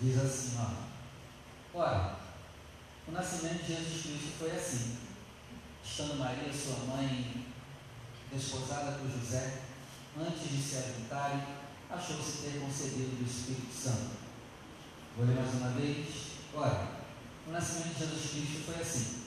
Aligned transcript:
Diz 0.00 0.18
assim, 0.18 0.58
ó. 0.58 1.78
Ora, 1.78 2.16
o 3.08 3.12
nascimento 3.12 3.64
de 3.64 3.74
Jesus 3.74 4.02
Cristo 4.02 4.38
foi 4.38 4.50
assim. 4.50 4.96
Estando 5.84 6.18
Maria, 6.18 6.52
sua 6.52 6.84
mãe, 6.86 7.46
desposada 8.32 8.98
por 8.98 9.10
José, 9.10 9.62
antes 10.18 10.50
de 10.50 10.62
se 10.62 10.76
ajuntarem, 10.76 11.42
achou-se 11.88 12.42
ter 12.42 12.60
concebido 12.60 13.16
do 13.16 13.24
Espírito 13.24 13.72
Santo. 13.72 14.16
Vou 15.16 15.26
ler 15.26 15.36
mais 15.36 15.54
uma 15.54 15.70
vez. 15.70 16.08
Ora, 16.52 16.88
o 17.46 17.50
nascimento 17.50 17.94
de 17.94 18.00
Jesus 18.00 18.30
Cristo 18.30 18.64
foi 18.66 18.82
assim. 18.82 19.22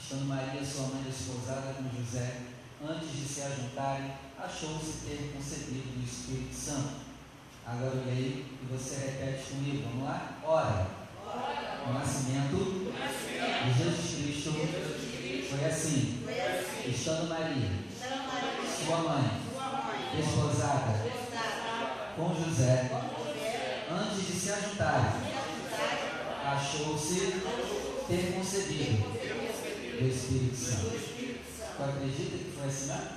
Estando 0.00 0.26
Maria, 0.26 0.64
sua 0.64 0.88
mãe, 0.88 1.02
desposada 1.02 1.74
com 1.74 1.96
José, 1.96 2.40
antes 2.82 3.12
de 3.12 3.28
se 3.28 3.42
ajuntarem, 3.42 4.12
achou-se 4.38 5.04
ter 5.04 5.32
concebido 5.36 5.98
do 5.98 6.04
Espírito 6.04 6.54
Santo. 6.54 7.09
Agora 7.70 7.94
eu 7.94 8.04
leio 8.04 8.44
e 8.62 8.66
você 8.68 8.96
repete 8.96 9.50
comigo. 9.50 9.88
Vamos 9.90 10.08
lá? 10.08 10.38
Ora, 10.42 10.86
o 11.86 11.92
nascimento. 11.92 12.90
De 13.64 13.72
Jesus 13.78 14.14
Cristo. 14.16 14.50
Foi 15.50 15.64
assim. 15.64 16.26
Estando 16.86 17.28
Maria, 17.28 17.70
sua 18.84 18.98
mãe, 18.98 19.30
desposada 20.16 20.98
com 22.16 22.34
José, 22.34 22.90
antes 23.90 24.26
de 24.26 24.32
se 24.32 24.50
ajuntarem, 24.50 25.12
achou-se 26.44 27.42
ter 28.08 28.32
concebido. 28.34 29.10
Do 30.00 30.08
Espírito 30.08 30.56
Santo. 30.56 30.90
Tu 31.76 31.82
acredita 31.82 32.38
que 32.38 32.52
foi 32.58 32.68
assim, 32.68 32.86
né? 32.86 33.16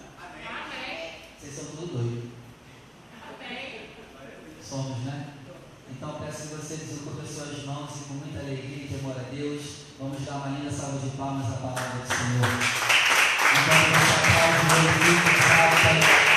Vocês 1.39 1.55
são 1.55 1.65
tudo 1.65 1.93
doidos. 1.93 2.42
Somos, 4.67 4.99
né? 4.99 5.33
Então 5.91 6.19
peço 6.19 6.47
que 6.47 6.55
você 6.55 6.77
desocupe 6.77 7.27
suas 7.27 7.65
mãos 7.65 7.89
e 7.95 8.03
com 8.05 8.13
muita 8.15 8.39
alegria 8.39 8.85
e 8.85 8.87
temor 8.87 9.15
a 9.19 9.23
Deus, 9.29 9.61
vamos 9.99 10.21
dar 10.23 10.35
uma 10.35 10.57
linda 10.57 10.71
salva 10.71 10.99
de 10.99 11.09
palmas 11.17 11.47
à 11.47 11.57
palavra 11.57 11.99
do 11.99 12.07
Senhor. 12.07 12.93
Então, 13.53 13.79
você 13.91 14.13
aplaude, 14.23 14.63
exalta, 15.37 16.32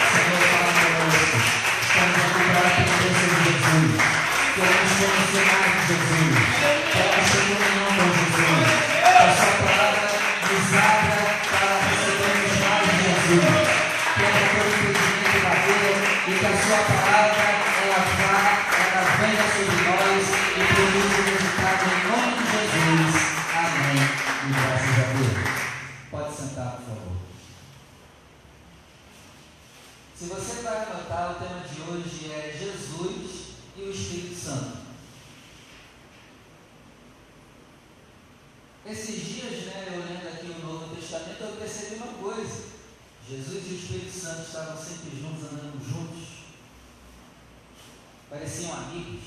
de 31.60 31.80
hoje 31.80 32.30
é 32.30 32.56
Jesus 32.58 33.46
e 33.76 33.82
o 33.82 33.90
Espírito 33.90 34.34
Santo. 34.34 34.78
Esses 38.84 39.24
dias, 39.24 39.66
né, 39.66 39.88
eu 39.92 39.98
lendo 40.00 40.28
aqui 40.28 40.46
o 40.46 40.66
Novo 40.66 40.94
Testamento, 40.94 41.40
eu 41.40 41.56
percebi 41.56 41.96
uma 41.96 42.12
coisa. 42.14 42.66
Jesus 43.28 43.64
e 43.66 43.74
o 43.74 43.76
Espírito 43.76 44.12
Santo 44.12 44.42
estavam 44.42 44.76
sempre 44.76 45.18
juntos, 45.18 45.44
andando 45.44 45.84
juntos. 45.84 46.28
Pareciam 48.28 48.72
amigos, 48.72 49.24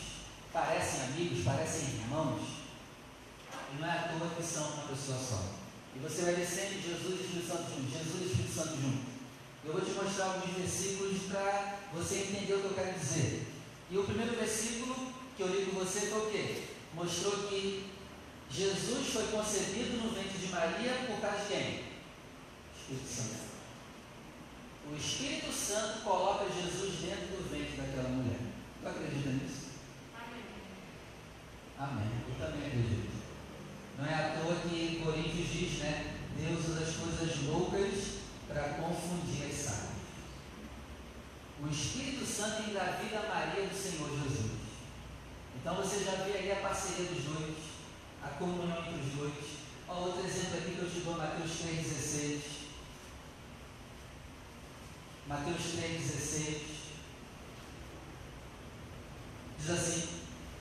parecem 0.54 1.02
amigos, 1.02 1.44
parecem 1.44 1.96
irmãos. 1.96 2.42
E 3.74 3.82
não 3.82 3.88
é 3.88 3.92
à 3.92 4.08
toa 4.10 4.30
que 4.36 4.44
são 4.44 4.70
uma 4.70 4.88
pessoa 4.88 5.18
só. 5.18 5.44
E 5.96 6.00
você 6.00 6.22
vai 6.22 6.36
ver 6.36 6.46
sempre 6.46 6.82
Jesus 6.82 7.04
e 7.04 7.08
o 7.08 7.26
Espírito 7.26 7.48
Santo 7.48 7.70
juntos, 7.70 7.92
Jesus 7.92 8.22
e 8.22 8.24
o 8.24 8.28
Espírito 8.28 8.54
Santo 8.54 8.82
juntos. 8.82 9.09
Eu 9.66 9.74
vou 9.74 9.82
te 9.82 9.92
mostrar 9.92 10.26
alguns 10.26 10.56
versículos 10.56 11.24
para 11.30 11.80
você 11.94 12.20
entender 12.20 12.54
o 12.54 12.60
que 12.60 12.66
eu 12.66 12.74
quero 12.74 12.98
dizer. 12.98 13.48
E 13.92 13.98
o 13.98 14.04
primeiro 14.04 14.36
versículo 14.36 15.14
que 15.36 15.44
eu 15.44 15.48
li 15.48 15.66
com 15.66 15.80
você 15.80 16.08
foi 16.08 16.28
o 16.28 16.32
quê? 16.32 16.64
Mostrou 16.94 17.48
que 17.48 17.90
Jesus 18.50 19.08
foi 19.14 19.28
concebido 19.28 19.98
no 19.98 20.12
ventre 20.12 20.38
de 20.38 20.48
Maria 20.48 21.06
por 21.08 21.20
causa 21.20 21.40
de 21.40 21.48
quem? 21.48 21.84
Espírito 22.76 23.08
Santo. 23.08 23.50
O 24.92 24.96
Espírito 24.96 25.52
Santo 25.52 26.04
coloca 26.04 26.46
Jesus 26.46 26.94
dentro 27.02 27.38
do 27.38 27.50
ventre 27.50 27.78
daquela 27.78 28.10
mulher. 28.10 28.40
Tu 28.82 28.88
acredita 28.88 29.30
nisso? 29.30 29.70
Amém. 31.78 32.10
Eu 32.28 32.46
também 32.46 32.68
acredito. 32.68 33.10
Não 33.98 34.06
é 34.06 34.14
à 34.14 34.40
toa 34.40 34.56
que 34.56 35.02
Coríntios 35.04 35.48
diz, 35.50 35.80
né? 35.80 36.16
Deus 36.38 36.68
usa 36.70 36.82
as 36.82 36.96
coisas 36.96 37.44
loucas 37.46 38.19
para 38.50 38.74
confundir 38.74 39.46
as 39.46 39.56
sábias. 39.56 39.90
O 41.62 41.68
Espírito 41.68 42.26
Santo 42.26 42.70
engravida 42.70 43.28
Maria 43.28 43.68
do 43.68 43.76
Senhor 43.76 44.10
Jesus. 44.10 44.52
Então 45.56 45.76
você 45.76 46.04
já 46.04 46.24
vê 46.24 46.38
aí 46.38 46.52
a 46.52 46.68
parceria 46.68 47.06
dos 47.06 47.24
dois, 47.24 47.58
a 48.24 48.30
comunhão 48.30 48.80
entre 48.80 49.02
os 49.02 49.14
dois. 49.14 49.34
Ó, 49.88 50.00
outro 50.02 50.26
exemplo 50.26 50.58
aqui 50.58 50.72
que 50.72 50.80
eu 50.80 50.90
te 50.90 51.00
dou, 51.02 51.18
Mateus 51.18 51.52
3,16. 51.52 52.42
Mateus 55.28 55.62
3,16. 55.62 56.62
Diz 59.60 59.70
assim: 59.70 60.10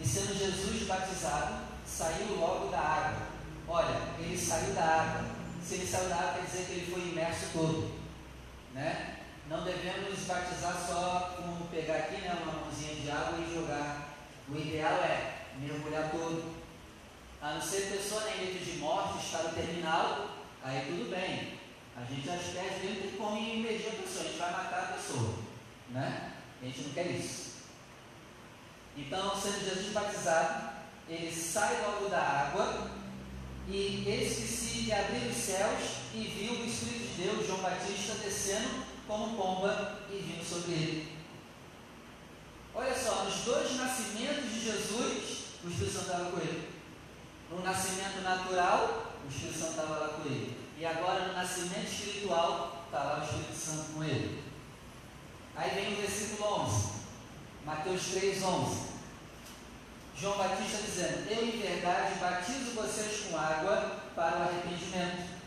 E 0.01 0.07
sendo 0.07 0.37
Jesus 0.37 0.87
batizado, 0.87 1.65
saiu 1.87 2.37
logo 2.37 2.69
da 2.69 2.81
água. 2.81 3.29
Olha, 3.69 4.15
ele 4.19 4.37
saiu 4.37 4.75
da 4.75 4.83
água. 4.83 5.38
Se 5.69 5.75
ele 5.75 5.87
saiu 5.87 6.09
da 6.09 6.17
água, 6.17 6.33
quer 6.33 6.47
dizer 6.47 6.65
que 6.65 6.73
ele 6.73 6.91
foi 6.91 7.03
imerso 7.11 7.49
todo. 7.53 8.01
Né? 8.73 9.19
Não 9.51 9.65
devemos 9.65 10.19
batizar 10.21 10.75
só 10.89 11.37
com 11.37 11.67
pegar 11.67 11.95
aqui 11.95 12.23
né, 12.23 12.39
uma 12.43 12.53
mãozinha 12.53 12.95
de 12.95 13.11
água 13.11 13.39
e 13.39 13.55
jogar. 13.55 14.17
O 14.49 14.57
ideal 14.57 14.95
é 14.95 15.45
mergulhar 15.61 16.11
todo. 16.11 16.55
A 17.43 17.53
não 17.53 17.61
ser 17.61 17.91
pessoa 17.93 18.23
em 18.31 18.47
leito 18.47 18.65
de 18.65 18.79
morte, 18.79 19.23
estado 19.23 19.55
terminal, 19.55 20.29
aí 20.65 20.87
tudo 20.87 21.11
bem. 21.11 21.59
A 21.95 22.03
gente 22.03 22.31
às 22.31 22.45
pés 22.45 22.81
dele 22.81 23.03
tem 23.03 23.19
como 23.19 23.37
imergir 23.37 23.89
a 23.89 24.03
pessoa, 24.03 24.25
a 24.25 24.29
gente 24.29 24.39
vai 24.39 24.51
matar 24.51 24.85
a 24.85 24.93
pessoa. 24.95 25.35
Né? 25.91 26.33
A 26.63 26.65
gente 26.65 26.81
não 26.81 26.95
quer 26.95 27.09
isso. 27.09 27.57
Então, 28.97 29.39
sendo 29.39 29.67
Jesus 29.69 29.93
batizado, 29.93 30.71
ele 31.11 31.31
sai 31.31 31.83
logo 31.83 32.09
da 32.09 32.23
água 32.23 32.98
e 33.71 34.05
eis 34.07 34.37
que 34.37 34.47
se 34.47 34.93
abriu 34.93 35.29
os 35.29 35.37
céus 35.37 35.99
e 36.15 36.21
viu 36.21 36.53
o 36.53 36.65
Espírito 36.65 37.17
de 37.17 37.23
Deus, 37.23 37.47
João 37.47 37.61
Batista, 37.61 38.15
descendo 38.15 38.87
como 39.07 39.37
pomba 39.37 40.01
e 40.11 40.17
vindo 40.17 40.43
sobre 40.43 40.73
ele. 40.73 41.19
Olha 42.75 42.95
só, 42.97 43.25
nos 43.25 43.45
dois 43.45 43.77
nascimentos 43.77 44.51
de 44.51 44.65
Jesus, 44.65 45.45
o 45.63 45.69
Espírito 45.69 45.93
Santo 45.93 46.07
estava 46.07 46.31
com 46.31 46.39
ele. 46.39 46.69
No 47.51 47.63
nascimento 47.63 48.23
natural, 48.23 49.13
o 49.25 49.29
Espírito 49.29 49.59
Santo 49.59 49.71
estava 49.71 49.99
lá 49.99 50.09
com 50.09 50.27
ele. 50.27 50.57
E 50.79 50.87
agora 50.87 51.27
no 51.27 51.35
nascimento 51.35 51.93
espiritual, 51.93 52.85
está 52.87 53.03
lá 53.03 53.21
o 53.21 53.25
Espírito 53.25 53.55
Santo 53.55 53.93
com 53.93 54.05
ele. 54.05 54.45
Aí 55.55 55.75
vem 55.75 55.93
o 55.93 55.97
versículo 55.97 56.63
11, 56.63 56.89
Mateus 57.67 58.03
3, 58.13 58.43
11. 58.43 58.88
João 60.21 60.37
Batista 60.37 60.83
dizendo: 60.83 61.31
Eu 61.31 61.47
em 61.47 61.61
verdade 61.61 62.19
batizo 62.19 62.73
vocês 62.75 63.27
com 63.27 63.37
água 63.37 64.01
para 64.17 64.39
o 64.39 64.43
arrependimento. 64.43 65.39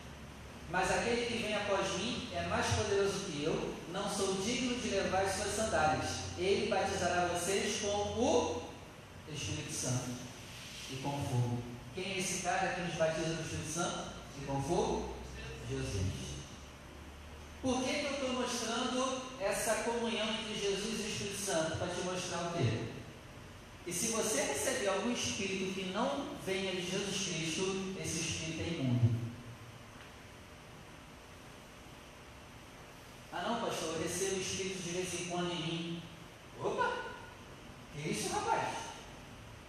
Mas 0.70 0.90
aquele 0.90 1.26
que 1.26 1.44
vem 1.44 1.54
após 1.54 1.98
mim 1.98 2.30
é 2.34 2.44
mais 2.44 2.66
poderoso 2.68 3.26
que 3.26 3.44
eu, 3.44 3.76
não 3.92 4.10
sou 4.10 4.36
digno 4.36 4.80
de 4.80 4.90
levar 4.90 5.24
as 5.24 5.36
suas 5.36 5.54
sandálias. 5.54 6.22
Ele 6.38 6.70
batizará 6.70 7.26
vocês 7.26 7.82
com 7.82 7.88
o 7.88 8.64
Espírito 9.30 9.74
Santo 9.74 10.12
e 10.90 10.96
com 10.98 11.12
fogo. 11.12 11.62
Quem 11.94 12.14
é 12.14 12.20
esse 12.20 12.42
cara 12.42 12.70
que 12.70 12.82
nos 12.82 12.96
batiza 12.96 13.36
com 13.36 13.42
o 13.42 13.46
Espírito 13.46 13.72
Santo 13.74 14.12
e 14.42 14.46
com 14.46 14.62
fogo? 14.64 15.16
Jesus. 15.70 16.22
Por 17.62 17.84
que, 17.84 17.94
que 17.94 18.06
eu 18.06 18.12
estou 18.14 18.30
mostrando 18.34 19.22
essa 19.42 19.84
comunhão 19.84 20.28
entre 20.30 20.56
Jesus 20.56 21.00
e 21.00 21.04
o 21.04 21.08
Espírito 21.10 21.42
Santo? 21.42 21.78
Para 21.78 21.88
te 21.88 22.02
mostrar 22.02 22.48
o 22.48 22.54
quê? 22.58 22.91
E 23.92 23.94
se 23.94 24.08
você 24.08 24.44
receber 24.44 24.88
algum 24.88 25.12
espírito 25.12 25.74
que 25.74 25.92
não 25.92 26.38
venha 26.46 26.72
de 26.72 26.90
Jesus 26.90 27.28
Cristo, 27.28 27.94
esse 28.02 28.22
espírito 28.22 28.62
é 28.62 28.68
imundo. 28.80 29.20
Ah 33.34 33.42
não, 33.50 33.60
pastor, 33.60 33.96
eu 33.96 34.04
recebo 34.04 34.40
espírito 34.40 34.82
de 34.82 34.90
vez 34.92 35.14
em 35.14 35.26
quando 35.26 35.52
em 35.52 35.62
mim. 35.62 36.04
Opa! 36.64 37.04
Que 37.94 38.12
isso, 38.12 38.30
rapaz? 38.30 38.76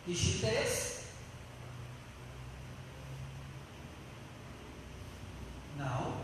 Que 0.04 0.12
espírito 0.12 0.46
é 0.46 0.62
esse? 0.62 1.00
Não. 5.76 6.20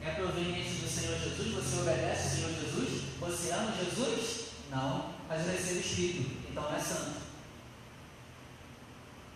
É 0.00 0.10
proveniente 0.12 0.76
do 0.76 0.88
Senhor 0.88 1.18
Jesus? 1.18 1.54
Você 1.54 1.80
obedece 1.80 2.22
ao 2.22 2.34
Senhor 2.36 2.52
Jesus? 2.52 3.02
Você 3.18 3.50
ama 3.50 3.72
Jesus? 3.72 4.50
Não. 4.70 5.18
Mas 5.28 5.44
eu 5.44 5.52
recebo 5.52 5.80
espírito, 5.80 6.37
então 6.58 6.70
não 6.70 6.76
é 6.76 6.80
santo. 6.80 7.20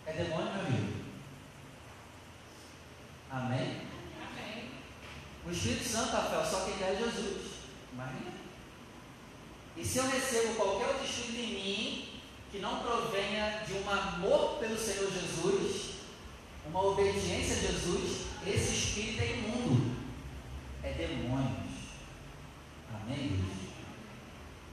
É 0.05 0.11
demônio, 0.11 0.51
meu 0.51 0.65
amigo. 0.65 0.93
Amém? 3.31 3.81
Amém. 4.21 4.69
O 5.47 5.51
Espírito 5.51 5.85
Santo, 5.85 6.11
Rafael, 6.11 6.45
só 6.45 6.65
quem 6.65 6.77
dá 6.77 6.87
é 6.87 6.95
Jesus. 6.97 7.53
Imagina. 7.93 8.33
E 9.77 9.85
se 9.85 9.97
eu 9.97 10.09
recebo 10.09 10.55
qualquer 10.55 10.87
outro 10.87 11.05
espírito 11.05 11.39
em 11.39 11.53
mim 11.53 12.21
que 12.51 12.59
não 12.59 12.79
provenha 12.79 13.63
de 13.65 13.73
um 13.73 13.89
amor 13.89 14.59
pelo 14.59 14.77
Senhor 14.77 15.09
Jesus, 15.11 15.93
uma 16.67 16.83
obediência 16.83 17.55
a 17.55 17.71
Jesus, 17.71 18.27
esse 18.45 18.75
espírito 18.75 19.21
é 19.21 19.37
imundo. 19.37 19.95
É 20.83 20.91
demônios. 20.91 21.73
Amém? 22.93 23.43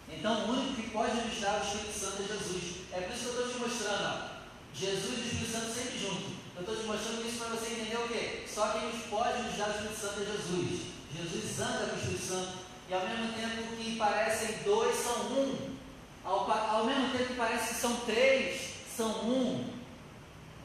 Então, 0.09 0.45
o 0.45 0.51
único 0.51 0.70
pode 0.93 1.41
dar 1.41 1.61
o 1.61 1.65
Espírito 1.65 1.99
Santo 1.99 2.23
é 2.23 2.27
Jesus. 2.27 2.63
É 2.93 3.01
por 3.01 3.15
isso 3.15 3.23
que 3.23 3.27
eu 3.27 3.47
estou 3.47 3.49
te 3.49 3.59
mostrando, 3.59 4.31
Jesus 4.75 5.19
e 5.19 5.21
o 5.21 5.25
Espírito 5.25 5.53
Santo 5.53 5.75
sempre 5.75 5.99
juntos. 5.99 6.33
Eu 6.55 6.61
estou 6.61 6.77
te 6.77 6.83
mostrando 6.85 7.27
isso 7.27 7.39
para 7.39 7.49
você 7.49 7.73
entender 7.73 7.97
o 7.97 8.09
quê? 8.09 8.45
Só 8.47 8.69
quem 8.69 8.91
pode 9.09 9.43
nos 9.43 9.55
o 9.55 9.71
Espírito 9.71 10.01
Santo 10.01 10.21
é 10.21 10.25
Jesus. 10.25 10.81
Jesus 11.17 11.61
anda 11.61 11.87
com 11.87 11.97
o 11.97 11.99
Espírito 11.99 12.27
Santo. 12.27 12.59
E 12.89 12.95
ao 12.95 13.09
mesmo 13.09 13.33
tempo 13.33 13.77
que 13.77 13.97
parecem 13.97 14.63
dois, 14.65 14.97
são 14.97 15.33
um. 15.33 15.77
Ao, 16.25 16.51
ao 16.51 16.85
mesmo 16.85 17.11
tempo 17.11 17.29
que 17.29 17.35
parece 17.35 17.75
que 17.75 17.81
são 17.81 17.97
três, 18.01 18.71
são 18.97 19.11
um. 19.29 19.73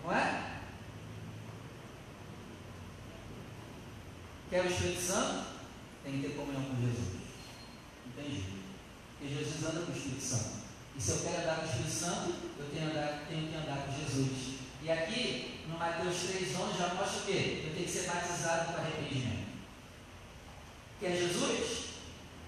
Não 0.04 0.12
é? 0.16 0.60
Quer 4.50 4.64
o 4.64 4.68
Espírito 4.68 5.02
Santo? 5.02 5.46
Tem 6.04 6.14
que 6.14 6.28
ter 6.28 6.36
comunhão 6.36 6.64
com 6.64 6.76
Jesus. 6.82 7.22
Entendi. 8.08 8.55
Porque 9.18 9.34
Jesus 9.34 9.64
anda 9.64 9.86
com 9.86 9.92
o 9.92 9.96
Espírito 9.96 10.24
Santo. 10.24 10.66
E 10.98 11.02
se 11.02 11.12
eu 11.12 11.20
quero 11.20 11.42
andar 11.42 11.56
com 11.58 11.62
o 11.62 11.70
Espírito 11.70 11.92
Santo, 11.92 12.34
eu 12.60 12.66
tenho, 12.74 12.90
andar, 12.90 13.26
tenho 13.30 13.48
que 13.48 13.56
andar 13.56 13.86
com 13.86 13.92
Jesus. 13.92 14.56
E 14.82 14.92
aqui, 14.92 15.62
no 15.68 15.78
Mateus 15.78 16.16
3,11, 16.16 16.78
já 16.78 16.94
mostra 16.94 17.20
o 17.20 17.26
quê? 17.26 17.64
Eu 17.66 17.74
tenho 17.74 17.86
que 17.86 17.92
ser 17.92 18.08
batizado 18.08 18.74
com 18.74 18.80
arrependimento. 18.80 19.48
Quer 21.00 21.18
Jesus? 21.18 21.86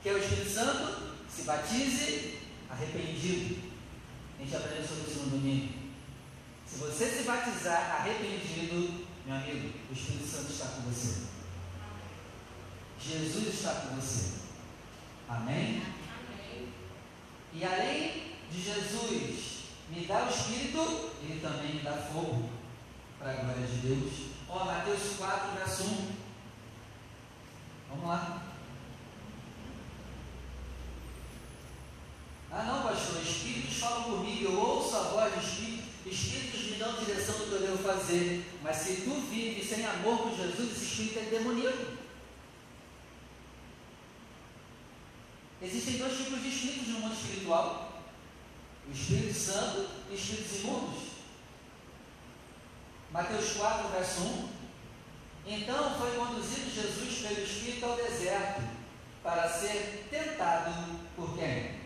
Quer 0.04 0.14
o 0.14 0.20
Espírito 0.20 0.50
Santo? 0.50 1.18
Se 1.30 1.42
batize 1.44 2.40
arrependido. 2.70 3.68
A 4.38 4.44
gente 4.44 4.56
aprendeu 4.56 4.88
sobre 4.88 5.12
isso 5.12 5.20
no 5.24 5.30
domingo. 5.32 5.74
Se 6.66 6.78
você 6.78 7.10
se 7.10 7.24
batizar 7.24 8.02
arrependido, 8.02 9.06
meu 9.26 9.36
amigo, 9.36 9.74
o 9.90 9.94
Espírito 9.94 10.28
Santo 10.28 10.52
está 10.52 10.68
com 10.68 10.82
você. 10.82 11.24
Jesus 13.00 13.48
está 13.54 13.74
com 13.74 13.96
você. 13.96 14.34
Amém? 15.28 15.82
Amém. 15.82 15.97
E 17.60 17.66
além 17.66 18.36
de 18.52 18.62
Jesus 18.62 19.64
me 19.90 20.06
dar 20.06 20.28
o 20.28 20.30
Espírito, 20.30 21.10
Ele 21.24 21.40
também 21.42 21.74
me 21.76 21.82
dá 21.82 21.94
fogo 21.94 22.52
para 23.18 23.32
a 23.32 23.36
glória 23.36 23.66
de 23.66 23.78
Deus. 23.78 24.14
Ó, 24.48 24.64
Mateus 24.64 25.16
4, 25.18 25.58
verso 25.58 25.84
1. 25.86 26.12
Vamos 27.90 28.08
lá. 28.08 28.44
Ah, 32.52 32.64
não, 32.64 32.84
pastor, 32.84 33.22
espíritos 33.24 33.78
falam 33.78 34.04
comigo, 34.04 34.46
eu 34.46 34.60
ouço 34.60 34.96
a 34.96 35.02
voz 35.02 35.34
de 35.34 35.40
espíritos, 35.40 35.86
espíritos 36.06 36.64
me 36.64 36.78
dão 36.78 36.94
direção 36.94 37.40
do 37.40 37.46
que 37.46 37.52
eu 37.54 37.62
devo 37.62 37.78
fazer. 37.78 38.46
Mas 38.62 38.78
se 38.78 39.02
tu 39.02 39.20
vives 39.32 39.68
sem 39.68 39.84
amor 39.84 40.20
com 40.20 40.36
Jesus, 40.36 40.74
esse 40.74 40.86
espírito 40.86 41.20
é 41.20 41.24
demoníaco. 41.24 41.97
Existem 45.62 45.98
dois 45.98 46.18
tipos 46.18 46.46
espíritos 46.46 46.88
no 46.90 47.00
mundo 47.00 47.14
espiritual: 47.14 48.04
o 48.88 48.92
Espírito 48.92 49.34
Santo 49.34 49.90
e 50.10 50.16
espíritos 50.16 50.60
imundos. 50.60 51.04
Mateus 53.12 53.54
4, 53.54 53.88
verso 53.90 54.22
1. 54.22 54.50
Então 55.48 55.98
foi 55.98 56.16
conduzido 56.16 56.70
Jesus 56.70 57.28
pelo 57.28 57.44
Espírito 57.44 57.86
ao 57.86 57.96
deserto 57.96 58.62
para 59.24 59.50
ser 59.50 60.08
tentado 60.10 61.00
por 61.16 61.38
quem? 61.38 61.80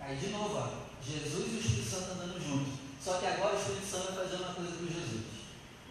Aí 0.00 0.16
de 0.16 0.28
novo, 0.28 0.56
ó, 0.56 0.88
Jesus 1.02 1.52
e 1.52 1.56
o 1.56 1.60
Espírito 1.60 1.88
Santo 1.88 2.12
andando 2.12 2.42
juntos. 2.42 2.74
Só 3.00 3.18
que 3.18 3.26
agora 3.26 3.54
o 3.54 3.58
Espírito 3.58 3.86
Santo 3.86 4.12
vai 4.12 4.24
fazer 4.24 4.36
uma 4.42 4.54
coisa 4.54 4.72
com 4.72 4.86
Jesus. 4.86 5.26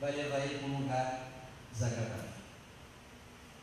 Vai 0.01 0.11
levar 0.11 0.39
ele 0.39 0.59
para 0.59 0.67
um 0.67 0.77
lugar 0.81 1.27
desagradável. 1.71 2.29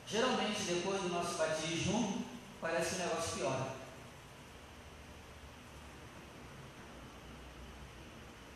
Geralmente, 0.06 0.62
depois 0.62 1.02
do 1.02 1.08
nosso 1.08 1.34
batismo, 1.34 2.23
parece 2.64 2.94
que 2.94 3.02
o 3.02 3.04
negócio 3.04 3.36
piora. 3.36 3.66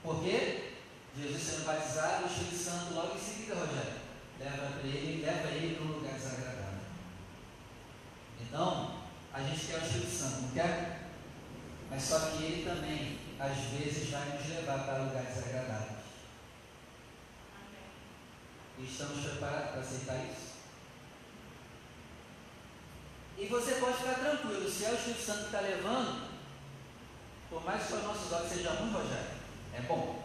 Por 0.03 0.23
quê? 0.23 0.73
Jesus 1.15 1.43
sendo 1.43 1.67
batizado, 1.67 2.25
o 2.25 2.27
Espírito 2.27 2.57
Santo 2.57 2.95
logo 2.95 3.17
em 3.17 3.21
seguida, 3.21 3.57
Rogério, 3.57 4.01
leva 4.41 4.79
para 4.79 4.89
ele, 4.89 5.23
leva 5.23 5.49
ele 5.49 5.75
para 5.75 5.85
um 5.85 5.93
lugar 5.99 6.15
desagradável. 6.15 6.81
Então, 8.41 9.03
a 9.31 9.43
gente 9.43 9.67
quer 9.67 9.83
o 9.83 9.85
Espírito 9.85 10.11
Santo, 10.11 10.41
não 10.41 10.51
quer? 10.53 11.03
Mas 11.91 12.03
só 12.03 12.31
que 12.31 12.45
ele 12.45 12.65
também, 12.65 13.19
às 13.39 13.59
vezes, 13.59 14.09
vai 14.09 14.39
nos 14.39 14.49
levar 14.49 14.87
para 14.87 15.03
lugares 15.03 15.35
desagradáveis. 15.35 15.99
E 18.79 18.85
estamos 18.85 19.23
preparados 19.23 19.71
para 19.71 19.81
aceitar 19.81 20.25
isso? 20.25 20.48
E 23.39 23.47
você 23.47 23.75
pode 23.77 23.99
ficar 23.99 24.15
tranquilo, 24.15 24.69
se 24.69 24.85
é 24.85 24.91
o 24.91 24.95
Espírito 24.95 25.23
Santo 25.23 25.39
que 25.39 25.45
está 25.47 25.61
levando, 25.61 26.29
por 27.49 27.65
mais 27.65 27.87
que 27.87 27.93
os 27.93 28.03
nossos 28.03 28.33
olhos 28.33 28.49
sejam 28.49 28.75
ruins, 28.75 28.93
Rogério, 28.93 29.31
é 29.75 29.81
bom. 29.83 30.25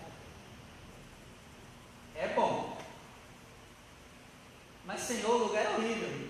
É 2.16 2.28
bom. 2.30 2.78
Mas, 4.86 5.00
Senhor, 5.00 5.30
o 5.30 5.46
lugar 5.46 5.64
é 5.64 5.70
horrível. 5.70 6.30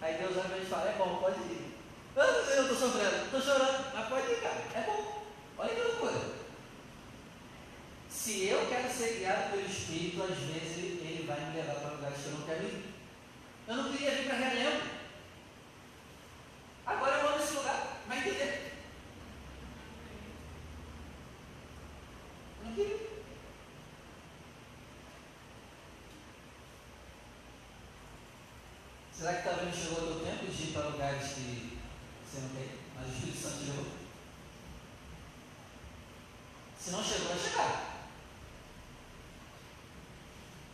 Aí 0.00 0.14
Deus 0.18 0.36
olha 0.36 0.44
para 0.44 0.54
a 0.54 0.58
gente 0.58 0.66
e 0.66 0.70
fala, 0.70 0.90
é 0.90 0.96
bom, 0.96 1.16
pode 1.16 1.40
ir. 1.40 1.74
Ah, 2.16 2.22
eu 2.22 2.62
estou 2.62 2.76
sofrendo, 2.76 3.24
estou 3.24 3.40
chorando, 3.40 3.92
mas 3.92 4.08
pode 4.08 4.32
ir, 4.32 4.40
cara. 4.40 4.64
É 4.74 4.84
bom. 4.86 5.24
Olha 5.58 5.74
que 5.74 5.80
loucura. 5.80 6.20
Se 8.08 8.46
eu 8.46 8.66
quero 8.68 8.88
ser 8.88 9.18
guiado 9.18 9.50
pelo 9.50 9.66
Espírito, 9.66 10.22
às 10.22 10.38
vezes 10.38 10.78
ele 10.78 11.24
vai 11.26 11.40
me 11.40 11.56
levar 11.56 11.74
para 11.74 11.90
lugares 11.90 12.18
que 12.18 12.26
eu 12.26 12.32
não 12.32 12.46
quero 12.46 12.64
ir. 12.64 12.84
Eu 13.66 13.76
não 13.76 13.92
queria 13.92 14.10
vir 14.12 14.26
para 14.26 14.36
Realengo. 14.36 14.99
Agora 16.90 17.18
eu 17.18 17.28
amo 17.28 17.42
esse 17.42 17.54
lugar. 17.54 17.98
Vai 18.08 18.18
entender. 18.18 18.72
Não 22.64 22.74
queria. 22.74 23.10
Será 29.12 29.34
que 29.34 29.48
talvez 29.48 29.76
chegou 29.76 30.02
o 30.02 30.06
teu 30.06 30.24
tempo 30.24 30.46
de 30.46 30.62
ir 30.62 30.72
para 30.72 30.88
lugares 30.88 31.32
que 31.34 31.78
você 32.24 32.40
não 32.40 32.48
quer? 32.48 32.78
Mas 32.96 33.06
o 33.06 33.12
Espírito 33.12 33.38
Santo 33.38 33.64
chegou? 33.64 33.86
Se 36.76 36.90
não 36.90 37.04
chegou, 37.04 37.28
vai 37.28 37.38
chegar. 37.38 38.00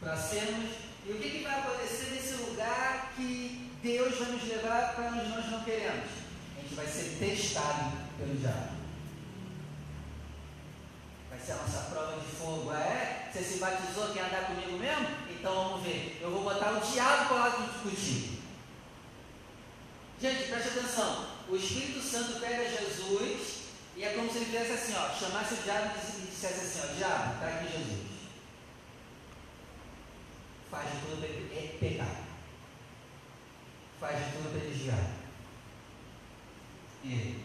Para 0.00 0.16
sermos. 0.16 0.76
E 1.04 1.12
o 1.12 1.18
que, 1.18 1.30
que 1.30 1.42
vai 1.44 1.60
acontecer 1.60 2.10
nesse 2.10 2.34
lugar 2.34 3.12
que 3.14 3.65
Deus 3.82 4.18
vai 4.18 4.32
nos 4.32 4.48
levar 4.48 4.94
para 4.94 5.10
onde 5.10 5.28
nós 5.28 5.50
não 5.50 5.64
queremos? 5.64 6.10
A 6.56 6.60
gente 6.60 6.74
vai 6.74 6.86
ser 6.86 7.16
testado 7.18 7.92
pelo 8.18 8.34
diabo. 8.36 8.76
Vai 11.30 11.38
ser 11.38 11.52
a 11.52 11.56
nossa 11.56 11.90
prova 11.90 12.20
de 12.20 12.26
fogo. 12.36 12.70
Ah, 12.70 12.80
é? 12.80 13.30
Você 13.30 13.42
se 13.42 13.58
batizou, 13.58 14.12
quer 14.12 14.24
andar 14.24 14.46
comigo 14.46 14.78
mesmo? 14.78 15.06
Então 15.30 15.54
vamos 15.54 15.82
ver. 15.82 16.18
Eu 16.20 16.30
vou 16.30 16.42
botar 16.42 16.72
o 16.72 16.80
diabo 16.80 17.28
para 17.28 17.36
lá 17.36 17.50
contigo. 17.82 18.36
Gente, 20.20 20.48
preste 20.48 20.68
atenção. 20.68 21.26
O 21.48 21.56
Espírito 21.56 22.00
Santo 22.00 22.40
pega 22.40 22.68
Jesus 22.68 23.66
e 23.96 24.02
é 24.02 24.14
como 24.14 24.30
se 24.30 24.38
ele 24.38 24.46
fizesse 24.46 24.72
assim, 24.72 24.94
ó, 24.96 25.14
chamasse 25.14 25.54
o 25.54 25.62
diabo 25.62 25.90
e 25.96 26.26
dissesse 26.26 26.60
assim, 26.60 26.80
ó, 26.82 26.94
diabo, 26.96 27.34
está 27.34 27.46
aqui 27.46 27.72
Jesus. 27.72 28.06
Faz 30.70 30.88
tudo 31.08 31.24
ele 31.24 31.78
pecar. 31.78 32.25
Faz 34.06 34.24
de 34.24 34.32
tudo 34.36 34.50
para 34.52 34.60
desviar. 34.60 35.10
E? 37.02 37.42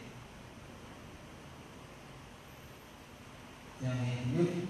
Tem 3.80 3.89
alguém 3.89 4.18
comigo? 4.18 4.68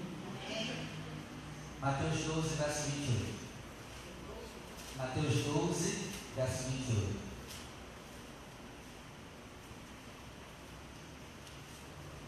Mateus 1.82 2.24
12, 2.24 2.56
verso 2.56 2.84
28. 2.92 3.40
Mateus 4.96 5.34
12, 5.44 6.10
verso 6.34 6.64
28. 6.70 7.20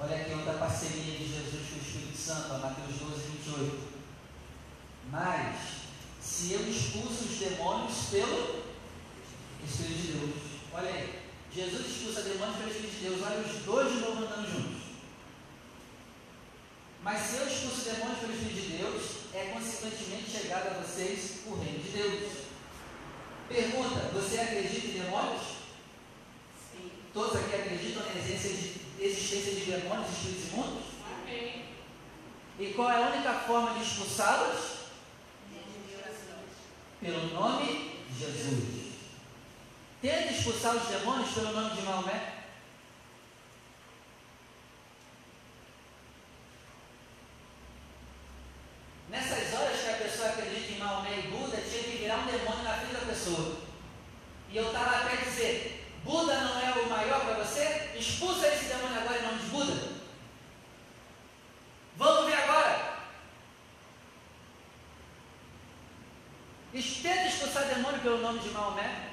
Olha 0.02 0.16
aqui 0.18 0.34
outra 0.34 0.54
parceria 0.56 1.20
de 1.20 1.26
Jesus 1.26 1.70
com 1.70 1.76
o 1.76 1.82
Espírito 1.82 2.18
Santo, 2.18 2.60
Mateus 2.60 2.98
12, 3.00 3.28
28. 3.46 3.94
Mas, 5.10 5.56
se 6.20 6.52
eu 6.52 6.70
expulso 6.70 7.24
os 7.24 7.40
demônios 7.40 8.10
pelo 8.12 8.73
Espírito 9.66 10.02
de 10.02 10.12
Deus, 10.14 10.36
olha 10.74 10.90
aí, 10.90 11.24
Jesus 11.54 11.86
expulsa 11.86 12.22
demônios 12.22 12.58
pelo 12.58 12.72
Espírito 12.72 12.96
de 12.96 13.10
Deus, 13.10 13.22
olha 13.22 13.40
os 13.40 13.62
dois 13.64 13.94
de 13.94 14.00
novo 14.00 14.24
andando 14.24 14.52
juntos. 14.52 14.82
Mas 17.04 17.20
se 17.22 17.36
eu 17.36 17.48
expulso 17.48 17.90
demônios 17.90 18.20
pelo 18.20 18.34
Espírito 18.34 18.62
de 18.62 18.78
Deus, 18.78 19.04
é 19.34 19.46
consequentemente 19.54 20.32
chegado 20.32 20.68
a 20.68 20.82
vocês 20.82 21.42
o 21.46 21.56
reino 21.56 21.80
de 21.80 21.90
Deus. 21.90 22.32
Pergunta: 23.50 24.10
você 24.14 24.40
acredita 24.40 24.88
em 24.88 25.02
demônios? 25.02 25.42
Sim. 26.72 26.92
Todos 27.14 27.36
aqui 27.36 27.56
acreditam 27.56 28.04
na 28.04 28.20
existência 28.20 28.50
de, 28.50 29.72
demônios 29.72 30.10
e 30.10 30.14
espíritos 30.14 30.54
imundos? 30.54 30.84
Amém. 31.22 31.66
E 32.60 32.74
qual 32.74 32.90
é 32.90 33.04
a 33.04 33.10
única 33.10 33.34
forma 33.40 33.74
de 33.74 33.84
expulsá-los? 33.84 34.84
Pelo 37.02 37.34
nome 37.34 38.00
de 38.10 38.20
Jesus. 38.20 38.83
Tenta 40.04 40.34
expulsar 40.34 40.76
os 40.76 40.90
demônios 40.90 41.32
pelo 41.32 41.54
nome 41.54 41.78
de 41.78 41.82
Maomé. 41.84 42.34
Nessas 49.08 49.54
horas 49.54 49.80
que 49.80 49.90
a 49.90 49.94
pessoa 49.94 50.28
acredita 50.28 50.74
em 50.74 50.78
Maomé 50.78 51.20
e 51.20 51.28
Buda, 51.30 51.56
tinha 51.56 51.84
que 51.84 51.98
virar 52.00 52.18
um 52.18 52.26
demônio 52.26 52.64
na 52.64 52.74
frente 52.74 52.96
da 52.96 53.06
pessoa. 53.14 53.56
E 54.50 54.58
eu 54.58 54.68
estava 54.68 54.98
até 54.98 55.16
dizer, 55.24 55.90
Buda 56.04 56.38
não 56.38 56.60
é 56.60 56.74
o 56.82 56.90
maior 56.90 57.22
para 57.22 57.36
você? 57.36 57.94
Expulsa 57.98 58.48
esse 58.48 58.66
demônio 58.66 59.00
agora 59.00 59.20
em 59.20 59.24
nome 59.24 59.40
de 59.40 59.46
Buda. 59.46 59.88
Vamos 61.96 62.26
ver 62.26 62.44
agora. 62.44 62.94
Tenta 66.74 67.28
expulsar 67.28 67.74
demônio 67.74 68.02
pelo 68.02 68.18
nome 68.18 68.40
de 68.40 68.50
Maomé, 68.50 69.13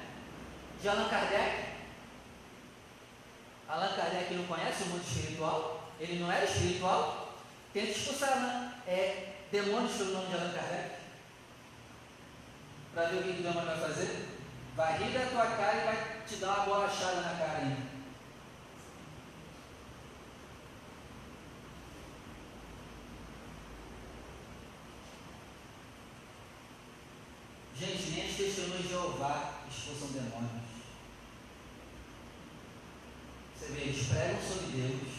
de 0.81 0.89
Allan 0.89 1.09
Kardec. 1.09 1.65
Allan 3.69 3.95
Kardec 3.95 4.33
não 4.33 4.45
conhece 4.45 4.83
o 4.83 4.87
mundo 4.87 5.03
espiritual, 5.03 5.91
ele 5.99 6.19
não 6.19 6.31
era 6.31 6.43
espiritual. 6.43 7.37
Tenta 7.71 7.91
expulsar 7.91 8.39
né? 8.39 8.73
é, 8.87 9.33
demônios 9.51 9.95
pelo 9.95 10.13
nome 10.13 10.27
de 10.27 10.33
Allan 10.33 10.53
Kardec. 10.53 11.01
Para 12.93 13.05
ver 13.07 13.19
o 13.19 13.23
que 13.23 13.29
o 13.29 13.43
demônio 13.43 13.69
vai 13.69 13.79
fazer? 13.79 14.27
Vai 14.75 14.97
rir 14.97 15.11
da 15.11 15.25
tua 15.27 15.45
cara 15.45 15.77
e 15.77 15.85
vai 15.85 16.21
te 16.27 16.35
dar 16.37 16.47
uma 16.47 16.65
bolachada 16.65 17.21
na 17.21 17.37
cara 17.37 17.59
ainda. 17.59 17.91
Gente, 27.77 28.11
nem 28.11 28.29
as 28.29 28.35
testemunhas 28.35 28.83
de 28.83 28.89
Jeová 28.89 29.61
expulsam 29.67 30.09
demônios. 30.09 30.71
Você 33.61 33.73
vê, 33.73 33.81
eles 33.81 34.07
pregam 34.07 34.41
sobre 34.41 34.77
Deus, 34.77 35.11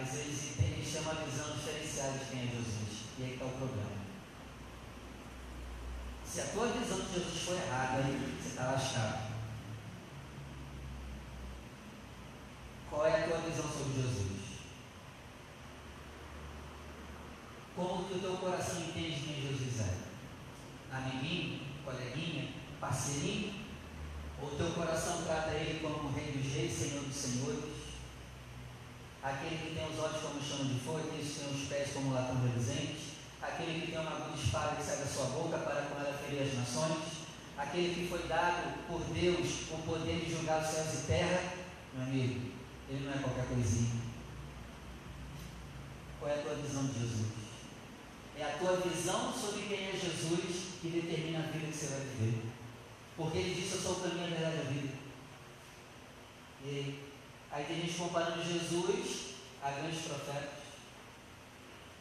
mas 0.00 0.14
eles, 0.14 0.58
eles 0.58 0.92
têm 0.92 1.02
uma 1.02 1.14
visão 1.14 1.54
diferenciada 1.54 2.18
de 2.18 2.24
quem 2.30 2.40
é 2.40 2.46
Jesus. 2.46 3.04
E 3.18 3.22
aí 3.22 3.32
está 3.34 3.44
o 3.44 3.50
problema. 3.50 4.00
Se 6.24 6.40
a 6.40 6.44
tua 6.46 6.68
visão 6.68 7.00
de 7.00 7.12
Jesus 7.12 7.42
for 7.42 7.56
errada, 7.56 8.02
você 8.02 8.48
está 8.48 8.70
lascado. 8.70 9.30
Qual 12.88 13.06
é 13.06 13.24
a 13.24 13.28
tua 13.28 13.38
visão 13.40 13.70
sobre 13.70 14.00
Jesus? 14.00 14.40
Como 17.76 18.04
que 18.04 18.14
o 18.14 18.20
teu 18.20 18.36
coração 18.38 18.80
entende 18.80 19.20
quem 19.20 19.48
Jesus 19.48 19.80
é? 19.80 20.96
Amiguinho, 20.96 21.60
coleguinha, 21.84 22.54
parceirinho? 22.80 23.66
Ou 24.40 24.50
teu 24.56 24.72
coração 24.72 25.24
trata 25.24 25.50
ele 25.50 25.80
como 25.80 26.08
o 26.08 26.12
rei 26.12 26.32
dos 26.32 26.52
reis, 26.54 26.72
senhor 26.72 27.04
dos 27.04 27.14
senhores? 27.14 27.79
Aquele 29.22 29.56
que 29.56 29.74
tem 29.74 29.90
os 29.90 29.98
olhos 29.98 30.22
como 30.22 30.42
chama 30.42 30.64
de 30.64 30.80
fogo, 30.80 30.98
aquele 30.98 31.22
que 31.22 31.38
tem 31.38 31.52
os 31.52 31.68
pés 31.68 31.92
como 31.92 32.14
latão 32.14 32.40
reluzente? 32.40 33.10
aquele 33.42 33.80
que 33.80 33.92
tem 33.92 34.00
uma 34.00 34.10
aguda 34.10 34.36
espada 34.36 34.76
que 34.76 34.82
sai 34.82 34.98
da 34.98 35.06
sua 35.06 35.26
boca 35.26 35.58
para 35.58 35.82
com 35.82 35.98
ela 35.98 36.18
ferir 36.18 36.42
as 36.42 36.54
nações, 36.54 37.02
aquele 37.56 37.94
que 37.94 38.08
foi 38.08 38.28
dado 38.28 38.86
por 38.86 39.00
Deus 39.14 39.48
o 39.70 39.78
poder 39.78 40.20
de 40.20 40.30
julgar 40.30 40.62
os 40.62 40.68
céus 40.68 40.94
e 40.94 41.06
terra, 41.06 41.52
meu 41.94 42.04
amigo, 42.04 42.52
ele 42.88 43.06
não 43.06 43.12
é 43.12 43.18
qualquer 43.18 43.46
coisinha. 43.46 44.00
Qual 46.18 46.30
é 46.30 46.34
a 46.34 46.42
tua 46.42 46.54
visão 46.54 46.86
de 46.86 47.00
Jesus? 47.00 47.28
É 48.36 48.44
a 48.44 48.58
tua 48.58 48.76
visão 48.76 49.32
sobre 49.32 49.62
quem 49.62 49.88
é 49.88 49.92
Jesus 49.92 50.78
que 50.80 50.88
determina 50.88 51.38
a 51.38 51.50
vida 51.50 51.66
que 51.66 51.76
você 51.76 51.86
vai 51.86 52.00
viver. 52.00 52.42
Porque 53.16 53.38
ele 53.38 53.54
disse, 53.54 53.74
eu 53.74 53.80
sou 53.80 53.92
o 53.92 54.00
caminho, 54.00 54.24
a 54.24 54.28
verdade 54.28 54.56
e 54.56 54.60
a 54.60 54.70
vida. 54.70 54.94
E 56.62 57.09
aí 57.50 57.64
tem 57.64 57.80
gente 57.80 57.98
comparando 57.98 58.42
Jesus 58.42 59.34
a 59.62 59.70
grandes 59.70 60.02
profetas. 60.02 60.60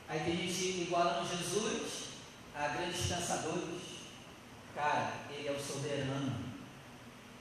Aí 0.07 0.19
tem 0.21 0.37
gente 0.37 0.81
igualando 0.81 1.27
Jesus 1.27 2.09
a 2.55 2.67
grandes 2.69 3.07
pensadores. 3.07 3.81
Cara, 4.75 5.13
ele 5.29 5.47
é 5.47 5.51
o 5.51 5.59
soberano. 5.59 6.49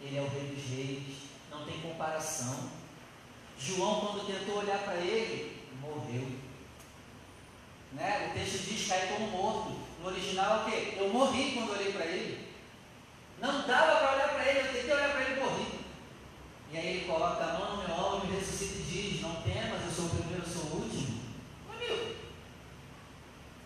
Ele 0.01 0.17
é 0.17 0.21
o 0.21 0.29
rei 0.29 0.55
dos 0.55 0.65
reis. 0.65 1.17
Não 1.51 1.65
tem 1.65 1.81
comparação. 1.81 2.71
João, 3.59 4.01
quando 4.01 4.27
tentou 4.27 4.59
olhar 4.59 4.79
para 4.81 4.97
ele, 4.97 5.63
morreu. 5.81 6.29
Né? 7.93 8.29
O 8.29 8.39
texto 8.39 8.65
diz 8.69 8.87
cair 8.87 9.09
como 9.09 9.29
morto. 9.29 9.89
No 10.01 10.09
original 10.09 10.61
é 10.61 10.63
o 10.63 10.71
quê? 10.71 10.95
Eu 10.99 11.09
morri 11.09 11.53
quando 11.53 11.73
olhei 11.73 11.93
para 11.93 12.07
ele. 12.07 12.49
Não 13.41 13.67
dava 13.67 13.99
para 13.99 14.13
olhar 14.15 14.29
para 14.29 14.49
ele, 14.49 14.59
eu 14.61 14.73
tentei 14.73 14.93
olhar 14.93 15.11
para 15.11 15.23
ele 15.23 15.41
e 15.41 15.45
morri. 15.45 15.78
E 16.71 16.77
aí 16.77 16.87
ele 16.87 17.07
coloca 17.07 17.43
a 17.43 17.59
mão 17.59 17.77
no 17.77 17.89
meu 17.89 17.97
ombro, 17.97 18.29
me 18.29 18.37
ressuscita 18.37 18.79
e 18.79 18.83
diz: 18.83 19.23
Não 19.23 19.43
temas, 19.43 19.85
eu 19.85 19.91
sou 19.91 20.05
o 20.07 20.11
primeiro, 20.11 20.45
eu 20.45 20.53
sou 20.53 20.65
o 20.65 20.83
último. 20.83 21.21
Amigo, 21.73 22.17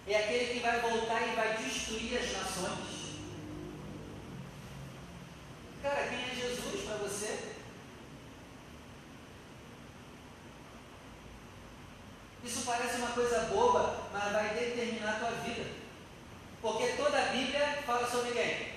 é 0.07 0.17
aquele 0.17 0.55
que 0.55 0.61
vai 0.61 0.81
voltar 0.81 1.23
e 1.27 1.35
vai 1.35 1.57
destruir 1.57 2.19
as 2.19 2.33
nações. 2.33 3.03
Cara, 5.83 6.07
quem 6.09 6.19
é 6.19 6.35
Jesus 6.35 6.85
para 6.85 6.97
você? 6.99 7.53
Isso 12.45 12.63
parece 12.65 12.97
uma 12.97 13.11
coisa 13.11 13.41
boba, 13.47 14.09
mas 14.13 14.33
vai 14.33 14.55
determinar 14.55 15.17
a 15.17 15.19
tua 15.19 15.31
vida. 15.43 15.65
Porque 16.61 16.89
toda 16.93 17.21
a 17.21 17.27
Bíblia 17.27 17.83
fala 17.85 18.09
sobre 18.09 18.31
quem? 18.31 18.69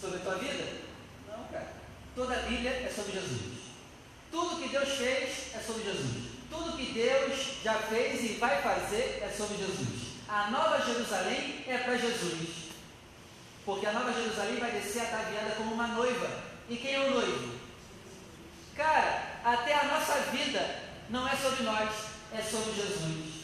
Sobre 0.00 0.18
a 0.18 0.22
tua 0.22 0.34
vida? 0.36 0.81
Toda 2.14 2.34
a 2.34 2.42
Bíblia 2.42 2.70
é 2.70 2.92
sobre 2.94 3.12
Jesus. 3.12 3.62
Tudo 4.30 4.62
que 4.62 4.68
Deus 4.68 4.88
fez 4.90 5.54
é 5.54 5.58
sobre 5.58 5.84
Jesus. 5.84 6.32
Tudo 6.50 6.76
que 6.76 6.92
Deus 6.92 7.62
já 7.64 7.74
fez 7.74 8.22
e 8.22 8.34
vai 8.34 8.60
fazer 8.60 9.22
é 9.22 9.34
sobre 9.34 9.56
Jesus. 9.56 10.12
A 10.28 10.50
nova 10.50 10.84
Jerusalém 10.84 11.64
é 11.66 11.78
para 11.78 11.96
Jesus. 11.96 12.70
Porque 13.64 13.86
a 13.86 13.92
nova 13.92 14.12
Jerusalém 14.12 14.56
vai 14.56 14.72
descer 14.72 15.02
ataviada 15.02 15.54
como 15.56 15.72
uma 15.72 15.86
noiva. 15.86 16.28
E 16.68 16.76
quem 16.76 16.94
é 16.94 17.00
o 17.00 17.14
noivo? 17.14 17.54
Cara, 18.76 19.40
até 19.44 19.74
a 19.74 19.84
nossa 19.84 20.14
vida 20.32 20.82
não 21.08 21.26
é 21.26 21.36
sobre 21.36 21.62
nós, 21.64 21.90
é 22.32 22.42
sobre 22.42 22.72
Jesus. 22.74 23.42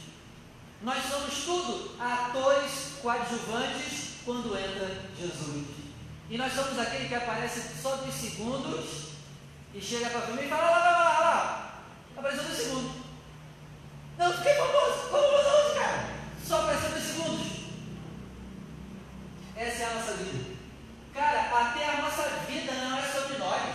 Nós 0.83 1.03
somos 1.05 1.45
tudo 1.45 1.97
atores 1.99 2.99
coadjuvantes 3.01 4.15
quando 4.25 4.59
entra 4.59 5.05
Jesus. 5.19 5.78
E 6.31 6.37
nós 6.37 6.53
somos 6.53 6.79
aquele 6.79 7.09
que 7.09 7.15
aparece 7.15 7.81
só 7.81 7.97
dos 7.97 8.15
segundos 8.15 9.09
e 9.75 9.81
chega 9.81 10.11
para 10.11 10.23
família 10.23 10.47
e 10.47 10.49
fala: 10.49 10.71
lá, 10.71 10.79
lá, 10.79 10.91
lá, 10.91 11.21
lá. 11.21 11.85
Apareceu 12.17 12.45
dois 12.45 12.59
segundos. 12.59 12.93
Não, 14.19 14.33
fiquei 14.33 14.55
famoso. 14.55 15.09
Famoso 15.11 15.49
onde, 15.49 15.79
cara? 15.79 16.09
Só 16.45 16.61
apareceu 16.63 16.91
dois 16.91 17.05
segundos. 17.05 17.59
Essa 19.59 19.83
é 19.83 19.87
a 19.87 19.95
nossa 19.95 20.13
vida. 20.13 20.57
Cara, 21.13 21.51
até 21.51 21.85
a 21.85 22.03
nossa 22.03 22.23
vida 22.47 22.73
não 22.75 22.97
é 22.97 23.03
sobre 23.03 23.39
nós. 23.39 23.75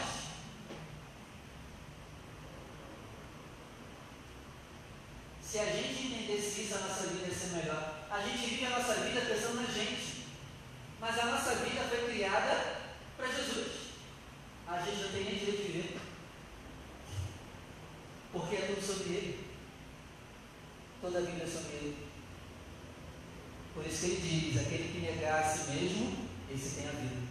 Se 5.41 5.59
a 5.59 5.65
gente 5.65 6.07
entendesse 6.07 6.61
isso, 6.61 6.75
a 6.75 6.87
nossa 6.87 7.07
vida 7.07 7.27
ia 7.27 7.35
ser 7.35 7.57
melhor. 7.57 8.05
A 8.09 8.21
gente 8.21 8.49
vive 8.49 8.65
a 8.65 8.69
nossa 8.69 8.93
vida 8.93 9.19
pensando 9.19 9.61
na 9.61 9.67
gente. 9.67 10.23
Mas 11.01 11.19
a 11.19 11.25
nossa 11.25 11.55
vida 11.55 11.81
foi 11.89 12.13
criada 12.13 12.77
para 13.17 13.27
Jesus. 13.27 13.73
A 14.65 14.79
gente 14.79 15.03
não 15.03 15.11
tem 15.11 15.25
nem 15.25 15.35
direito 15.35 15.63
de 15.63 15.71
viver. 15.73 15.99
Porque 18.31 18.55
é 18.55 18.61
tudo 18.67 18.81
sobre 18.81 19.13
Ele. 19.13 19.47
Toda 21.01 21.19
a 21.19 21.21
vida 21.23 21.43
é 21.43 21.47
sobre 21.47 21.75
Ele. 21.75 22.13
Por 23.73 23.85
isso 23.85 24.05
que 24.05 24.11
ele 24.11 24.51
diz: 24.51 24.61
aquele 24.61 24.93
que 24.93 24.99
negar 24.99 25.39
a 25.39 25.43
si 25.43 25.71
mesmo, 25.71 26.29
esse 26.53 26.75
tem 26.75 26.87
a 26.87 26.91
vida. 26.91 27.23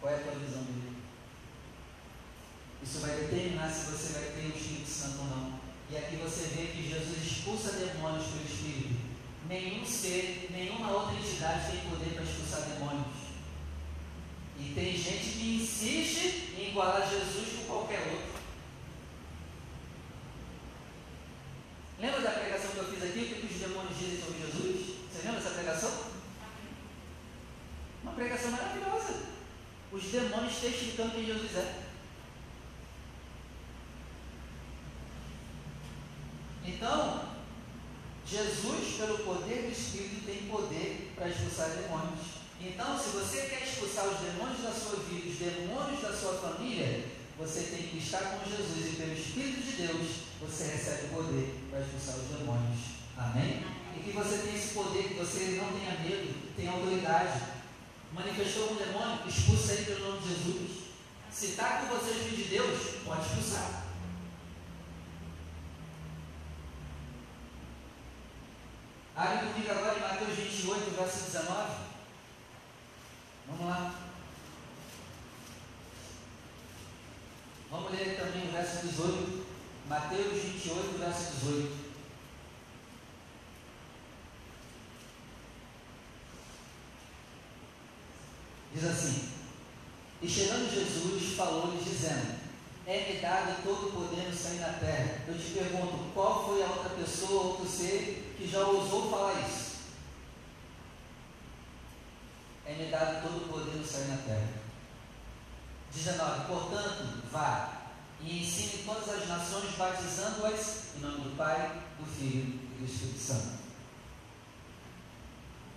Qual 0.00 0.12
é 0.12 0.16
a 0.16 0.20
tua 0.20 0.32
visão 0.32 0.62
dele? 0.64 0.96
Isso 2.82 2.98
vai 2.98 3.16
determinar 3.16 3.70
se 3.70 3.90
você 3.90 4.12
vai 4.12 4.22
ter 4.32 4.52
o 4.52 4.56
Espírito 4.56 4.90
Santo 4.90 5.20
ou 5.20 5.24
não. 5.24 5.60
E 5.90 5.96
aqui 5.96 6.16
você 6.16 6.48
vê 6.48 6.66
que 6.66 6.90
Jesus 6.90 7.24
expulsa 7.24 7.72
demônios 7.72 8.26
pelo 8.26 8.44
Espírito. 8.44 9.00
Nenhum 9.48 9.84
ser, 9.86 10.48
nenhuma 10.50 10.90
outra 10.90 11.14
entidade 11.14 11.70
tem 11.70 11.90
poder 11.90 12.12
para 12.14 12.24
expulsar 12.24 12.68
demônios. 12.68 13.16
E 14.58 14.74
tem 14.74 14.96
gente 14.96 15.38
que 15.38 15.56
insiste 15.56 16.54
em 16.58 16.68
igualar 16.68 17.08
Jesus 17.08 17.60
com 17.60 17.64
qualquer 17.64 18.00
outro. 18.12 18.34
os 29.94 30.10
demônios 30.10 30.56
testificando 30.56 31.12
quem 31.12 31.24
Jesus 31.24 31.56
é. 31.56 31.84
Então, 36.66 37.28
Jesus, 38.26 38.96
pelo 38.96 39.18
poder 39.18 39.62
do 39.62 39.72
Espírito, 39.72 40.26
tem 40.26 40.48
poder 40.48 41.12
para 41.14 41.28
expulsar 41.28 41.70
demônios. 41.70 42.42
Então, 42.60 42.98
se 42.98 43.10
você 43.10 43.42
quer 43.42 43.62
expulsar 43.62 44.06
os 44.08 44.18
demônios 44.18 44.62
da 44.62 44.72
sua 44.72 44.96
vida, 45.04 45.28
os 45.28 45.38
demônios 45.38 46.00
da 46.00 46.12
sua 46.12 46.34
família, 46.34 47.04
você 47.38 47.62
tem 47.64 47.88
que 47.88 47.98
estar 47.98 48.20
com 48.20 48.50
Jesus 48.50 48.92
e 48.92 48.96
pelo 48.96 49.12
Espírito 49.12 49.62
de 49.62 49.86
Deus 49.86 50.08
você 50.40 50.64
recebe 50.64 51.06
o 51.06 51.22
poder 51.22 51.54
para 51.70 51.80
expulsar 51.80 52.16
os 52.16 52.38
demônios. 52.38 52.80
Amém? 53.16 53.62
E 53.96 54.02
que 54.02 54.12
você 54.12 54.38
tenha 54.38 54.56
esse 54.56 54.63
poder, 54.74 55.04
que 55.04 55.14
você 55.14 55.60
não 55.60 55.72
tenha 55.72 55.98
medo, 56.00 56.54
tenha 56.56 56.72
autoridade. 56.72 57.40
Manifestou 58.12 58.72
um 58.72 58.76
demônio, 58.76 59.26
expulsa 59.26 59.72
ele 59.72 59.84
pelo 59.84 60.10
nome 60.10 60.22
de 60.22 60.28
Jesus. 60.28 60.70
Se 61.30 61.46
está 61.46 61.78
com 61.78 61.96
você 61.96 62.10
o 62.10 62.36
de 62.36 62.44
Deus, 62.44 62.96
pode 63.04 63.22
expulsar. 63.22 63.84
Abre 69.16 69.46
comigo 69.46 69.70
agora 69.70 69.96
em 69.96 70.00
Mateus 70.00 70.36
28, 70.36 70.96
verso 70.96 71.24
19. 71.24 71.70
Vamos 73.46 73.66
lá. 73.66 73.94
Vamos 77.70 77.92
ler 77.92 78.16
também 78.16 78.48
o 78.48 78.52
verso 78.52 78.86
18. 78.86 79.46
Mateus 79.88 80.42
28, 80.42 80.98
verso 80.98 81.32
18. 81.32 81.83
Diz 88.84 88.92
assim: 88.92 89.28
E 90.20 90.28
chegando 90.28 90.70
Jesus, 90.70 91.34
falou-lhes, 91.34 91.84
dizendo: 91.84 92.38
É-me 92.86 93.18
dado 93.18 93.62
todo 93.62 93.88
o 93.88 93.92
poder 93.92 94.28
no 94.28 94.36
céu 94.36 94.56
e 94.56 94.58
na 94.58 94.74
terra. 94.74 95.22
Eu 95.26 95.38
te 95.38 95.52
pergunto, 95.52 96.12
qual 96.12 96.46
foi 96.46 96.62
a 96.62 96.66
outra 96.66 96.90
pessoa, 96.90 97.44
outro 97.44 97.66
ser, 97.66 98.34
que 98.36 98.46
já 98.46 98.60
ousou 98.60 99.10
falar 99.10 99.40
isso? 99.40 99.74
É-me 102.66 102.90
dado 102.90 103.22
todo 103.22 103.46
o 103.46 103.48
poder 103.48 103.76
no 103.76 103.86
céu 103.86 104.04
e 104.04 104.08
na 104.08 104.18
terra. 104.18 104.48
19: 105.90 106.46
Portanto, 106.46 107.22
vá 107.32 107.84
e 108.20 108.42
ensine 108.42 108.82
todas 108.84 109.08
as 109.08 109.28
nações, 109.28 109.74
batizando-as 109.76 110.94
em 110.96 111.00
nome 111.00 111.20
do 111.20 111.36
Pai, 111.36 111.80
do 111.98 112.04
Filho 112.04 112.60
e 112.76 112.78
do 112.80 112.84
Espírito 112.84 113.18
Santo. 113.18 113.64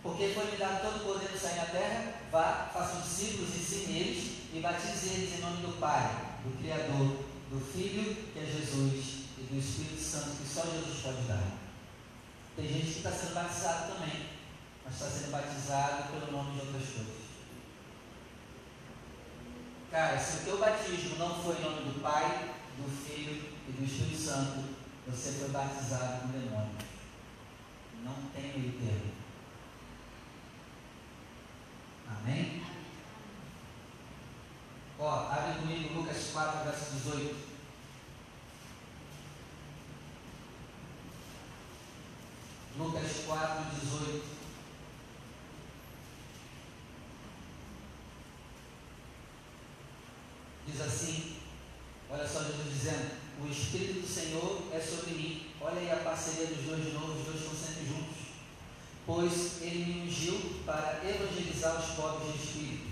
Porque 0.04 0.34
foi-me 0.34 0.58
dado 0.58 0.82
todo 0.82 0.98
o 0.98 1.14
poder 1.14 1.32
no 1.32 1.38
céu 1.38 1.54
e 1.54 1.56
na 1.56 1.66
terra, 1.66 2.16
vá, 2.31 2.69
façam 2.74 3.01
discípulos, 3.01 3.55
ensine 3.55 4.00
eles 4.00 4.38
e 4.53 4.60
batize 4.60 5.10
eles 5.10 5.38
em 5.38 5.41
nome 5.41 5.62
do 5.62 5.79
Pai, 5.79 6.38
do 6.43 6.57
Criador, 6.57 7.25
do 7.50 7.60
Filho, 7.60 8.15
que 8.34 8.39
é 8.39 8.46
Jesus, 8.46 9.27
e 9.38 9.41
do 9.43 9.60
Espírito 9.60 10.01
Santo, 10.01 10.38
que 10.38 10.48
só 10.48 10.62
Jesus 10.62 11.01
pode 11.01 11.22
dar. 11.27 11.43
Tem 12.55 12.67
gente 12.67 12.91
que 12.91 12.98
está 12.98 13.12
sendo 13.12 13.36
batizado 13.36 13.93
também, 13.93 14.29
mas 14.84 14.93
está 14.93 15.07
sendo 15.07 15.31
batizado 15.31 16.12
pelo 16.12 16.31
nome 16.31 16.53
de 16.53 16.65
outras 16.65 16.89
coisas. 16.89 17.27
Cara, 19.91 20.19
se 20.19 20.38
o 20.38 20.43
teu 20.43 20.57
batismo 20.57 21.17
não 21.17 21.41
foi 21.41 21.57
em 21.57 21.62
nome 21.62 21.91
do 21.91 22.01
Pai, 22.01 22.55
do 22.77 22.89
Filho 22.89 23.54
e 23.67 23.71
do 23.71 23.86
Espírito 23.86 24.17
Santo, 24.17 24.63
você 25.08 25.32
foi 25.34 25.49
batizado 25.49 26.21
com 26.21 26.28
demônios. 26.28 26.84
Não 28.04 28.15
tem 28.34 28.60
meio 28.60 28.73
termo. 28.73 29.16
Amém? 32.23 32.63
Ó, 34.99 35.10
abre 35.10 35.60
comigo 35.60 35.93
Lucas 35.93 36.32
4, 36.34 36.63
verso 36.63 36.91
18. 36.95 37.36
Lucas 42.77 43.12
4, 43.25 43.65
18. 43.82 44.23
Diz 50.67 50.82
assim, 50.82 51.38
olha 52.10 52.27
só 52.27 52.43
Jesus 52.43 52.73
dizendo, 52.73 53.12
o 53.39 53.47
Espírito 53.47 54.01
do 54.01 54.08
Senhor 54.08 54.63
é 54.73 54.80
sobre 54.80 55.13
mim. 55.13 55.51
Olha 55.62 55.80
aí 55.80 55.91
a 55.91 55.97
parceria 55.97 56.47
dos 56.47 56.65
dois 56.65 56.84
de 56.84 56.91
novo, 56.91 57.19
os 57.19 57.25
dois 57.25 57.38
estão 57.39 57.56
sempre 57.56 57.86
juntos 57.86 58.16
pois 59.08 59.62
ele 59.62 59.86
me 59.86 60.02
ungiu 60.02 60.38
para 60.65 61.00
evangelizar 61.02 61.80
os 61.80 61.96
pobres 61.96 62.34
de 62.34 62.43
espírito. 62.43 62.88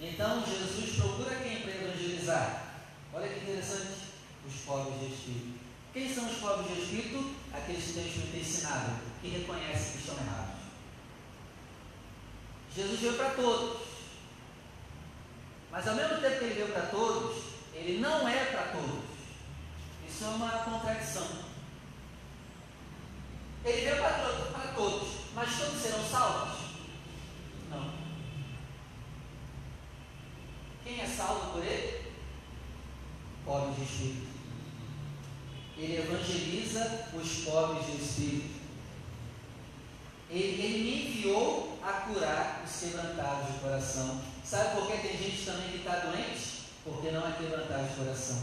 Então 0.00 0.44
Jesus 0.46 0.96
procura 0.96 1.34
quem 1.34 1.60
para 1.60 1.72
evangelizar? 1.72 2.68
Olha 3.12 3.28
que 3.28 3.40
interessante, 3.40 4.12
os 4.46 4.54
pobres 4.60 5.00
de 5.00 5.06
espírito. 5.06 5.58
Quem 5.92 6.14
são 6.14 6.30
os 6.30 6.36
pobres 6.36 6.72
de 6.72 6.82
espírito? 6.82 7.34
Aqueles 7.52 7.84
que 7.84 7.98
o 7.98 8.06
espírito 8.06 8.36
ensinado, 8.36 8.92
que 9.20 9.28
reconhecem 9.28 9.92
que 9.92 9.98
estão 9.98 10.14
errados. 10.14 10.60
Jesus 12.76 13.00
veio 13.00 13.14
para 13.14 13.30
todos. 13.30 13.88
Mas 15.72 15.88
ao 15.88 15.96
mesmo 15.96 16.20
tempo 16.20 16.38
que 16.38 16.44
ele 16.44 16.54
veio 16.54 16.68
para 16.68 16.86
todos, 16.86 17.42
ele 17.74 18.00
não 18.00 18.28
é 18.28 18.44
para 18.44 18.62
todos. 18.68 19.04
Isso 20.08 20.24
é 20.24 20.28
uma 20.28 20.50
contradição. 20.50 21.47
Ele 23.68 23.82
veio 23.82 23.98
para, 23.98 24.72
todos, 24.74 25.08
mas 25.34 25.58
todos 25.58 25.82
serão 25.82 26.02
salvos? 26.02 26.58
Não. 27.68 27.92
Quem 30.82 31.00
é 31.00 31.06
salvo 31.06 31.52
por 31.52 31.62
ele? 31.62 32.12
Pobres 33.44 33.76
de 33.76 33.82
espírito. 33.82 34.28
Ele 35.76 35.98
evangeliza 35.98 37.08
os 37.12 37.44
pobres 37.44 37.86
de 37.86 38.02
espírito. 38.02 38.58
Ele, 40.30 40.62
ele 40.62 40.84
me 40.84 41.08
enviou 41.08 41.78
a 41.82 41.92
curar 41.92 42.62
os 42.64 42.80
quebrantados 42.80 43.52
de 43.52 43.60
coração. 43.60 44.22
Sabe 44.42 44.76
por 44.76 44.86
que 44.86 44.96
tem 45.06 45.18
gente 45.18 45.44
também 45.44 45.70
que 45.70 45.76
está 45.78 45.96
doente? 45.96 46.68
Porque 46.84 47.10
não 47.10 47.28
é 47.28 47.32
quebrantado 47.32 47.86
de 47.86 47.94
coração. 47.96 48.42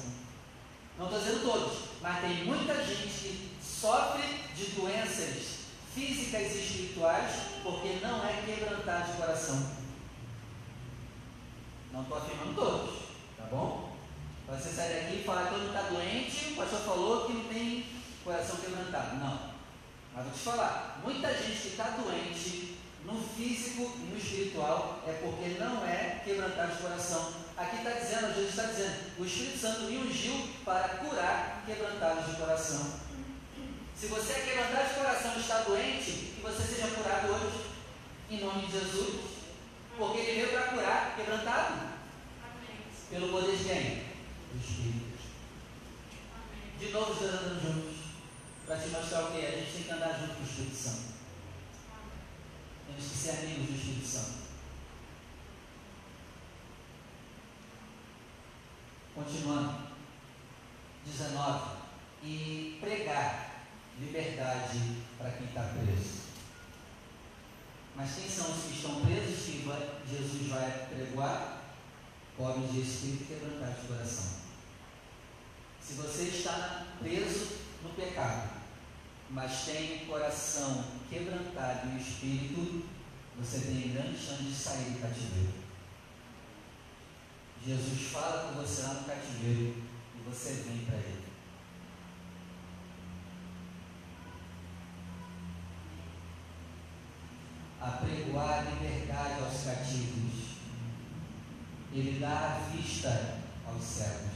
Não 1.00 1.06
estou 1.08 1.20
dizendo 1.20 1.52
todos, 1.52 1.78
mas 2.02 2.22
tem 2.22 2.46
muita 2.46 2.74
gente 2.86 3.08
que 3.08 3.55
sofre 3.82 4.24
de 4.56 4.66
doenças 4.72 5.66
físicas 5.94 6.56
e 6.56 6.60
espirituais 6.60 7.32
porque 7.64 8.00
não 8.02 8.26
é 8.26 8.42
quebrantado 8.46 9.12
de 9.12 9.18
coração. 9.18 9.86
Não 11.92 12.02
estou 12.02 12.18
afirmando 12.18 12.56
todos, 12.56 12.96
tá 13.38 13.46
bom? 13.50 13.96
Você 14.48 14.70
sai 14.70 14.94
daqui 14.94 15.22
e 15.22 15.24
fala 15.24 15.44
que 15.44 15.50
todo 15.50 15.62
mundo 15.62 15.76
está 15.76 15.90
doente, 15.90 16.52
o 16.52 16.56
pastor 16.56 16.80
falou 16.82 17.26
que 17.26 17.34
não 17.34 17.46
tem 17.46 17.86
coração 18.24 18.58
quebrantado. 18.58 19.16
Não. 19.18 19.56
Mas 20.14 20.24
vou 20.26 20.34
te 20.34 20.40
falar, 20.40 21.02
muita 21.04 21.34
gente 21.34 21.62
que 21.62 21.68
está 21.70 21.90
doente 21.90 22.78
no 23.04 23.22
físico 23.22 23.94
e 23.98 24.12
no 24.12 24.18
espiritual 24.18 25.04
é 25.08 25.14
porque 25.14 25.60
não 25.60 25.86
é 25.86 26.22
quebrantado 26.24 26.76
de 26.76 26.82
coração. 26.82 27.34
Aqui 27.58 27.78
está 27.78 27.92
dizendo, 27.92 28.34
Jesus 28.34 28.50
está 28.50 28.64
dizendo, 28.64 29.20
o 29.20 29.26
Espírito 29.26 29.58
Santo 29.58 29.82
me 29.82 29.98
ungiu 29.98 30.50
para 30.66 30.90
curar 30.90 31.64
quebrantados 31.66 32.28
de 32.28 32.36
coração. 32.36 33.05
Se 33.98 34.08
você 34.08 34.34
é 34.34 34.40
quebrantado 34.42 34.90
de 34.90 34.96
coração 34.96 35.34
e 35.36 35.40
está 35.40 35.60
doente, 35.62 36.12
que 36.36 36.42
você 36.44 36.64
seja 36.64 36.96
curado 36.96 37.28
hoje, 37.32 37.66
em 38.30 38.42
nome 38.42 38.66
de 38.66 38.72
Jesus. 38.74 39.36
Porque 39.98 40.18
ele 40.18 40.46
veio 40.46 40.50
para 40.50 40.74
curar 40.74 41.16
quebrantado. 41.16 41.74
Amém. 42.44 42.78
Pelo 43.10 43.30
poder 43.30 43.56
de 43.56 43.64
quem? 43.64 44.04
Do 44.52 44.60
Espírito. 44.60 45.18
Amém. 46.36 46.78
De 46.78 46.90
novo, 46.92 47.14
dois 47.14 47.34
andando 47.34 47.62
juntos. 47.62 47.96
Para 48.68 48.78
te 48.78 48.90
mostrar 48.90 49.24
o 49.24 49.32
que? 49.32 49.46
A 49.46 49.52
gente 49.52 49.72
tem 49.72 49.84
que 49.84 49.92
andar 49.92 50.20
junto 50.20 50.36
com 50.36 50.42
o 50.42 50.46
Espírito 50.46 50.76
Santo. 50.76 51.16
Temos 52.88 53.12
que 53.12 53.18
ser 53.18 53.30
amigos 53.30 53.68
do 53.68 53.76
Espírito 53.76 54.08
Santo. 54.08 54.46
Continuando. 59.16 59.86
19. 61.06 61.76
E 62.24 62.78
pregar 62.82 63.45
liberdade 64.00 65.04
para 65.18 65.32
quem 65.32 65.48
está 65.48 65.64
preso. 65.64 66.26
Mas 67.96 68.16
quem 68.16 68.30
são 68.30 68.52
os 68.52 68.64
que 68.64 68.74
estão 68.74 69.02
presos 69.02 69.46
que 69.46 69.64
Jesus 70.10 70.50
vai 70.50 70.88
pregoar? 70.94 71.62
Pobres 72.38 72.72
de 72.72 72.82
espírito 72.82 73.26
quebrantados 73.26 73.82
de 73.82 73.88
coração. 73.88 74.26
Se 75.82 75.94
você 75.94 76.24
está 76.24 76.88
preso 77.00 77.60
no 77.82 77.90
pecado, 77.90 78.50
mas 79.30 79.66
tem 79.66 80.04
o 80.04 80.06
coração 80.08 80.86
quebrantado 81.10 81.88
e 81.88 81.96
o 81.96 82.02
espírito, 82.02 82.86
você 83.38 83.60
tem 83.60 83.94
grande 83.94 84.18
chance 84.18 84.44
de 84.44 84.54
sair 84.54 84.92
do 84.92 85.02
cativeiro. 85.02 85.54
Jesus 87.66 88.12
fala 88.12 88.54
com 88.54 88.62
você 88.62 88.82
lá 88.84 88.94
no 88.96 89.06
cativeiro 89.06 89.84
e 90.16 90.30
você 90.30 90.64
vem 90.68 90.86
para 90.86 90.98
ele. 90.98 91.25
Apregoar 97.86 98.66
liberdade 98.66 99.42
aos 99.42 99.64
cativos. 99.64 100.56
ele 101.94 102.20
dá 102.20 102.56
a 102.56 102.70
vista 102.76 103.40
aos 103.66 103.84
cegos. 103.84 104.36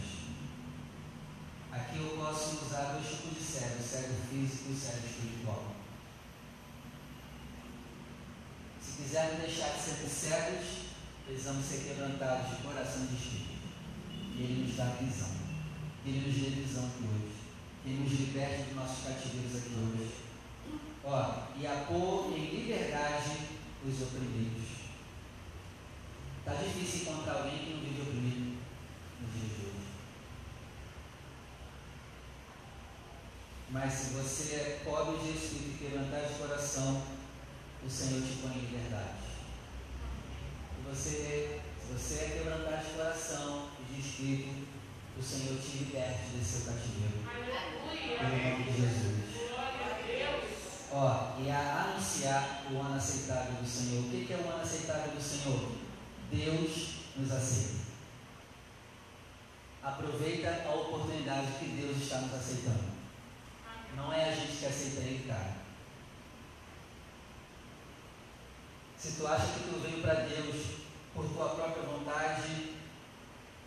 Aqui 1.71 1.97
eu 1.97 2.17
posso 2.17 2.65
usar 2.65 2.93
dois 2.93 3.07
tipos 3.07 3.37
de 3.37 3.43
cego, 3.43 3.83
cego 3.83 4.13
físico 4.29 4.71
e 4.71 4.75
cego 4.75 5.05
espiritual. 5.05 5.75
Se 8.81 9.01
quiserem 9.01 9.39
deixar 9.39 9.69
de 9.73 9.81
ser 9.81 10.07
cegos, 10.07 10.65
precisamos 11.25 11.65
ser 11.65 11.83
quebrantados 11.83 12.49
de 12.49 12.63
coração 12.63 13.07
de 13.07 13.15
espírito. 13.15 13.59
E 14.35 14.43
Ele 14.43 14.67
nos 14.67 14.77
dá 14.77 14.85
visão. 15.01 15.35
Ele 16.05 16.27
nos 16.27 16.35
dê 16.35 16.61
visão 16.61 16.85
aqui 16.85 17.03
hoje. 17.03 17.35
Ele 17.85 18.03
nos 18.03 18.19
liberte 18.19 18.63
dos 18.63 18.75
nossos 18.75 19.03
cativeiros 19.05 19.55
aqui 19.57 19.73
hoje. 19.75 20.28
Ó, 21.03 21.33
e 21.57 21.65
a 21.65 21.85
pôr 21.87 22.33
em 22.37 22.45
liberdade 22.45 23.31
os 23.85 24.01
oprimidos. 24.01 24.79
Está 26.39 26.53
difícil 26.61 27.01
encontrar 27.01 27.37
alguém 27.37 27.59
que 27.59 27.73
não 27.73 27.79
vive 27.79 28.01
oprimido 28.01 28.57
nos 29.21 29.33
dias 29.33 29.57
de 29.57 29.65
hoje. 29.65 29.87
Mas 33.69 33.93
se 33.93 34.13
você 34.13 34.55
é 34.55 34.81
pobre 34.83 35.17
de 35.19 35.37
espírito 35.37 35.75
e 35.75 35.77
quebrantar 35.77 36.27
de 36.27 36.39
coração, 36.39 37.03
o 37.85 37.89
Senhor 37.89 38.21
te 38.21 38.37
põe 38.41 38.51
em 38.51 38.61
liberdade. 38.61 39.29
Se 40.75 40.89
você, 40.89 41.61
se 41.79 41.93
você 41.93 42.23
é 42.25 42.29
quebrantar 42.39 42.83
de 42.83 42.91
coração 42.91 43.69
e 43.79 43.93
de 43.93 43.99
espírito, 44.01 44.67
o 45.17 45.23
Senhor 45.23 45.59
te 45.59 45.77
liberte 45.77 46.29
desse 46.35 46.61
seu 46.61 46.73
cativeiro. 46.73 47.19
Em 48.21 48.51
nome 48.51 48.63
de 48.63 48.81
Jesus. 48.81 49.28
Ó, 50.91 51.39
e 51.39 51.49
a 51.51 51.83
anunciar 51.83 52.63
o 52.71 52.79
ano 52.79 52.95
aceitável 52.95 53.53
do 53.53 53.67
Senhor. 53.67 54.03
O 54.05 54.09
que, 54.09 54.33
é 54.33 54.37
o 54.37 54.49
ano 54.51 54.61
aceitável 54.61 55.11
do 55.11 55.21
Senhor? 55.21 55.71
Deus 56.31 56.95
nos 57.15 57.31
aceita. 57.31 57.79
Aproveita 59.83 60.63
a 60.67 60.73
oportunidade 60.73 61.53
que 61.59 61.65
Deus 61.65 61.97
está 61.97 62.17
nos 62.19 62.33
aceitando. 62.33 62.89
Não 63.95 64.11
é 64.11 64.29
a 64.29 64.35
gente 64.35 64.57
que 64.57 64.65
aceita 64.65 65.01
Ele, 65.01 65.27
cara. 65.27 65.57
Se 68.97 69.13
tu 69.13 69.27
acha 69.27 69.45
que 69.45 69.69
tu 69.69 69.79
veio 69.79 70.01
para 70.01 70.25
Deus 70.25 70.79
por 71.13 71.25
tua 71.29 71.49
própria 71.49 71.83
vontade, 71.83 72.75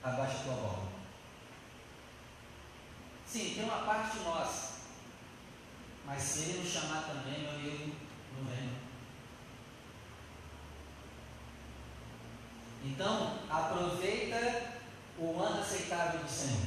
abaixa 0.03 0.45
tua 0.45 0.55
bola. 0.55 0.89
Sim, 3.27 3.55
tem 3.55 3.65
uma 3.65 3.79
parte 3.79 4.19
nossa. 4.19 4.72
Mas 6.13 6.23
se 6.25 6.41
Ele 6.41 6.61
nos 6.61 6.71
chamar 6.71 7.05
também, 7.05 7.41
meu 7.41 7.53
amigo, 7.53 7.97
não 8.37 8.45
vem. 8.45 8.69
Então, 12.85 13.39
aproveita 13.49 14.75
o 15.19 15.41
ano 15.41 15.63
aceitável 15.63 16.21
do 16.21 16.31
Senhor. 16.31 16.67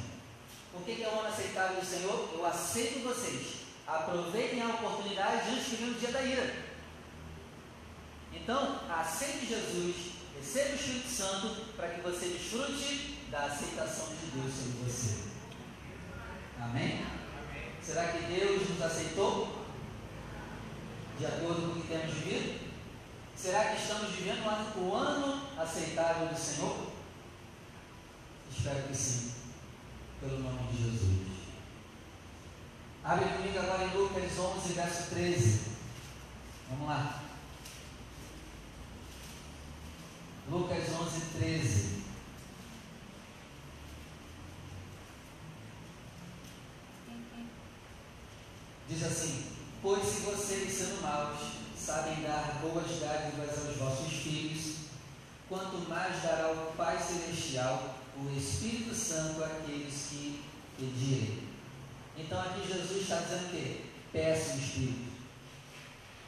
O 0.73 0.81
que 0.81 1.03
é 1.03 1.07
o 1.07 1.19
ano 1.19 1.27
aceitável 1.27 1.79
do 1.79 1.85
Senhor? 1.85 2.29
Eu 2.33 2.43
aceito 2.43 3.03
vocês. 3.03 3.57
Aproveitem 3.85 4.63
a 4.63 4.69
oportunidade 4.69 5.51
antes 5.51 5.67
que 5.67 5.75
venha 5.75 5.91
o 5.91 5.99
dia 5.99 6.11
da 6.11 6.23
ira. 6.23 6.55
Então, 8.33 8.81
aceite 8.89 9.45
Jesus, 9.45 9.95
receba 10.39 10.71
o 10.71 10.75
Espírito 10.75 11.09
Santo 11.09 11.65
para 11.75 11.89
que 11.89 12.01
você 12.01 12.29
desfrute 12.29 13.19
da 13.29 13.45
aceitação 13.45 14.07
de 14.07 14.25
Deus 14.31 14.51
sobre 14.55 14.89
você. 14.89 15.23
Amém? 16.59 17.24
Será 17.85 18.07
que 18.07 18.33
Deus 18.33 18.69
nos 18.69 18.81
aceitou? 18.81 19.63
De 21.19 21.25
acordo 21.25 21.61
com 21.61 21.79
o 21.79 21.81
que 21.81 21.87
temos 21.87 22.13
vivido? 22.15 22.59
Será 23.35 23.65
que 23.65 23.81
estamos 23.81 24.09
vivendo 24.15 24.43
o 24.77 24.95
ano 24.95 25.41
aceitável 25.55 26.27
do 26.27 26.37
Senhor? 26.37 26.87
Espero 28.49 28.87
que 28.87 28.95
sim, 28.95 29.33
pelo 30.19 30.39
nome 30.39 30.67
de 30.71 30.83
Jesus. 30.83 31.25
Abre 33.03 33.25
comigo 33.25 33.59
agora 33.59 33.83
em 33.83 33.95
Lucas 33.95 34.39
11, 34.39 34.73
verso 34.73 35.09
13. 35.11 35.61
Vamos 36.69 36.87
lá. 36.87 37.21
Lucas 40.49 40.83
11, 40.89 41.21
13. 41.37 42.04
Diz 48.87 49.03
assim: 49.03 49.45
Pois 49.81 50.03
se 50.03 50.21
vocês, 50.21 50.71
sendo 50.71 51.01
maus, 51.01 51.39
sabem 51.77 52.21
dar 52.21 52.59
boas 52.61 52.99
dádivas 52.99 53.65
aos 53.65 53.77
vossos 53.77 54.13
filhos, 54.13 54.75
quanto 55.49 55.89
mais 55.89 56.21
dará 56.21 56.51
o 56.51 56.73
Pai 56.75 56.97
Celestial 57.01 57.95
o 58.17 58.37
Espírito 58.37 58.95
Santo 58.95 59.43
àqueles 59.43 60.07
que 60.09 60.43
pedirem. 60.77 61.43
Então 62.17 62.39
aqui 62.39 62.65
Jesus 62.65 63.01
está 63.01 63.17
dizendo 63.17 63.47
o 63.47 63.51
quê? 63.51 63.81
Peça 64.11 64.55
o 64.55 64.59
Espírito. 64.59 65.15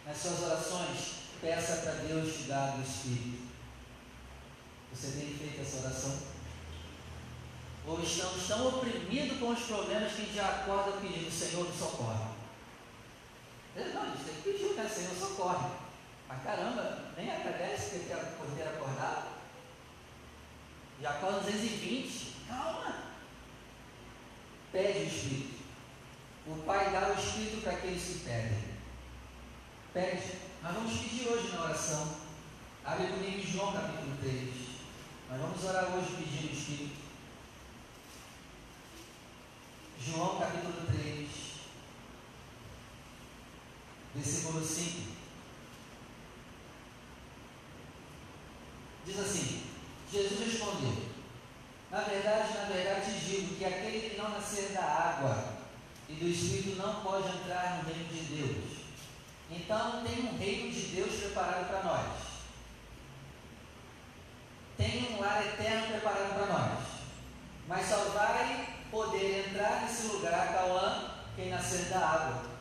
Nas 0.05 0.17
suas 0.17 0.41
orações, 0.41 0.99
peça 1.41 1.77
para 1.77 1.93
Deus 1.93 2.35
te 2.35 2.43
dar 2.43 2.77
o 2.77 2.81
Espírito. 2.81 3.47
Você 4.93 5.11
tem 5.11 5.33
feito 5.33 5.61
essa 5.61 5.85
oração? 5.85 6.17
Ou 7.85 8.01
estamos 8.01 8.47
tão 8.47 8.67
oprimidos 8.67 9.37
com 9.39 9.49
os 9.49 9.59
problemas 9.59 10.13
que 10.13 10.21
a 10.21 10.25
gente 10.25 10.39
acorda 10.39 10.99
pedindo, 10.99 11.31
Senhor, 11.31 11.65
me 11.69 11.77
socorre. 11.77 12.37
Não, 13.77 14.05
gente 14.05 14.23
tem 14.25 14.35
que 14.35 14.41
pedir, 14.41 14.73
né? 14.75 14.89
Senhor, 14.89 15.15
socorre. 15.15 15.69
Mas 16.27 16.43
caramba, 16.43 17.13
nem 17.15 17.29
agradece 17.29 17.99
que 17.99 18.15
por 18.37 18.47
ter 18.55 18.63
acordado. 18.63 19.37
Acorda 21.05 21.39
220. 21.41 22.35
Calma. 22.47 22.95
Pede 24.71 24.99
o 24.99 25.07
Espírito. 25.07 25.57
O 26.47 26.63
Pai 26.63 26.91
dá 26.91 27.09
o 27.09 27.19
Espírito 27.19 27.61
para 27.61 27.73
aqueles 27.73 28.03
que 28.03 28.19
pedem. 28.19 28.63
Pede. 29.93 30.37
Nós 30.63 30.73
vamos 30.73 30.97
pedir 30.99 31.27
hoje 31.27 31.53
na 31.53 31.63
oração. 31.65 32.15
Abre 32.83 33.07
comigo 33.07 33.47
João 33.47 33.73
capítulo 33.73 34.17
3. 34.21 34.49
Nós 35.29 35.41
vamos 35.41 35.63
orar 35.63 35.95
hoje 35.95 36.15
pedindo 36.17 36.49
o 36.49 36.57
Espírito. 36.57 37.07
João 39.99 40.39
capítulo 40.39 40.87
3, 40.87 41.29
versículo 44.15 44.65
5. 44.65 45.17
Diz 49.05 49.19
assim: 49.19 49.63
Jesus 50.11 50.39
respondeu: 50.39 51.05
Na 51.89 52.01
verdade, 52.01 52.53
na 52.57 52.65
verdade 52.65 53.11
te 53.11 53.25
digo 53.25 53.55
que 53.55 53.65
aquele 53.65 54.09
que 54.09 54.17
não 54.17 54.29
nascer 54.29 54.73
da 54.73 54.83
água 54.83 55.57
e 56.09 56.13
do 56.13 56.27
Espírito 56.27 56.77
não 56.77 57.01
pode 57.01 57.27
entrar 57.29 57.77
no 57.77 57.89
reino 57.89 58.09
de 58.09 58.35
Deus. 58.35 58.77
Então 59.49 60.03
tem 60.03 60.25
um 60.25 60.37
reino 60.37 60.71
de 60.71 60.81
Deus 60.95 61.13
preparado 61.21 61.67
para 61.67 61.83
nós. 61.83 62.27
Tem 64.77 65.15
um 65.15 65.21
lar 65.21 65.45
eterno 65.45 65.87
preparado 65.87 66.33
para 66.33 66.45
nós. 66.45 66.87
Mas 67.67 67.87
só 67.87 67.97
vai 68.09 68.75
poder 68.91 69.49
entrar 69.49 69.81
nesse 69.81 70.07
lugar, 70.07 70.53
Cauã, 70.53 71.11
quem 71.35 71.49
nascer 71.49 71.85
da 71.85 71.99
água. 71.99 72.56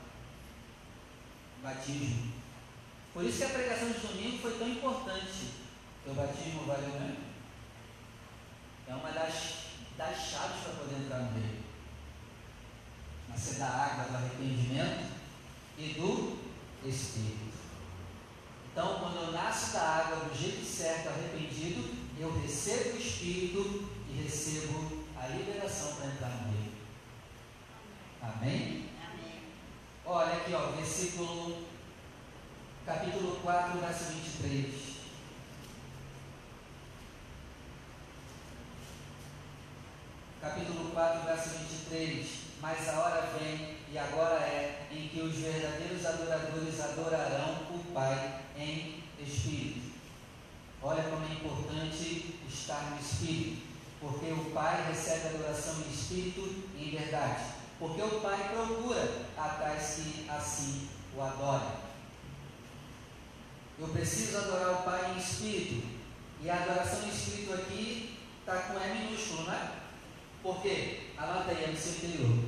Batismo. 1.67 2.33
Por 3.13 3.25
isso 3.25 3.39
que 3.39 3.45
a 3.45 3.49
pregação 3.49 3.91
de 3.91 3.99
domingo 3.99 4.39
foi 4.39 4.57
tão 4.57 4.69
importante. 4.69 5.51
O 6.07 6.15
batismo 6.15 6.65
vale 6.65 6.87
né? 6.87 7.17
É 8.87 8.95
uma 8.95 9.11
das, 9.11 9.35
das 9.99 10.17
chaves 10.17 10.63
para 10.63 10.75
poder 10.75 11.03
entrar 11.03 11.19
no 11.19 11.33
meio. 11.33 11.65
Nascer 13.29 13.59
da 13.59 13.67
água 13.67 14.05
do 14.05 14.17
arrependimento 14.17 15.13
e 15.77 15.95
do 15.95 16.39
Espírito. 16.89 17.57
Então, 18.71 19.01
quando 19.01 19.17
eu 19.17 19.33
nasço 19.33 19.73
da 19.73 19.83
água 19.83 20.17
do 20.29 20.39
jeito 20.39 20.65
certo, 20.65 21.09
arrependido, 21.09 21.97
eu 22.17 22.41
recebo 22.43 22.97
o 22.97 23.01
Espírito 23.01 23.91
e 24.09 24.23
recebo 24.23 25.05
a 25.17 25.27
liberação 25.27 25.97
para 25.97 26.07
entrar 26.07 26.29
no 26.29 26.53
meio. 26.53 26.73
Amém? 28.23 28.89
Olha 30.09 30.35
aqui, 30.35 30.55
ó, 30.55 30.69
versículo, 30.69 31.67
capítulo 32.87 33.41
4, 33.43 33.81
verso 33.81 34.05
23. 34.13 34.75
Capítulo 40.41 40.91
4, 40.93 41.23
verso 41.25 41.49
23. 41.59 42.27
Mas 42.61 42.89
a 42.89 43.01
hora 43.01 43.31
vem, 43.37 43.79
e 43.91 43.99
agora 43.99 44.37
é, 44.45 44.87
em 44.93 45.09
que 45.09 45.21
os 45.23 45.35
verdadeiros 45.35 46.07
adoradores 46.07 46.81
adorarão 46.81 47.67
o 47.75 47.93
Pai 47.93 48.43
em 48.57 49.03
espírito. 49.19 49.91
Olha 50.81 51.03
como 51.03 51.27
é 51.27 51.33
importante 51.33 52.37
estar 52.49 52.93
no 52.93 53.01
espírito, 53.01 53.67
porque 54.01 54.31
o 54.31 54.53
Pai 54.53 54.87
recebe 54.87 55.35
adoração 55.35 55.75
em 55.81 55.93
espírito 55.93 56.65
e 56.77 56.91
em 56.91 56.97
verdade. 56.97 57.56
Porque 57.79 58.03
o 58.03 58.21
Pai 58.21 58.51
procura 58.55 59.27
a 59.37 59.49
tais 59.49 59.95
que 59.97 60.27
assim 60.31 60.89
o 61.15 61.23
adorem. 61.23 61.87
Eu 63.79 63.89
preciso 63.89 64.39
adorar 64.39 64.81
o 64.81 64.83
Pai 64.83 65.13
em 65.15 65.19
espírito. 65.19 65.87
E 66.43 66.51
a 66.51 66.63
adoração 66.63 67.03
em 67.05 67.09
espírito 67.09 67.53
aqui 67.55 68.19
com 68.47 68.79
E 68.79 69.07
minúsculo, 69.07 69.45
não 69.45 69.53
é? 69.53 69.71
Por 70.43 70.63
quê? 70.63 71.11
Anota 71.19 71.51
aí, 71.51 71.65
é 71.65 71.67
no 71.69 71.77
seu 71.77 71.93
interior. 71.93 72.45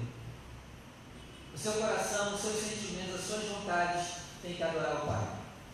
O 1.52 1.58
seu 1.58 1.72
coração, 1.72 2.34
os 2.34 2.40
seus 2.40 2.56
sentimentos, 2.56 3.16
as 3.16 3.20
suas 3.22 3.44
vontades 3.46 4.06
têm 4.40 4.54
que 4.54 4.62
adorar 4.62 5.02
o 5.02 5.06
Pai. 5.06 5.28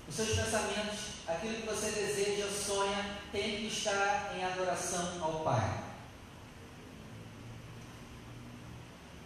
Os 0.09 0.15
seus 0.15 0.31
pensamentos, 0.31 0.99
aquilo 1.29 1.57
que 1.57 1.67
você 1.67 1.91
deseja, 1.91 2.49
sonha, 2.49 3.19
tem 3.31 3.59
que 3.59 3.67
estar 3.67 4.35
em 4.35 4.43
adoração 4.43 5.23
ao 5.23 5.41
Pai. 5.41 5.94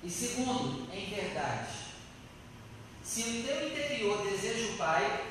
E 0.03 0.11
segundo, 0.11 0.93
em 0.93 1.07
verdade. 1.07 1.89
Se 3.03 3.23
o 3.23 3.43
teu 3.43 3.69
interior 3.69 4.23
deseja 4.23 4.73
o 4.73 4.77
Pai, 4.77 5.27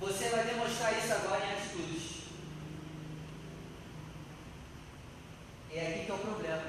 você 0.00 0.28
vai 0.28 0.44
demonstrar 0.44 0.96
isso 0.96 1.12
agora 1.12 1.44
em 1.44 1.52
atitudes. 1.52 2.16
É 5.72 5.88
aqui 5.88 6.06
que 6.06 6.10
é 6.10 6.14
o 6.14 6.18
problema. 6.18 6.62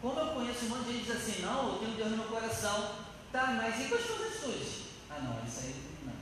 Como 0.00 0.18
eu 0.18 0.26
conheço 0.28 0.64
um 0.64 0.68
monte 0.70 0.86
de 0.86 0.92
gente 0.94 1.04
diz 1.04 1.16
assim, 1.16 1.42
não, 1.42 1.74
eu 1.74 1.78
tenho 1.78 1.96
Deus 1.96 2.10
no 2.12 2.16
meu 2.16 2.26
coração. 2.28 2.96
Tá, 3.30 3.48
mas 3.48 3.78
e 3.78 3.88
com 3.88 3.96
as 3.96 4.06
suas 4.06 4.22
atitudes? 4.22 4.84
Ah 5.10 5.18
não, 5.20 5.44
isso 5.46 5.60
aí 5.60 5.74
não. 6.06 6.14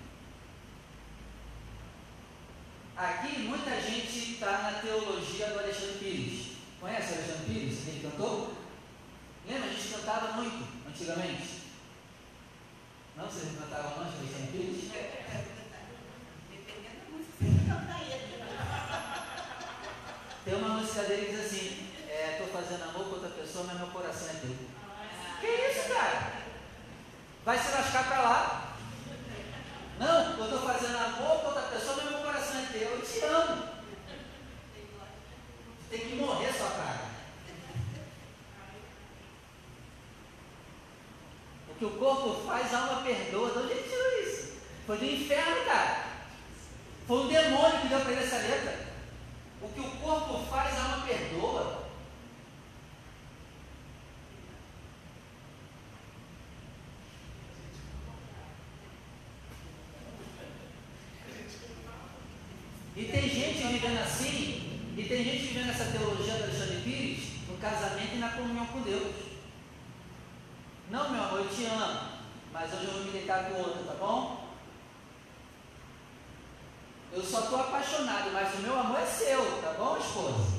Aqui 2.96 3.38
muita 3.38 3.80
gente 3.80 4.32
está 4.32 4.58
na 4.62 4.80
teologia 4.80 5.50
do 5.50 5.60
Alexandre 5.60 5.98
Pires. 5.98 6.56
Conhece 6.80 7.12
o 7.12 7.14
Alexandre 7.14 7.44
Pires? 7.46 7.86
Ele 7.86 8.10
cantou? 8.10 8.57
Lembra? 9.48 9.70
A 9.70 9.72
gente 9.72 9.94
cantava 9.94 10.32
muito 10.32 10.68
antigamente. 10.86 11.62
Não? 13.16 13.24
Vocês 13.24 13.58
cantavam 13.58 14.02
antes 14.02 14.14
do 14.14 14.20
Alexandre 14.20 14.52
Pires? 14.52 14.90
Dependendo 16.50 16.98
da 16.98 17.10
música, 17.10 17.32
você 17.40 17.48
canta 17.66 17.96
ele. 18.04 18.28
Tem 20.44 20.54
uma 20.54 20.68
música 20.68 21.02
dele 21.02 21.26
que 21.26 21.32
diz 21.32 21.46
assim: 21.46 21.88
Estou 22.30 22.46
fazendo 22.48 22.82
amor 22.84 23.04
com 23.04 23.14
outra 23.14 23.30
pessoa, 23.30 23.64
mas 23.64 23.78
meu 23.78 23.88
coração 23.88 24.28
é 24.28 24.34
teu. 24.34 24.56
Que 25.40 25.46
isso, 25.46 25.88
cara? 25.92 26.32
Vai 27.44 27.58
se 27.58 27.72
lascar 27.72 28.06
pra 28.06 28.20
lá. 28.20 28.76
Não, 29.98 30.36
eu 30.38 30.44
estou 30.44 30.60
fazendo 30.60 30.96
amor 30.96 31.40
com 31.40 31.46
outra 31.48 31.62
pessoa, 31.62 31.96
mas 31.96 32.10
meu 32.10 32.20
coração 32.20 32.60
é 32.60 32.66
teu. 32.72 32.90
Eu 32.90 33.02
te 33.02 33.24
amo. 33.24 33.68
Tem 35.90 36.00
que 36.00 36.16
morrer 36.16 36.52
sua 36.52 36.70
cara. 36.70 37.08
O 41.67 41.67
que 41.78 41.84
o 41.84 41.90
corpo 41.90 42.44
faz, 42.44 42.74
a 42.74 42.78
alma 42.80 43.02
perdoa. 43.02 43.50
De 43.50 43.58
onde 43.58 43.72
ele 43.72 43.88
tirou 43.88 44.22
isso? 44.22 44.52
Foi 44.86 44.98
do 44.98 45.04
inferno, 45.04 45.64
cara. 45.64 46.06
Foi 47.06 47.18
um 47.18 47.28
demônio 47.28 47.80
que 47.80 47.88
deu 47.88 48.00
para 48.00 48.12
ele 48.12 48.24
essa 48.24 48.36
letra. 48.36 48.88
O 49.62 49.68
que 49.68 49.80
o 49.80 49.90
corpo 49.90 50.44
faz, 50.50 50.76
a 50.76 50.82
alma 50.82 51.06
perdoa. 51.06 51.88
E 62.96 63.04
tem 63.04 63.28
gente 63.28 63.62
vivendo 63.68 64.02
assim, 64.02 64.80
e 64.96 65.04
tem 65.04 65.22
gente 65.22 65.46
vivendo 65.46 65.70
essa 65.70 65.84
teologia 65.84 66.34
do 66.34 66.42
Alexandre 66.42 66.82
Pires 66.82 67.48
no 67.48 67.56
casamento 67.58 68.16
e 68.16 68.18
na 68.18 68.30
comunhão 68.30 68.66
com 68.66 68.80
Deus. 68.80 69.14
Não, 70.90 71.10
meu 71.10 71.22
amor, 71.22 71.40
eu 71.40 71.48
te 71.48 71.66
amo, 71.66 72.08
mas 72.50 72.72
hoje 72.72 72.86
eu 72.86 72.92
vou 72.92 73.04
me 73.04 73.10
deitar 73.28 73.50
com 73.50 73.58
outra, 73.58 73.84
tá 73.84 73.94
bom? 73.94 74.48
Eu 77.12 77.22
só 77.22 77.40
estou 77.40 77.60
apaixonado, 77.60 78.30
mas 78.32 78.54
o 78.54 78.58
meu 78.58 78.78
amor 78.78 79.00
é 79.00 79.06
seu, 79.06 79.60
tá 79.60 79.74
bom, 79.74 79.98
esposa? 79.98 80.58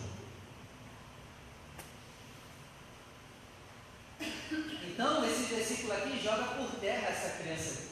Então, 4.88 5.26
esse 5.26 5.54
versículo 5.54 5.94
aqui 5.94 6.20
joga 6.22 6.44
por 6.44 6.80
terra 6.80 7.08
essa 7.08 7.42
crença 7.42 7.90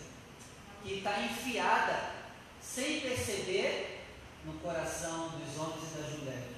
que 0.83 0.95
está 0.95 1.21
enfiada 1.21 2.11
sem 2.61 3.01
perceber 3.01 4.05
no 4.45 4.53
coração 4.59 5.29
dos 5.29 5.57
homens 5.57 5.91
e 5.91 6.01
das 6.01 6.19
mulheres. 6.19 6.57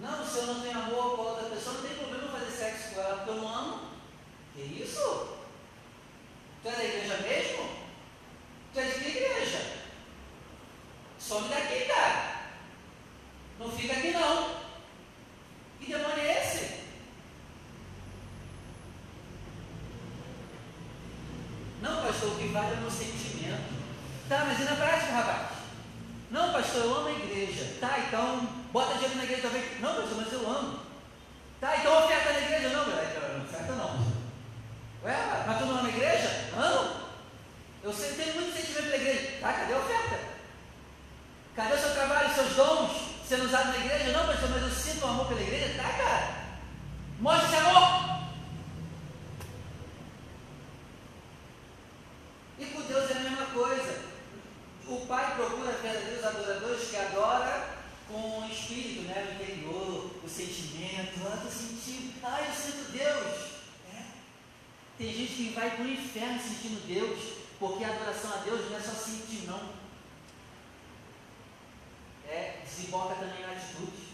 Não, 0.00 0.26
se 0.26 0.38
eu 0.38 0.46
não 0.46 0.60
tenho 0.60 0.78
amor 0.78 1.16
com 1.16 1.22
outra 1.22 1.50
pessoa, 1.50 1.76
não 1.76 1.88
tem 1.88 1.96
problema 1.96 2.28
fazer 2.28 2.50
sexo 2.50 2.94
com 2.94 3.00
ela, 3.00 3.16
porque 3.16 3.30
eu 3.30 3.36
não 3.36 3.48
amo. 3.48 3.96
Que 4.56 4.62
isso? 4.82 5.36
Tu 6.62 6.68
é 6.68 6.72
da 6.72 6.84
igreja 6.84 7.16
mesmo? 7.18 7.68
Tu 8.72 8.80
é 8.80 8.84
de 8.84 9.00
que 9.00 9.08
igreja? 9.10 9.76
Some 11.18 11.48
daqui, 11.50 11.84
cara. 11.84 12.36
Não 13.58 13.70
fica 13.70 13.92
aqui 13.92 14.12
não. 14.12 14.56
Que 15.78 15.92
demônio 15.92 16.20
é 16.20 16.42
esse? 16.42 16.86
Não, 21.82 22.02
pastor, 22.02 22.32
o 22.32 22.36
que 22.36 22.48
vale 22.48 22.70
é 22.70 22.78
o 22.78 22.80
meu 22.80 22.90
sentimento. 22.90 23.76
Tá, 24.26 24.46
mas 24.46 24.58
e 24.58 24.62
na 24.64 24.76
prática, 24.76 25.12
rapaz? 25.12 25.48
Não, 26.30 26.52
pastor, 26.54 26.82
eu 26.82 26.96
amo 26.96 27.08
a 27.08 27.12
igreja. 27.12 27.76
Tá, 27.78 27.98
então 27.98 28.40
bota 28.72 28.94
dinheiro 28.94 29.16
na 29.16 29.24
igreja 29.24 29.42
também. 29.42 29.80
Não, 29.80 29.96
pastor, 29.96 30.16
mas 30.16 30.32
eu 30.32 30.50
amo. 30.50 30.80
Tá, 31.60 31.76
então 31.76 32.04
oferta 32.04 32.32
na 32.32 32.40
igreja. 32.40 32.70
Não, 32.70 32.86
meu, 32.86 32.96
não, 32.96 33.44
oferta 33.44 33.72
não. 33.74 34.16
Ué, 35.06 35.44
mas 35.46 35.58
tu 35.58 35.66
não 35.66 35.78
ama 35.78 35.86
a 35.86 35.92
igreja? 35.92 36.50
Amo. 36.56 36.96
Eu 37.84 37.92
sempre 37.92 38.24
tenho 38.24 38.34
muito 38.34 38.56
sentimento 38.56 38.90
pela 38.90 38.96
igreja. 38.96 39.38
Tá, 39.40 39.52
cadê 39.52 39.72
a 39.72 39.78
oferta? 39.78 40.18
Cadê 41.54 41.74
o 41.74 41.78
seu 41.78 41.94
trabalho, 41.94 42.34
seus 42.34 42.56
dons 42.56 42.90
sendo 43.24 43.44
usados 43.44 43.68
na 43.68 43.84
igreja? 43.84 44.10
Não, 44.10 44.26
pastor, 44.26 44.50
mas 44.50 44.62
eu 44.62 44.70
sinto 44.70 45.06
um 45.06 45.10
amor 45.10 45.28
pela 45.28 45.42
igreja. 45.42 45.80
Tá, 45.80 45.88
cara. 45.90 46.34
Mostra 47.20 47.46
esse 47.46 47.56
amor. 47.56 48.16
E 52.58 52.64
com 52.64 52.80
Deus 52.80 53.10
é 53.10 53.14
a 53.14 53.20
mesma 53.20 53.46
coisa. 53.46 54.00
O 54.88 55.06
Pai 55.06 55.36
procura 55.36 55.70
verdadeiros 55.70 56.24
adoradores 56.24 56.90
que 56.90 56.96
adoram 56.96 57.62
com 58.08 58.40
o 58.40 58.48
espírito, 58.50 59.02
né? 59.02 59.24
O 59.28 59.42
interior, 59.42 60.10
o 60.24 60.25
sentimento. 60.36 61.20
Ah, 61.26 61.36
estou 61.36 61.50
sentindo. 61.50 62.14
Ah, 62.22 62.42
eu 62.42 62.52
sinto 62.52 62.92
Deus. 62.92 63.50
É. 63.94 64.02
Tem 64.98 65.12
gente 65.12 65.32
que 65.32 65.54
vai 65.54 65.70
para 65.70 65.84
o 65.84 65.90
inferno 65.90 66.40
sentindo 66.40 66.86
Deus, 66.86 67.18
porque 67.58 67.84
a 67.84 67.88
adoração 67.88 68.32
a 68.34 68.36
Deus 68.38 68.70
não 68.70 68.76
é 68.76 68.80
só 68.80 68.92
sentir, 68.92 69.46
não. 69.46 69.74
É, 72.28 72.60
desemboca 72.64 73.14
também 73.14 73.40
na 73.40 73.52
atitude. 73.52 74.06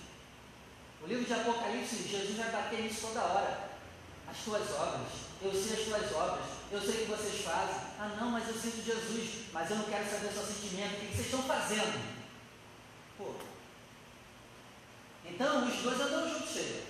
O 1.02 1.06
livro 1.06 1.24
de 1.24 1.32
Apocalipse, 1.32 2.08
Jesus 2.08 2.36
vai 2.36 2.50
bater 2.50 2.82
nisso 2.82 3.08
toda 3.08 3.24
hora. 3.24 3.72
As 4.30 4.38
tuas 4.44 4.70
obras, 4.78 5.08
eu 5.42 5.52
sei 5.52 5.76
as 5.76 5.84
tuas 5.88 6.12
obras, 6.12 6.46
eu 6.70 6.80
sei 6.80 6.94
o 6.94 6.98
que 6.98 7.10
vocês 7.10 7.44
fazem. 7.44 7.74
Ah, 7.98 8.16
não, 8.20 8.30
mas 8.30 8.48
eu 8.48 8.54
sinto 8.54 8.84
Jesus, 8.84 9.46
mas 9.52 9.68
eu 9.70 9.76
não 9.76 9.84
quero 9.84 10.08
saber 10.08 10.28
o 10.28 10.32
seu 10.32 10.46
sentimento. 10.46 10.94
O 10.94 11.00
que 11.00 11.16
vocês 11.16 11.26
estão 11.26 11.42
fazendo? 11.42 12.00
Pô. 13.18 13.51
Então, 15.34 15.66
os 15.66 15.82
dois 15.82 16.00
andam 16.00 16.28
juntos. 16.28 16.82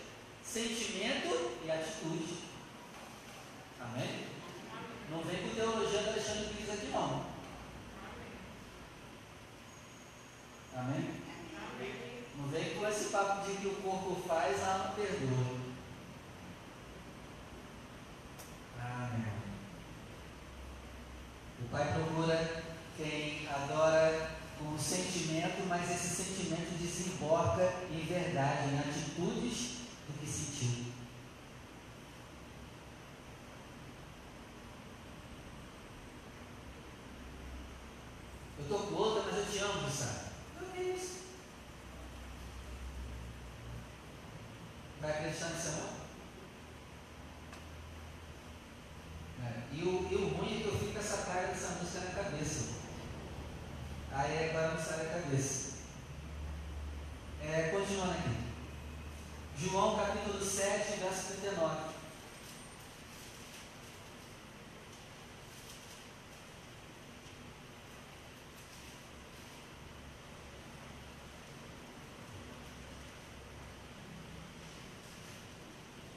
Sentimento 0.45 1.59
e 1.65 1.71
atitude. 1.71 2.39
Amém? 3.81 4.27
Não 5.11 5.23
vem 5.23 5.43
com 5.43 5.55
teologia 5.55 6.03
do 6.03 6.09
Alexandre 6.11 6.55
Pires 6.55 6.71
aqui, 6.71 6.87
não. 6.87 7.25
Amém? 10.75 11.23
Não 12.37 12.49
vem 12.49 12.75
com 12.75 12.89
esse 12.89 13.11
papo 13.11 13.49
de 13.49 13.57
que 13.59 13.69
o 13.69 13.75
corpo 13.77 14.21
faz, 14.27 14.63
a 14.63 14.73
alma 14.73 14.95
perdoa. 14.97 15.61
Amém. 18.81 19.33
O 21.61 21.69
Pai 21.71 21.93
procura 21.93 22.65
quem 22.97 23.49
adora 23.49 24.42
com 24.63 24.79
sentimento, 24.79 25.67
mas 25.69 25.91
esse 25.91 26.23
sentimento 26.23 26.79
desemboca 26.79 27.73
em 27.91 28.05
verdade, 28.05 28.71
em 28.71 28.79
atitudes 28.79 29.79
do 30.07 30.19
que 30.19 30.27
sentiu. 30.27 30.93
Eu 38.59 38.63
estou 38.63 38.79
com 38.79 38.95
outra, 38.95 39.23
mas 39.25 39.39
eu 39.39 39.47
te 39.47 39.59
amo, 39.59 39.91
sabe? 39.91 40.31
Não 40.61 40.77
é 40.77 40.95
isso. 40.95 41.23
Vai 45.01 45.11
acreditar 45.11 45.49
nesse 45.49 45.69
amor? 45.69 45.91
É, 49.45 49.75
E, 49.75 49.83
o, 49.83 50.09
e 50.11 50.15
o 50.15 50.29
ruim 50.29 50.59
é 50.59 50.63
que 50.63 50.69
eu 50.69 50.79
fico 50.79 50.93
com 50.93 50.99
essa 50.99 51.23
cara 51.25 51.49
dessa 51.49 51.71
música 51.71 52.01
na 52.01 52.23
cabeça. 52.23 52.83
Aí 54.15 54.51
agora 54.51 54.75
não 54.75 54.79
sai 54.79 54.99
da 54.99 55.15
cabeça. 55.15 55.73
É, 57.43 57.71
continuando 57.71 58.13
aqui. 58.13 58.37
João 59.59 59.97
capítulo 59.97 60.45
7, 60.45 60.99
verso 60.99 61.33
39. 61.41 61.93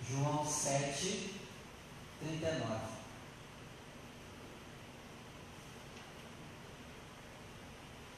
João 0.07 0.45
7, 0.45 1.31
39. 2.19 2.95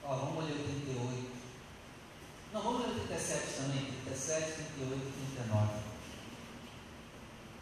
Ó, 0.04 0.16
vamos 0.16 0.46
ler 0.46 0.52
o 0.52 0.64
38. 0.64 1.32
Não, 2.54 2.62
vamos 2.62 2.82
ler 2.82 2.92
o 2.92 3.08
37 3.08 3.54
também. 3.56 3.86
37, 4.04 4.54
38 4.76 4.98
e 4.98 5.36
39. 5.36 5.88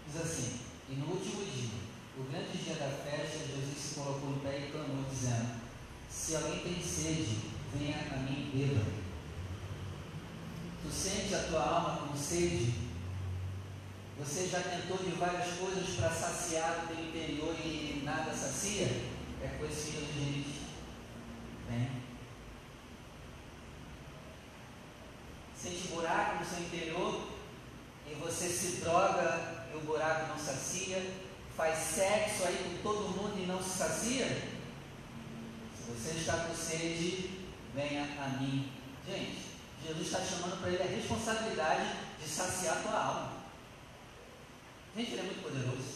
Diz 0.08 0.22
assim: 0.22 0.60
E 0.90 0.96
no 0.96 1.06
último 1.08 1.46
dia, 1.46 1.70
o 2.18 2.24
grande 2.24 2.58
dia 2.58 2.76
da 2.76 2.90
festa, 2.90 3.46
Jesus 3.46 3.78
se 3.78 3.96
colocou 3.96 4.32
em 4.32 4.40
pé 4.40 4.60
e 4.60 4.72
clamou, 4.72 5.06
dizendo: 5.08 5.62
Se 6.10 6.36
alguém 6.36 6.60
tem 6.60 6.82
sede, 6.82 7.52
venha 7.76 7.98
a 8.12 8.18
mim 8.18 8.52
e 8.54 8.58
beba. 8.58 8.86
Tu 10.82 10.92
sente 10.92 11.36
a 11.36 11.44
tua 11.44 11.62
alma 11.62 12.08
com 12.08 12.18
sede? 12.18 12.86
Você 14.18 14.48
já 14.48 14.62
tentou 14.62 14.98
de 14.98 15.12
várias 15.12 15.58
coisas 15.58 15.96
para 15.96 16.10
saciar 16.10 16.86
o 16.86 16.88
teu 16.88 17.06
interior 17.06 17.54
e 17.60 18.02
nada 18.06 18.32
sacia? 18.34 18.88
É 19.42 19.58
com 19.58 19.66
esse 19.66 19.92
filho 19.92 20.06
de 20.06 20.20
gente. 20.20 20.62
Vem. 21.70 21.90
Sente 25.54 25.88
buraco 25.90 26.40
no 26.40 26.46
seu 26.46 26.60
interior 26.60 27.28
e 28.10 28.16
você 28.36 28.50
se 28.50 28.82
droga 28.82 29.65
e 29.74 29.78
o 29.78 29.82
buraco 29.82 30.28
não 30.28 30.38
sacia? 30.38 31.02
Faz 31.56 31.78
sexo 31.78 32.43
aí 32.45 32.58
com 32.63 32.84
todo 32.84 33.10
mundo 33.10 33.41
e 33.41 33.45
não 33.45 33.63
se 33.63 33.78
sacia? 33.78 34.26
Se 35.74 35.89
você 35.89 36.19
está 36.19 36.45
com 36.45 36.54
sede, 36.54 37.45
venha 37.74 38.04
a 38.04 38.28
mim. 38.41 38.69
Gente, 39.08 39.38
Jesus 39.86 40.08
está 40.08 40.19
chamando 40.19 40.60
para 40.60 40.69
ele 40.69 40.84
a 40.84 40.98
responsabilidade 40.98 41.95
de 42.21 42.28
saciar 42.28 42.78
a 42.78 42.82
tua 42.82 43.00
alma. 43.00 43.34
Gente, 44.98 45.12
ele 45.12 45.21
é 45.21 45.24
muito 45.24 45.43
poderoso. 45.43 45.95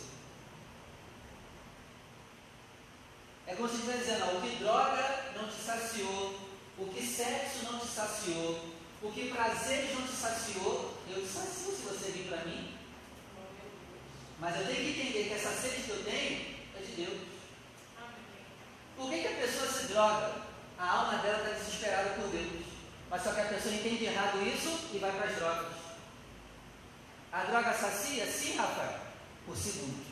É 3.47 3.55
como 3.55 3.67
se 3.67 3.75
estivesse 3.75 3.99
dizendo, 3.99 4.25
ó, 4.27 4.37
o 4.37 4.41
que 4.41 4.55
droga 4.57 5.33
não 5.35 5.49
te 5.49 5.55
saciou, 5.55 6.39
o 6.77 6.87
que 6.87 7.05
sexo 7.05 7.65
não 7.69 7.79
te 7.79 7.87
saciou, 7.87 8.69
o 9.01 9.11
que 9.11 9.29
prazeres 9.29 9.93
não 9.93 10.07
te 10.07 10.13
saciou, 10.13 10.98
eu 11.11 11.25
sacio 11.25 11.71
se 11.71 11.81
você 11.83 12.11
vir 12.11 12.27
para 12.27 12.45
mim. 12.45 12.77
Mas 14.39 14.55
eu 14.55 14.67
tenho 14.67 14.77
que 14.77 15.01
entender 15.01 15.27
que 15.27 15.33
essa 15.33 15.51
sede 15.51 15.83
que 15.83 15.89
eu 15.89 16.03
tenho 16.03 16.55
é 16.77 16.81
de 16.81 16.91
Deus. 16.93 17.19
Por 18.95 19.09
que, 19.09 19.21
que 19.21 19.27
a 19.27 19.37
pessoa 19.37 19.67
se 19.67 19.87
droga? 19.87 20.35
A 20.77 20.89
alma 20.89 21.17
dela 21.17 21.39
está 21.39 21.59
desesperada 21.59 22.09
por 22.11 22.29
Deus. 22.29 22.65
Mas 23.09 23.23
só 23.23 23.31
que 23.31 23.41
a 23.41 23.45
pessoa 23.45 23.73
entende 23.73 24.05
errado 24.05 24.41
isso 24.47 24.89
e 24.93 24.97
vai 24.99 25.11
para 25.11 25.25
as 25.25 25.35
drogas. 25.35 25.73
A 27.31 27.43
droga 27.43 27.73
sacia? 27.73 28.25
Sim, 28.25 28.55
Rafael. 28.55 28.99
Por 29.45 29.57
segundos. 29.57 30.07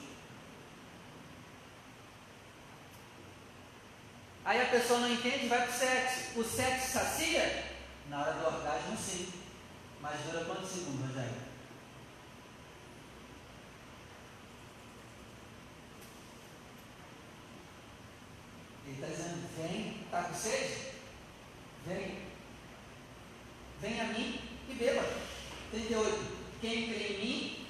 Aí 4.44 4.62
a 4.62 4.66
pessoa 4.66 5.00
não 5.00 5.12
entende 5.12 5.46
e 5.46 5.50
vai 5.50 5.62
para 5.62 5.76
o 5.76 5.80
sexo. 5.80 6.40
O 6.40 6.44
sexo 6.44 6.94
sacia? 6.94 7.66
Na 8.10 8.22
hora 8.22 8.34
do 8.34 8.46
orgasmo, 8.46 8.98
sim. 8.98 9.47
Mas 10.02 10.22
dura 10.22 10.46
quantos 10.46 10.70
segundos, 10.70 11.08
Rogério? 11.08 11.48
Ele 18.86 18.96
está 18.96 19.08
dizendo, 19.08 19.50
vem, 19.58 20.02
está 20.06 20.24
com 20.24 20.34
sede? 20.34 20.94
Vem. 21.86 22.20
Vem 23.82 24.00
a 24.00 24.06
mim 24.06 24.40
e 24.70 24.74
beba. 24.76 25.04
38. 25.72 26.38
Quem 26.62 26.88
crê 26.88 27.08
em 27.08 27.20
mim, 27.20 27.68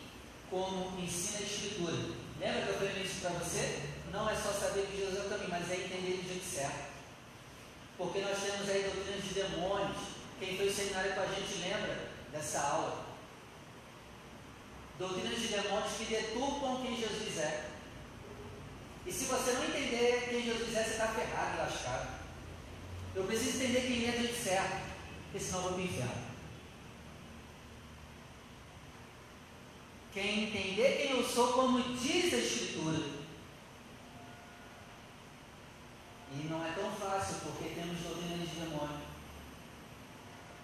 como 0.50 1.00
ensina 1.00 1.40
a 1.40 1.42
Escritura. 1.42 1.94
Lembra 2.40 2.62
que 2.62 2.70
eu 2.70 2.74
falei 2.76 3.04
isso 3.04 3.22
para 3.22 3.32
você? 3.32 3.82
Não 4.12 4.30
é 4.30 4.36
só 4.36 4.52
saber 4.52 4.86
que 4.88 4.98
Jesus 4.98 5.18
é 5.18 5.26
o 5.26 5.30
caminho, 5.30 5.50
mas 5.50 5.72
é 5.72 5.76
entender 5.76 6.22
do 6.22 6.28
jeito 6.28 6.46
certo. 6.46 6.88
Porque 7.98 8.20
nós 8.20 8.38
temos 8.38 8.70
aí 8.70 8.84
doutrinas 8.84 9.24
de 9.24 9.34
demônios. 9.34 9.98
Quem 10.40 10.56
foi 10.56 10.72
seminário 10.72 11.16
com 11.16 11.22
a 11.22 11.28
gente 11.28 11.58
lembra 11.62 12.07
dessa 12.38 12.60
aula. 12.60 13.06
Doutrinas 14.98 15.40
de 15.40 15.48
demônios 15.48 15.94
que 15.94 16.06
deturpam 16.06 16.82
quem 16.82 16.96
Jesus 16.96 17.38
é. 17.38 17.70
E 19.06 19.12
se 19.12 19.26
você 19.26 19.52
não 19.54 19.64
entender 19.66 20.28
quem 20.30 20.44
Jesus 20.44 20.76
é, 20.76 20.84
você 20.84 20.92
está 20.92 21.08
ferrado 21.08 21.56
e 21.56 21.60
lascado. 21.60 22.18
Eu 23.16 23.24
preciso 23.26 23.64
entender 23.64 23.82
quem 23.82 24.08
é 24.08 24.12
jeito 24.12 24.44
certo, 24.44 24.82
porque 25.24 25.40
senão 25.40 25.64
eu 25.64 25.70
vou 25.70 25.80
o 25.80 25.82
inferno. 25.82 26.28
Quem 30.14 30.44
entender 30.46 30.98
quem 30.98 31.12
eu 31.12 31.24
sou, 31.24 31.54
como 31.54 31.96
diz 31.96 32.34
a 32.34 32.38
Escritura. 32.38 33.18
E 36.34 36.48
não 36.50 36.66
é 36.66 36.72
tão 36.72 36.92
fácil, 36.92 37.38
porque 37.44 37.76
temos 37.76 38.00
doutrinas 38.00 38.50
de 38.50 38.56
demônio. 38.56 39.07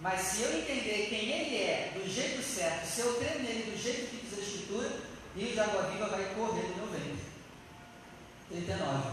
Mas 0.04 0.20
se 0.20 0.42
eu 0.42 0.60
entender 0.60 1.08
quem 1.08 1.32
ele 1.32 1.56
é, 1.56 1.94
do 1.96 2.06
jeito 2.14 2.44
certo, 2.44 2.86
se 2.86 3.00
eu 3.00 3.16
crer 3.16 3.40
nele 3.40 3.72
do 3.72 3.82
jeito 3.82 4.10
que 4.10 4.18
diz 4.18 4.38
a 4.38 4.42
Escritura, 4.42 5.00
rio 5.34 5.54
de 5.54 5.60
água 5.62 5.84
viva 5.84 6.10
vai 6.10 6.36
correr 6.36 6.68
no 6.68 6.76
meu 6.76 6.88
ventre. 6.88 7.24
39. 8.50 9.12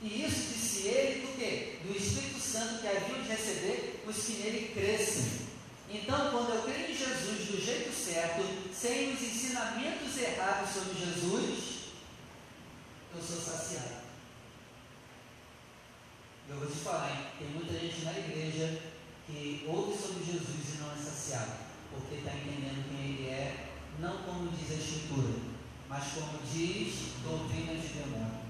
E 0.00 0.24
isso 0.24 0.52
disse 0.52 0.86
ele 0.86 1.26
do 1.26 1.36
quê? 1.36 1.78
Do 1.84 1.96
Espírito 1.96 2.38
Santo 2.38 2.80
que 2.80 2.86
haviam 2.86 3.20
de 3.20 3.28
receber 3.30 4.00
os 4.06 4.16
que 4.16 4.32
nele 4.34 4.70
crescem. 4.72 5.42
Então, 5.90 6.30
quando 6.30 6.54
eu 6.54 6.62
creio 6.62 6.92
em 6.92 6.96
Jesus 6.96 7.48
do 7.48 7.60
jeito 7.60 7.92
certo, 7.92 8.44
sem 8.72 9.12
os 9.12 9.20
ensinamentos 9.20 10.16
errados 10.18 10.70
sobre 10.70 11.00
Jesus, 11.00 11.82
eu 13.12 13.20
sou 13.20 13.40
saciado. 13.40 14.02
Eu 16.48 16.58
vou 16.58 16.68
te 16.68 16.78
falar, 16.78 17.10
hein? 17.10 17.26
tem 17.40 17.48
muita 17.48 17.72
gente 17.72 18.04
na 18.04 18.12
igreja 18.12 18.91
que 19.32 19.64
ouve 19.66 19.96
sobre 19.96 20.24
Jesus 20.24 20.74
e 20.74 20.78
não 20.78 20.92
é 20.92 20.96
saciado, 20.96 21.52
porque 21.90 22.16
está 22.16 22.32
entendendo 22.32 22.84
quem 22.90 23.14
ele 23.14 23.28
é, 23.28 23.68
não 23.98 24.18
como 24.18 24.50
diz 24.50 24.70
a 24.70 24.74
Escritura, 24.74 25.32
mas 25.88 26.04
como 26.12 26.38
diz 26.52 26.94
doutrina 27.24 27.74
de 27.74 27.88
demônio. 27.88 28.42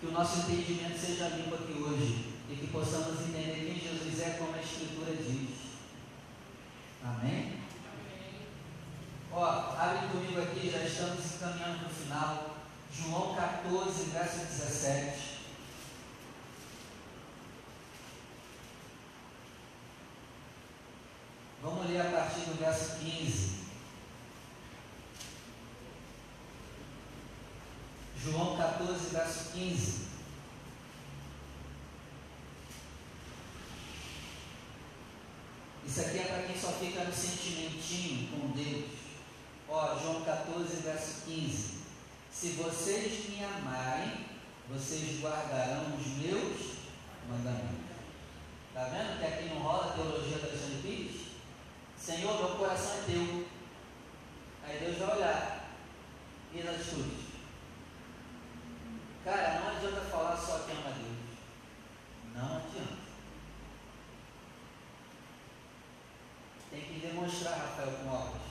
Que 0.00 0.06
o 0.06 0.12
nosso 0.12 0.40
entendimento 0.40 0.98
seja 0.98 1.28
limpo 1.28 1.54
aqui 1.54 1.78
hoje 1.78 2.30
e 2.48 2.56
que 2.56 2.68
possamos 2.68 3.20
entender 3.20 3.66
quem 3.66 3.78
Jesus 3.78 4.20
é, 4.20 4.30
como 4.38 4.54
a 4.54 4.60
Escritura 4.60 5.14
diz. 5.14 5.50
Amém? 7.04 7.60
Ó, 9.30 9.44
abre 9.44 10.08
comigo 10.08 10.40
aqui, 10.40 10.70
já 10.70 10.84
estamos 10.84 11.34
encaminhando 11.34 11.80
para 11.80 11.88
o 11.88 11.94
final. 11.94 12.56
João 12.92 13.34
14, 13.34 14.04
verso 14.10 14.38
17. 14.38 15.30
Vamos 21.62 21.90
ler 21.90 22.00
a 22.00 22.04
partir 22.10 22.40
do 22.40 22.49
verso 22.60 22.96
15. 22.96 23.60
João 28.22 28.56
14, 28.58 29.06
verso 29.10 29.50
15. 29.52 30.10
Isso 35.86 36.00
aqui 36.02 36.18
é 36.18 36.24
para 36.24 36.42
quem 36.42 36.60
só 36.60 36.68
fica 36.72 37.02
no 37.02 37.12
sentimentinho 37.12 38.28
com 38.28 38.50
Deus. 38.52 38.90
Ó, 39.66 39.98
João 39.98 40.22
14, 40.22 40.82
verso 40.82 41.22
15. 41.24 41.80
Se 42.30 42.48
vocês 42.50 43.30
me 43.30 43.42
amarem, 43.42 44.26
vocês 44.68 45.20
guardarão 45.20 45.96
os 45.96 46.06
meus 46.06 46.74
mandamentos. 47.26 47.90
Está 48.68 48.84
vendo 48.84 49.18
que 49.18 49.24
aqui 49.24 49.48
não 49.48 49.62
rola 49.62 49.86
a 49.86 49.94
teologia 49.94 50.38
da 50.38 50.48
Pires? 50.82 51.19
Senhor, 52.10 52.36
meu 52.38 52.56
coração 52.56 52.92
é 52.94 53.02
teu. 53.06 53.46
Aí 54.64 54.80
Deus 54.80 54.98
vai 54.98 55.16
olhar. 55.16 55.70
E 56.52 56.60
as 56.60 56.68
atitudes? 56.68 57.30
Cara, 59.24 59.60
não 59.60 59.68
adianta 59.68 60.00
falar 60.00 60.36
só 60.36 60.58
que 60.58 60.72
ama 60.72 60.90
Deus. 60.90 61.38
Não 62.34 62.56
adianta. 62.56 63.00
Tem 66.68 66.82
que 66.82 66.98
demonstrar, 66.98 67.58
Rafael, 67.58 67.92
com 67.92 68.08
obras. 68.08 68.42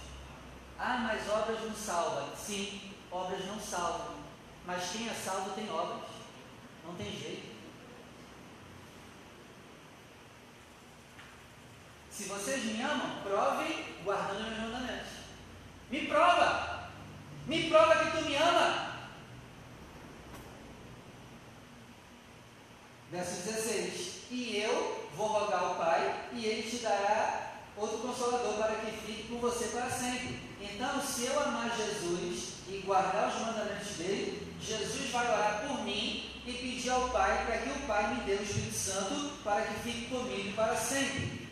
Ah, 0.77 0.97
mas 0.99 1.29
obras 1.29 1.61
não 1.61 1.75
salvam. 1.75 2.33
Sim, 2.37 2.93
obras 3.11 3.45
não 3.45 3.59
salvam. 3.59 4.19
Mas 4.65 4.89
quem 4.91 5.09
é 5.09 5.13
salvo 5.13 5.49
tem 5.49 5.69
obras. 5.69 6.09
Não 6.85 6.95
tem 6.95 7.11
jeito. 7.11 7.48
Se 12.19 12.25
vocês 12.25 12.65
me 12.65 12.81
amam, 12.81 13.21
provem 13.23 13.85
guardando 14.03 14.43
meus 14.43 14.73
mandamentos. 14.73 15.07
Me 15.89 16.05
prova. 16.05 16.89
Me 17.47 17.69
prova 17.69 17.95
que 17.95 18.17
tu 18.17 18.25
me 18.25 18.35
ama. 18.35 18.97
Verso 23.09 23.41
16: 23.43 24.23
E 24.31 24.57
eu 24.57 25.09
vou 25.15 25.27
rogar 25.27 25.63
ao 25.63 25.75
Pai, 25.75 26.25
e 26.33 26.45
ele 26.45 26.69
te 26.69 26.79
dará 26.79 27.53
outro 27.77 27.99
consolador 27.99 28.55
para 28.55 28.75
que 28.75 28.97
fique 28.97 29.29
com 29.29 29.37
você 29.37 29.67
para 29.67 29.89
sempre. 29.89 30.41
Então, 30.59 31.01
se 31.01 31.23
eu 31.23 31.39
amar 31.39 31.73
Jesus 31.73 32.55
e 32.67 32.83
guardar 32.85 33.29
os 33.29 33.45
mandamentos 33.45 33.95
dele, 33.95 34.53
Jesus 34.59 35.09
vai 35.11 35.25
orar 35.25 35.63
por 35.65 35.85
mim 35.85 36.41
e 36.45 36.51
pedir 36.51 36.89
ao 36.89 37.07
Pai 37.11 37.45
para 37.45 37.59
que 37.59 37.69
o 37.69 37.87
Pai 37.87 38.13
me 38.13 38.23
dê 38.25 38.33
o 38.33 38.43
Espírito 38.43 38.75
Santo 38.75 39.37
para 39.41 39.61
que 39.61 39.79
fique 39.79 40.09
comigo 40.09 40.51
para 40.53 40.75
sempre. 40.75 41.48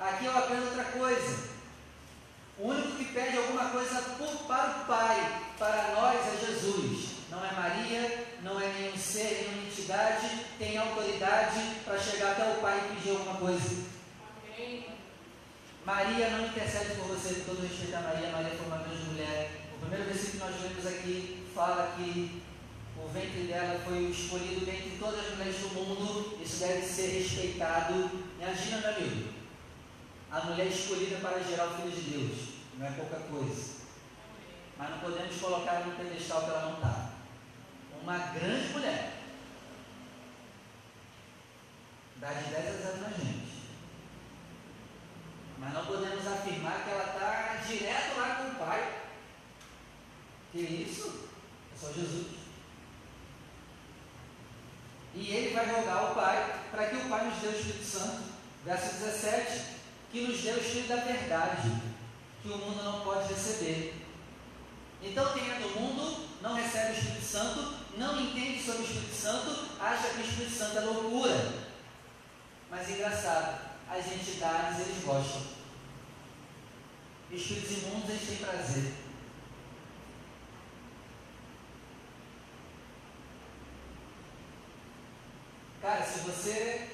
Aqui 0.00 0.24
eu 0.24 0.36
aprendo 0.36 0.64
outra 0.64 0.84
coisa. 0.84 1.50
O 2.58 2.68
único 2.68 2.96
que 2.96 3.04
pede 3.12 3.36
alguma 3.36 3.68
coisa 3.68 4.00
por, 4.16 4.46
para 4.46 4.70
o 4.70 4.84
Pai, 4.86 5.42
para 5.58 5.94
nós, 5.94 6.16
é 6.26 6.46
Jesus. 6.46 7.10
Não 7.30 7.44
é 7.44 7.52
Maria, 7.52 8.26
não 8.42 8.58
é 8.58 8.68
nenhum 8.68 8.96
ser, 8.96 9.44
nenhuma 9.44 9.68
entidade, 9.68 10.46
tem 10.58 10.78
autoridade 10.78 11.60
para 11.84 11.98
chegar 11.98 12.32
até 12.32 12.50
o 12.50 12.60
Pai 12.62 12.78
e 12.78 12.96
pedir 12.96 13.10
alguma 13.10 13.36
coisa. 13.36 13.90
Maria 15.84 16.30
não 16.30 16.46
intercede 16.46 16.94
por 16.94 17.08
você, 17.08 17.34
com 17.34 17.54
todo 17.54 17.62
respeito 17.66 17.96
a 17.96 18.00
Maria. 18.00 18.30
Maria 18.30 18.56
foi 18.56 18.66
uma 18.66 18.78
grande 18.78 19.04
mulher. 19.04 19.50
O 19.74 19.80
primeiro 19.80 20.04
versículo 20.06 20.32
que 20.32 20.50
nós 20.50 20.62
lemos 20.62 20.86
aqui 20.86 21.46
fala 21.54 21.94
que 21.96 22.42
o 22.96 23.08
ventre 23.08 23.42
dela 23.42 23.80
foi 23.84 24.04
escolhido 24.04 24.64
dentre 24.64 24.96
todas 24.98 25.20
as 25.20 25.30
mulheres 25.32 25.56
do 25.60 25.68
mundo. 25.74 26.38
Isso 26.42 26.58
deve 26.60 26.82
ser 26.86 27.18
respeitado. 27.18 28.10
Imagina, 28.38 28.78
meu 28.78 28.90
amigo, 28.90 29.39
a 30.30 30.40
mulher 30.40 30.66
escolhida 30.66 31.16
para 31.16 31.42
gerar 31.42 31.66
o 31.66 31.76
Filho 31.76 31.90
de 31.90 32.10
Deus. 32.10 32.48
Não 32.78 32.86
é 32.86 32.90
pouca 32.92 33.16
coisa. 33.16 33.80
Mas 34.78 34.90
não 34.90 34.98
podemos 34.98 35.36
colocar 35.40 35.80
no 35.80 35.96
pedestal 35.96 36.44
que 36.44 36.50
ela 36.50 36.62
não 36.62 36.74
está. 36.74 37.10
Uma 38.02 38.18
grande 38.18 38.72
mulher. 38.72 39.12
Dá 42.16 42.32
de 42.32 42.50
10 42.50 42.66
a 42.66 42.70
0 42.70 43.00
na 43.00 43.08
gente. 43.10 43.50
Mas 45.58 45.74
não 45.74 45.84
podemos 45.84 46.26
afirmar 46.26 46.84
que 46.84 46.90
ela 46.90 47.04
está 47.04 47.62
direto 47.66 48.18
lá 48.18 48.34
com 48.36 48.48
o 48.50 48.54
Pai. 48.54 49.00
Que 50.52 50.58
isso? 50.58 51.28
É 51.74 51.78
só 51.78 51.92
Jesus. 51.92 52.38
E 55.14 55.28
ele 55.28 55.54
vai 55.54 55.66
rogar 55.66 55.96
ao 55.96 56.14
Pai 56.14 56.62
para 56.70 56.86
que 56.86 56.96
o 56.96 57.08
Pai 57.08 57.26
nos 57.26 57.38
dê 57.38 57.48
o 57.48 57.50
Espírito 57.50 57.84
Santo. 57.84 58.22
Verso 58.64 58.94
17: 58.94 59.79
Que 60.10 60.22
nos 60.22 60.40
dê 60.40 60.50
o 60.50 60.58
Espírito 60.58 60.88
da 60.88 60.96
verdade, 60.96 61.70
que 62.42 62.48
o 62.48 62.58
mundo 62.58 62.82
não 62.82 63.00
pode 63.00 63.32
receber. 63.32 63.94
Então, 65.02 65.32
quem 65.32 65.50
é 65.50 65.58
do 65.60 65.80
mundo 65.80 66.28
não 66.42 66.54
recebe 66.54 66.92
o 66.92 66.98
Espírito 66.98 67.24
Santo, 67.24 67.74
não 67.96 68.20
entende 68.20 68.62
sobre 68.62 68.82
o 68.82 68.84
Espírito 68.84 69.14
Santo, 69.14 69.68
acha 69.80 70.08
que 70.08 70.18
o 70.18 70.24
Espírito 70.24 70.56
Santo 70.56 70.78
é 70.78 70.80
loucura. 70.80 71.52
Mas 72.70 72.90
engraçado, 72.90 73.70
as 73.88 74.06
entidades 74.06 74.80
eles 74.80 75.04
gostam. 75.04 75.42
Espíritos 77.30 77.70
imundos 77.78 78.10
eles 78.10 78.28
têm 78.28 78.36
prazer. 78.38 78.92
Cara, 85.80 86.04
se 86.04 86.18
você 86.20 86.90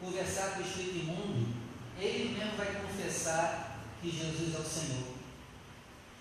conversar 0.00 0.54
com 0.54 0.62
o 0.62 0.66
espírito 0.66 0.98
imundo, 0.98 1.57
ele 1.98 2.38
mesmo 2.38 2.56
vai 2.56 2.66
confessar 2.74 3.78
que 4.00 4.10
Jesus 4.10 4.54
é 4.54 4.58
o 4.58 4.64
Senhor. 4.64 5.08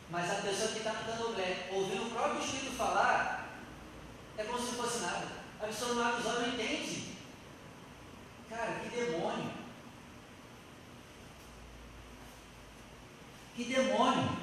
Mas 0.09 0.31
a 0.31 0.35
pessoa 0.35 0.71
que 0.71 0.77
está 0.79 0.93
no 0.93 1.05
candomblé, 1.05 1.69
ouvindo 1.71 2.07
o 2.07 2.11
próprio 2.11 2.41
espírito 2.41 2.77
falar, 2.77 3.49
é 4.37 4.43
como 4.43 4.59
se 4.59 4.75
fosse 4.75 4.99
nada. 4.99 5.27
A 5.59 5.65
pessoa 5.65 5.95
não 5.95 6.05
abre 6.05 6.21
os 6.21 6.27
olhos 6.27 6.41
não 6.41 6.53
entende. 6.53 7.17
Cara, 8.49 8.79
que 8.79 8.89
demônio. 8.89 9.51
Que 13.55 13.63
demônio. 13.65 14.37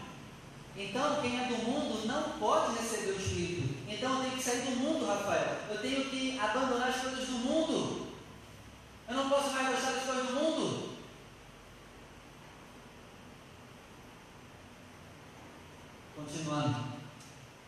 Então, 0.76 1.22
quem 1.22 1.41
é 1.41 1.47
do 1.47 1.59
mundo 1.59 2.07
não 2.07 2.39
pode 2.39 2.76
receber 2.76 3.12
o 3.12 3.16
Espírito. 3.16 3.74
Então, 3.89 4.16
eu 4.16 4.22
tenho 4.22 4.37
que 4.37 4.43
sair 4.43 4.62
do 4.62 4.72
mundo, 4.72 5.07
Rafael. 5.07 5.57
Eu 5.70 5.78
tenho 5.78 6.11
que 6.11 6.39
abandonar 6.39 6.89
as 6.89 7.01
coisas 7.01 7.26
do 7.26 7.39
mundo. 7.39 8.09
Eu 9.09 9.14
não 9.14 9.28
posso 9.28 9.51
mais 9.51 9.68
gostar 9.68 9.93
das 9.93 10.05
coisas 10.05 10.26
do 10.26 10.32
mundo. 10.32 10.34
Continuando. 16.24 16.94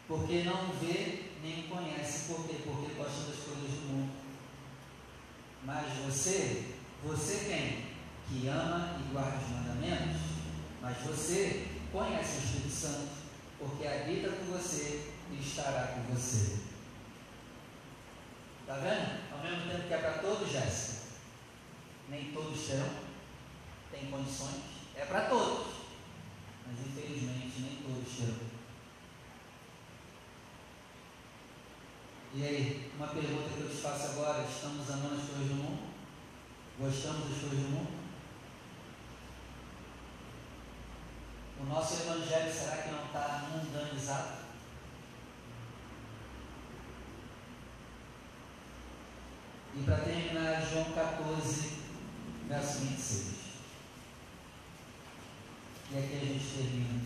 Porque 0.09 0.45
não 0.45 0.73
vê 0.81 1.25
nem 1.43 1.69
conhece. 1.69 2.33
Por 2.33 2.47
quê? 2.47 2.57
Porque 2.65 2.95
gosta 2.95 3.31
das 3.31 3.41
coisas 3.45 3.71
do 3.71 3.89
mundo. 3.89 4.13
Mas 5.65 5.87
você, 6.07 6.75
você 7.05 7.45
quem? 7.45 7.97
Que 8.29 8.49
ama 8.49 8.99
e 9.01 9.13
guarda 9.13 9.37
os 9.37 9.51
mandamentos. 9.51 10.21
Mas 10.81 10.97
você 10.99 11.67
conhece 11.93 12.37
o 12.37 12.45
Espírito 12.45 12.71
Santo, 12.71 13.09
porque 13.59 13.87
habita 13.87 14.31
com 14.31 14.45
você 14.47 15.13
e 15.31 15.41
estará 15.41 15.89
com 15.89 16.15
você. 16.15 16.61
Está 18.61 18.75
vendo? 18.75 19.21
Ao 19.33 19.39
mesmo 19.43 19.71
tempo 19.71 19.87
que 19.87 19.95
é 19.95 19.99
para 19.99 20.19
todos, 20.19 20.51
Jéssica. 20.51 21.07
Nem 22.09 22.33
todos 22.33 22.67
terão, 22.67 22.91
tem 23.91 24.11
condições. 24.11 24.63
É 24.95 25.05
para 25.05 25.23
todos. 25.23 25.76
Mas 26.67 26.87
infelizmente 26.87 27.61
nem 27.61 27.77
todos 27.77 28.17
terão. 28.17 28.57
E 32.35 32.43
aí, 32.43 32.93
uma 32.97 33.07
pergunta 33.07 33.49
que 33.55 33.61
eu 33.61 33.71
te 33.71 33.77
faço 33.77 34.09
agora: 34.09 34.45
estamos 34.45 34.91
amando 34.91 35.15
as 35.15 35.29
coisas 35.29 35.49
do 35.49 35.55
mundo? 35.55 35.87
Gostamos 36.79 37.31
das 37.31 37.39
coisas 37.39 37.59
do 37.59 37.71
mundo? 37.71 37.97
O 41.59 41.65
nosso 41.65 42.03
evangelho 42.03 42.53
será 42.53 42.83
que 42.83 42.91
não 42.91 43.07
está 43.07 43.49
mundanizado? 43.51 44.45
E 49.75 49.83
para 49.83 49.97
terminar, 49.97 50.63
João 50.63 50.93
14, 50.93 51.73
verso 52.49 52.79
26. 52.81 53.46
E 55.91 55.99
aqui 55.99 56.17
a 56.17 56.19
gente 56.19 56.57
termina. 56.57 57.01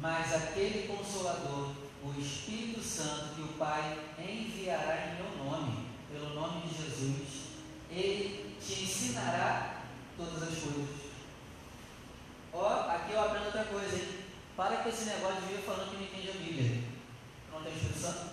Mas 0.00 0.34
aquele 0.34 0.88
consolador, 0.88 1.72
o 2.04 2.20
Espírito 2.20 2.82
Santo, 2.82 3.34
que 3.34 3.42
o 3.42 3.58
Pai 3.58 3.98
enviará 4.18 5.08
em 5.08 5.22
meu 5.22 5.44
nome, 5.44 5.86
pelo 6.12 6.34
nome 6.34 6.68
de 6.68 6.76
Jesus, 6.76 7.46
ele 7.90 8.56
te 8.60 8.82
ensinará 8.82 9.82
todas 10.16 10.42
as 10.42 10.58
coisas 10.58 11.06
Ó, 12.58 12.90
aqui 12.90 13.12
eu 13.12 13.20
aprendo 13.20 13.46
outra 13.46 13.64
coisa, 13.64 13.96
hein? 13.96 14.24
Para 14.56 14.78
com 14.78 14.88
esse 14.88 15.04
negócio 15.04 15.42
de 15.42 15.54
vir 15.54 15.62
falando 15.62 15.90
que 15.90 15.96
não 15.96 16.02
entende 16.04 16.30
a 16.30 16.32
Bíblia. 16.32 16.84
Não 17.52 17.62
tem 17.62 17.74
Espírito 17.74 17.98
Santo? 17.98 18.30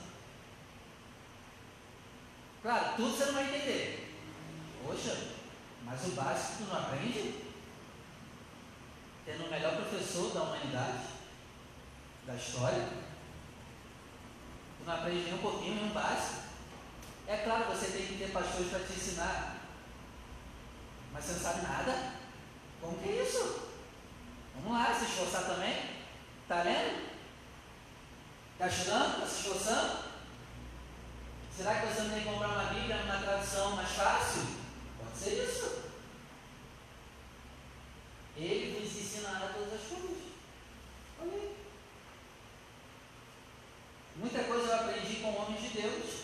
Claro, 2.61 2.95
tudo 2.95 3.11
você 3.11 3.25
não 3.25 3.33
vai 3.33 3.43
entender. 3.43 4.15
Poxa, 4.87 5.17
mas 5.83 6.07
o 6.07 6.11
básico 6.11 6.53
tu 6.59 6.63
não 6.69 6.79
aprende? 6.79 7.52
Tendo 9.25 9.45
o 9.45 9.49
melhor 9.49 9.75
professor 9.75 10.33
da 10.33 10.41
humanidade, 10.41 11.05
da 12.25 12.35
história, 12.35 12.89
não 14.85 14.93
aprende 14.93 15.23
nem 15.23 15.33
um 15.35 15.37
pouquinho, 15.37 15.75
nem 15.75 15.85
um 15.85 15.93
básico. 15.93 16.43
É 17.27 17.37
claro, 17.37 17.65
você 17.65 17.85
tem 17.87 18.05
que 18.05 18.17
ter 18.17 18.31
pastores 18.31 18.69
para 18.69 18.79
te 18.79 18.93
ensinar, 18.93 19.55
mas 21.13 21.23
você 21.23 21.33
não 21.33 21.39
sabe 21.39 21.61
nada. 21.61 22.13
Como 22.81 22.97
que 22.97 23.09
é 23.09 23.23
isso? 23.23 23.69
Vamos 24.55 24.73
lá, 24.73 24.93
se 24.93 25.05
esforçar 25.05 25.45
também. 25.45 25.91
Está 26.41 26.63
lendo? 26.63 27.13
Está 28.53 28.67
estudando? 28.67 29.13
Está 29.13 29.27
se 29.27 29.35
esforçando? 29.39 30.03
Será 31.55 31.75
que 31.75 31.87
você 31.87 32.01
não 32.01 32.09
tem 32.09 32.23
que 32.23 32.29
comprar 32.29 32.49
uma 32.49 32.73
Bíblia 32.73 32.97
numa 32.97 33.17
tradução 33.17 33.75
mais 33.75 33.89
fácil? 33.89 34.41
Pode 34.97 35.17
ser 35.17 35.43
isso. 35.45 35.82
Ele 38.35 38.79
vos 38.79 38.97
ensinará 38.97 39.53
todas 39.53 39.73
as 39.73 39.87
coisas. 39.87 40.17
Olha 41.21 41.33
aí. 41.33 41.55
Muita 44.15 44.43
coisa 44.43 44.67
eu 44.67 44.75
aprendi 44.75 45.15
com 45.17 45.35
homens 45.35 45.61
de 45.61 45.81
Deus. 45.81 46.23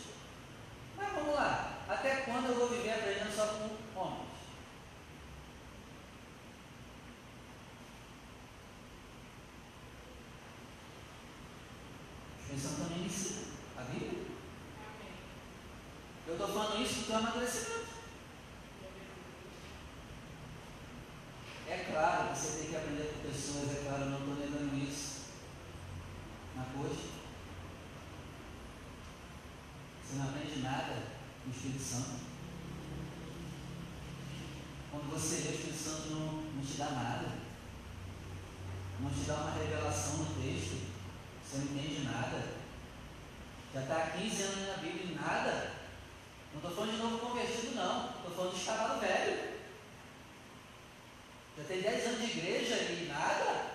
Mas 0.97 1.13
vamos 1.13 1.35
lá. 1.35 1.83
Até 1.87 2.17
quando 2.17 2.49
eu 2.49 2.55
vou 2.55 2.69
viver 2.69 2.91
aprendendo 2.91 3.35
só 3.35 3.47
com 3.47 3.99
homens? 3.99 4.29
Pensando 12.47 12.83
também 12.83 13.05
ensina 13.05 13.41
a 13.77 13.81
Bíblia. 13.81 14.25
Eu 16.27 16.33
estou 16.33 16.47
falando 16.47 16.81
isso 16.83 17.05
do 17.05 17.15
amadurecimento. 17.15 17.89
É 21.67 21.77
claro 21.91 22.29
que 22.29 22.39
você 22.39 22.57
tem 22.57 22.69
que 22.69 22.75
aprender 22.75 23.13
com 23.13 23.29
pessoas, 23.29 23.71
é 23.71 23.83
claro, 23.83 24.03
eu 24.03 24.09
não 24.09 24.19
estou 24.19 24.35
negando 24.35 24.75
isso. 24.75 25.25
Mas, 26.55 26.67
poxa, 26.75 27.09
você 30.03 30.15
não 30.15 30.29
aprende 30.29 30.61
nada 30.61 31.03
no 31.45 31.51
Espírito 31.53 31.83
Santo. 31.83 32.19
Quando 34.89 35.11
você 35.11 35.35
lê 35.35 35.49
o 35.49 35.53
Espírito 35.53 35.77
Santo 35.77 36.09
não, 36.09 36.41
não 36.41 36.63
te 36.63 36.77
dá 36.77 36.89
nada. 36.89 37.27
Não 38.99 39.11
te 39.11 39.19
dá 39.27 39.35
uma 39.35 39.51
revelação 39.51 40.17
no 40.17 40.41
texto. 40.41 40.89
Você 41.43 41.57
não 41.57 41.65
entende 41.65 42.05
nada. 42.05 42.59
Já 43.73 43.81
está 43.81 43.97
há 43.97 44.09
15 44.09 44.41
anos 44.41 44.67
na 44.67 44.77
Bíblia 44.77 45.11
e 45.11 45.15
nada. 45.15 45.73
Não 46.51 46.57
estou 46.59 46.71
falando 46.71 46.91
de 46.91 46.97
novo 46.97 47.19
convertido, 47.19 47.75
não. 47.75 48.09
Estou 48.09 48.31
falando 48.31 48.55
de 48.55 48.65
cavalo 48.65 48.99
velho. 48.99 49.59
Já 51.57 51.63
tem 51.65 51.81
10 51.81 52.07
anos 52.07 52.19
de 52.21 52.37
igreja 52.37 52.75
e 52.75 53.07
nada. 53.07 53.69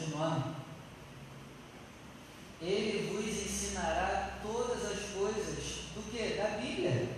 Continuando. 0.00 0.56
Ele 2.62 3.10
vos 3.10 3.26
ensinará 3.26 4.38
todas 4.42 4.84
as 4.84 5.10
coisas 5.14 5.64
do 5.94 6.10
que? 6.10 6.36
Da 6.36 6.58
Bíblia. 6.58 7.08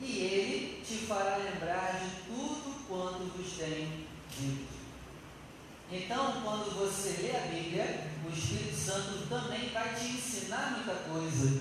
E 0.00 0.18
ele 0.18 0.82
te 0.84 1.06
fará 1.06 1.36
lembrar 1.36 2.00
de 2.00 2.22
tudo 2.26 2.86
quanto 2.86 3.24
vos 3.36 3.52
tenho 3.56 4.06
dito. 4.30 4.78
Então, 5.90 6.40
quando 6.42 6.78
você 6.78 7.22
lê 7.22 7.36
a 7.36 7.46
Bíblia, 7.48 8.12
o 8.24 8.32
Espírito 8.32 8.76
Santo 8.76 9.26
também 9.28 9.70
vai 9.70 9.94
te 9.94 10.06
ensinar 10.06 10.76
muita 10.76 10.94
coisa. 11.10 11.60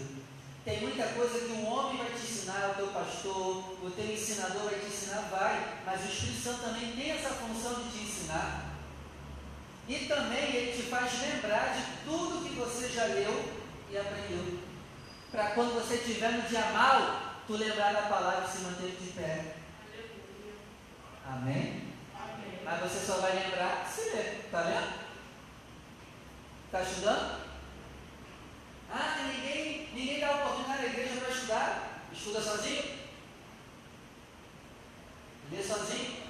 Tem 0.63 0.81
muita 0.81 1.07
coisa 1.07 1.39
que 1.39 1.51
um 1.53 1.65
homem 1.65 1.97
vai 1.97 2.11
te 2.11 2.25
ensinar, 2.25 2.71
o 2.71 2.75
teu 2.75 2.87
pastor, 2.87 3.57
o 3.81 3.91
teu 3.95 4.13
ensinador 4.13 4.63
vai 4.63 4.79
te 4.79 4.87
ensinar, 4.87 5.29
vai, 5.31 5.81
mas 5.85 6.01
o 6.01 6.11
Espírito 6.11 6.41
Santo 6.43 6.61
também 6.61 6.91
tem 6.91 7.11
essa 7.11 7.29
função 7.29 7.83
de 7.83 7.89
te 7.89 8.03
ensinar. 8.03 8.66
E 9.87 10.05
também 10.05 10.55
ele 10.55 10.73
te 10.73 10.89
faz 10.89 11.21
lembrar 11.21 11.73
de 11.73 12.03
tudo 12.03 12.43
que 12.43 12.55
você 12.55 12.89
já 12.89 13.05
leu 13.05 13.53
e 13.89 13.97
aprendeu. 13.97 14.59
Para 15.31 15.51
quando 15.51 15.75
você 15.75 15.95
estiver 15.95 16.31
no 16.33 16.41
dia 16.41 16.65
mal, 16.71 17.35
tu 17.47 17.53
lembrar 17.53 17.93
da 17.93 18.01
palavra 18.03 18.45
e 18.45 18.51
se 18.51 18.63
manter 18.63 18.91
de 18.91 19.11
pé. 19.11 19.55
Amém? 21.25 21.93
Amém? 22.13 22.59
Mas 22.65 22.81
você 22.81 23.05
só 23.05 23.19
vai 23.19 23.33
lembrar 23.33 23.85
se 23.85 24.09
ler. 24.09 24.41
Está 24.45 24.61
lendo? 24.61 24.93
Está 26.65 26.81
estudando? 26.81 27.41
Ah, 28.91 29.17
ninguém, 29.23 29.89
ninguém 29.93 30.19
dá 30.19 30.31
oportunidade 30.31 30.81
na 30.81 30.87
igreja 30.87 31.21
para 31.21 31.33
estudar. 31.33 32.03
Estuda 32.11 32.41
sozinho? 32.41 32.83
Lê 35.49 35.63
sozinho? 35.63 36.26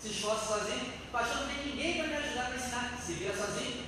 Se 0.00 0.08
esforça 0.08 0.46
sozinho? 0.46 0.92
Pastor, 1.12 1.42
não 1.42 1.48
tem 1.48 1.66
ninguém 1.66 1.98
para 1.98 2.06
me 2.06 2.16
ajudar 2.16 2.46
para 2.46 2.56
ensinar. 2.56 2.98
Se 3.04 3.12
vira 3.12 3.36
sozinho. 3.36 3.84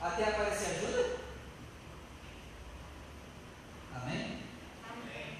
Até 0.00 0.24
aparecer 0.24 0.76
ajuda? 0.76 1.16
Amém? 3.94 4.42
Amém? 4.86 5.38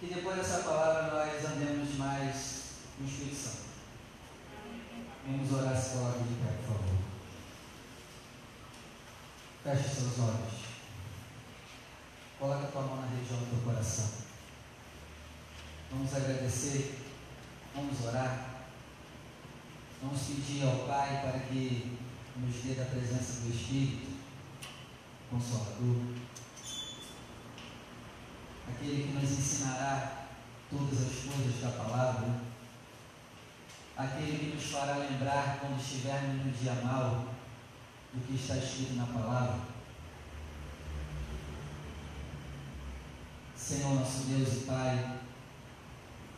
Que 0.00 0.06
depois 0.06 0.36
dessa 0.36 0.64
palavra 0.64 1.14
nós 1.14 1.44
andemos 1.44 1.94
mais 1.94 2.62
no 2.98 3.06
Espírito 3.06 3.36
Santo. 3.36 3.62
Vamos 5.24 5.52
orar 5.52 5.80
se 5.80 5.90
coloque 5.90 6.24
de 6.24 6.34
pé, 6.34 6.52
por 6.66 6.74
favor. 6.74 6.98
Feche 9.62 9.94
seus 9.94 10.18
olhos. 10.18 10.62
Coloca 12.40 12.64
a 12.64 12.70
tua 12.72 12.82
mão 12.82 13.02
na 13.02 13.06
região 13.06 13.38
do 13.38 13.50
teu 13.50 13.72
coração. 13.72 14.10
Vamos 15.92 16.12
agradecer. 16.12 17.01
Vamos 17.74 18.04
orar. 18.04 18.66
Vamos 20.02 20.20
pedir 20.20 20.62
ao 20.64 20.86
Pai 20.86 21.22
para 21.22 21.40
que 21.40 21.98
nos 22.36 22.56
dê 22.56 22.74
da 22.74 22.84
presença 22.84 23.40
do 23.40 23.54
Espírito 23.54 24.12
Consolador, 25.30 25.96
aquele 28.68 29.04
que 29.04 29.12
nos 29.12 29.30
ensinará 29.30 30.26
todas 30.70 31.00
as 31.00 31.34
coisas 31.34 31.60
da 31.62 31.70
palavra, 31.70 32.40
aquele 33.96 34.38
que 34.38 34.54
nos 34.56 34.64
fará 34.64 34.96
lembrar 34.96 35.58
quando 35.60 35.80
estivermos 35.80 36.44
no 36.44 36.52
dia 36.52 36.74
mal 36.74 37.28
do 38.12 38.26
que 38.26 38.34
está 38.34 38.56
escrito 38.56 38.96
na 38.96 39.06
palavra. 39.06 39.60
Senhor 43.56 43.94
nosso 43.94 44.24
Deus 44.24 44.52
e 44.52 44.66
Pai, 44.66 45.20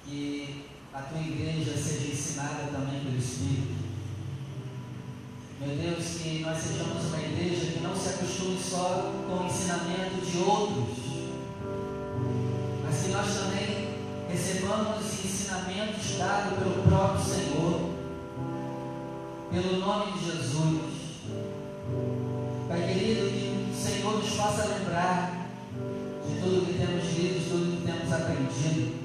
que 0.05 0.74
a 0.95 1.03
tua 1.03 1.21
igreja 1.21 1.77
seja 1.77 2.13
ensinada 2.13 2.69
também 2.71 3.01
pelo 3.01 3.19
Espírito. 3.19 3.75
Meu 5.61 5.77
Deus, 5.77 6.05
que 6.23 6.39
nós 6.39 6.57
sejamos 6.57 7.07
uma 7.07 7.19
igreja 7.19 7.73
que 7.73 7.81
não 7.81 7.97
se 7.97 8.11
acostume 8.11 8.57
só 8.63 9.13
com 9.27 9.43
o 9.43 9.47
ensinamento 9.47 10.25
de 10.25 10.39
outros, 10.39 10.99
mas 12.85 13.03
que 13.03 13.09
nós 13.09 13.27
também 13.27 13.89
recebamos 14.31 15.25
ensinamentos 15.25 16.17
dados 16.17 16.59
pelo 16.61 16.83
próprio 16.85 17.25
Senhor, 17.25 17.91
pelo 19.51 19.81
nome 19.81 20.13
de 20.13 20.25
Jesus. 20.27 20.95
Pai 22.69 22.87
querido, 22.87 23.31
que 23.31 23.73
o 23.73 23.77
Senhor 23.77 24.19
nos 24.19 24.33
faça 24.35 24.67
lembrar 24.67 25.49
de 26.25 26.41
tudo 26.41 26.67
que 26.67 26.79
temos 26.79 27.05
lido, 27.19 27.41
de 27.41 27.51
tudo 27.51 27.77
que 27.81 27.85
temos 27.85 28.13
aprendido 28.13 29.04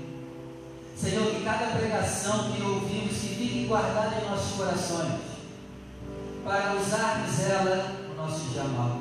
Senhor, 1.01 1.33
que 1.33 1.45
cada 1.45 1.67
pregação 1.67 2.51
que 2.51 2.61
ouvimos 2.61 3.13
que 3.13 3.29
fique 3.29 3.65
guardada 3.67 4.17
em 4.21 4.29
nossos 4.29 4.57
corações, 4.57 5.21
para 6.43 6.75
usarmos 6.75 7.39
ela 7.39 7.95
no 8.09 8.15
nosso 8.15 8.49
dia 8.49 8.65
mal, 8.65 8.99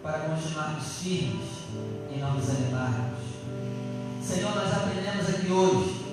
para 0.00 0.20
continuarmos 0.20 0.84
firmes 1.02 1.48
e 2.14 2.18
não 2.20 2.36
desanimarmos. 2.36 3.18
Senhor, 4.22 4.54
nós 4.54 4.72
aprendemos 4.72 5.28
aqui 5.28 5.50
hoje 5.50 6.06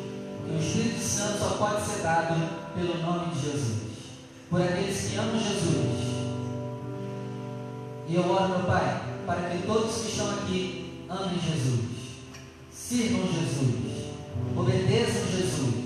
que 0.44 0.56
o 0.56 0.60
Espírito 0.60 1.02
Santo 1.04 1.38
só 1.38 1.50
pode 1.50 1.86
ser 1.86 2.02
dado 2.02 2.74
pelo 2.74 2.98
nome 2.98 3.36
de 3.36 3.42
Jesus, 3.42 3.84
por 4.50 4.60
aqueles 4.60 5.08
que 5.08 5.18
amam 5.18 5.38
Jesus. 5.38 6.16
E 8.08 8.16
eu 8.16 8.28
oro, 8.28 8.50
meu 8.50 8.64
Pai, 8.64 9.04
para 9.28 9.50
que 9.50 9.68
todos 9.68 10.02
que 10.02 10.10
estão 10.10 10.32
aqui 10.32 11.06
amem 11.08 11.40
Jesus, 11.40 11.86
sirvam 12.72 13.32
Jesus 13.32 13.95
Obedeçam 14.56 15.28
Jesus. 15.28 15.86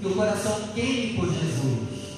Que 0.00 0.06
o 0.06 0.14
coração 0.14 0.68
queime 0.74 1.14
por 1.14 1.32
Jesus. 1.32 2.16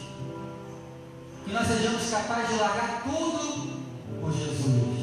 Que 1.45 1.53
nós 1.53 1.67
sejamos 1.67 2.11
capazes 2.11 2.49
de 2.49 2.61
largar 2.61 3.03
tudo 3.05 3.83
por 4.21 4.33
Jesus. 4.33 4.99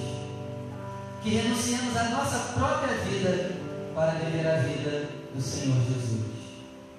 Que 1.24 1.30
renunciemos 1.30 1.96
à 1.98 2.10
nossa 2.10 2.54
própria 2.54 2.98
vida 2.98 3.56
para 3.96 4.12
viver 4.12 4.48
a 4.48 4.58
vida 4.58 5.10
do 5.34 5.42
Senhor 5.42 5.78
Jesus. 5.88 6.26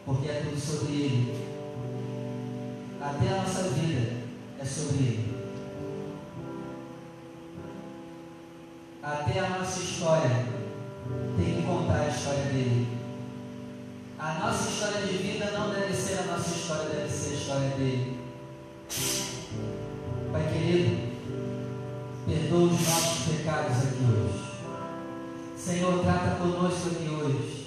Porque 0.04 0.28
é 0.28 0.42
tudo 0.44 0.60
sobre 0.60 0.92
Ele. 0.92 1.46
Até 3.00 3.28
a 3.28 3.42
nossa 3.42 3.62
vida 3.70 4.12
é 4.58 4.64
sobre 4.64 4.96
Ele. 4.98 5.36
Até 9.02 9.38
a 9.38 9.50
nossa 9.50 9.80
história 9.80 10.46
tem 11.36 11.54
que 11.54 11.62
contar 11.62 12.00
a 12.00 12.08
história 12.08 12.44
dele. 12.46 12.95
A 14.18 14.38
nossa 14.38 14.70
história 14.70 15.06
de 15.06 15.18
vida 15.18 15.50
não 15.50 15.68
deve 15.68 15.92
ser 15.92 16.20
a 16.20 16.22
nossa 16.22 16.48
história, 16.48 16.88
deve 16.88 17.12
ser 17.12 17.34
a 17.34 17.34
história 17.34 17.68
dele. 17.76 18.18
Pai 20.32 20.52
querido, 20.52 21.12
perdoa 22.26 22.64
os 22.64 22.80
nossos 22.80 23.26
pecados 23.26 23.76
aqui 23.76 24.04
hoje. 24.10 24.46
Senhor, 25.58 26.02
trata 26.02 26.36
conosco 26.36 26.88
aqui 26.88 27.08
hoje. 27.10 27.66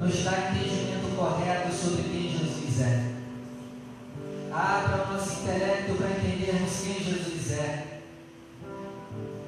Nos 0.00 0.24
dá 0.24 0.50
entendimento 0.50 1.16
correto 1.16 1.72
sobre 1.72 2.02
quem 2.02 2.36
Jesus 2.36 2.80
é. 2.80 3.12
Abra 4.52 5.04
o 5.04 5.12
nosso 5.12 5.42
intelecto 5.42 5.94
para 5.94 6.10
entendermos 6.10 6.80
quem 6.80 7.04
Jesus 7.04 7.52
é. 7.52 8.00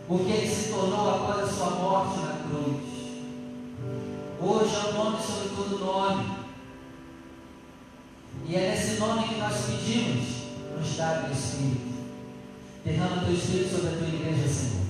O 0.08 0.18
que 0.18 0.30
ele 0.30 0.54
se 0.54 0.68
tornou 0.70 1.10
após 1.10 1.42
a 1.42 1.52
sua 1.52 1.70
morte 1.70 2.24
todo 5.55 5.78
nome. 5.78 6.44
E 8.46 8.55
é 8.57 8.70
nesse 8.70 9.00
nome 9.00 9.28
que 9.28 9.36
nós 9.36 9.55
pedimos, 9.66 10.26
nos 10.76 10.96
dá 10.96 11.26
o 11.28 11.32
Espírito. 11.32 11.94
Derrama 12.84 13.24
teu 13.24 13.34
Espírito 13.34 13.70
sobre 13.70 13.88
a 13.88 13.98
tua 13.98 14.09
igreja, 14.09 14.48
Senhor. 14.48 14.84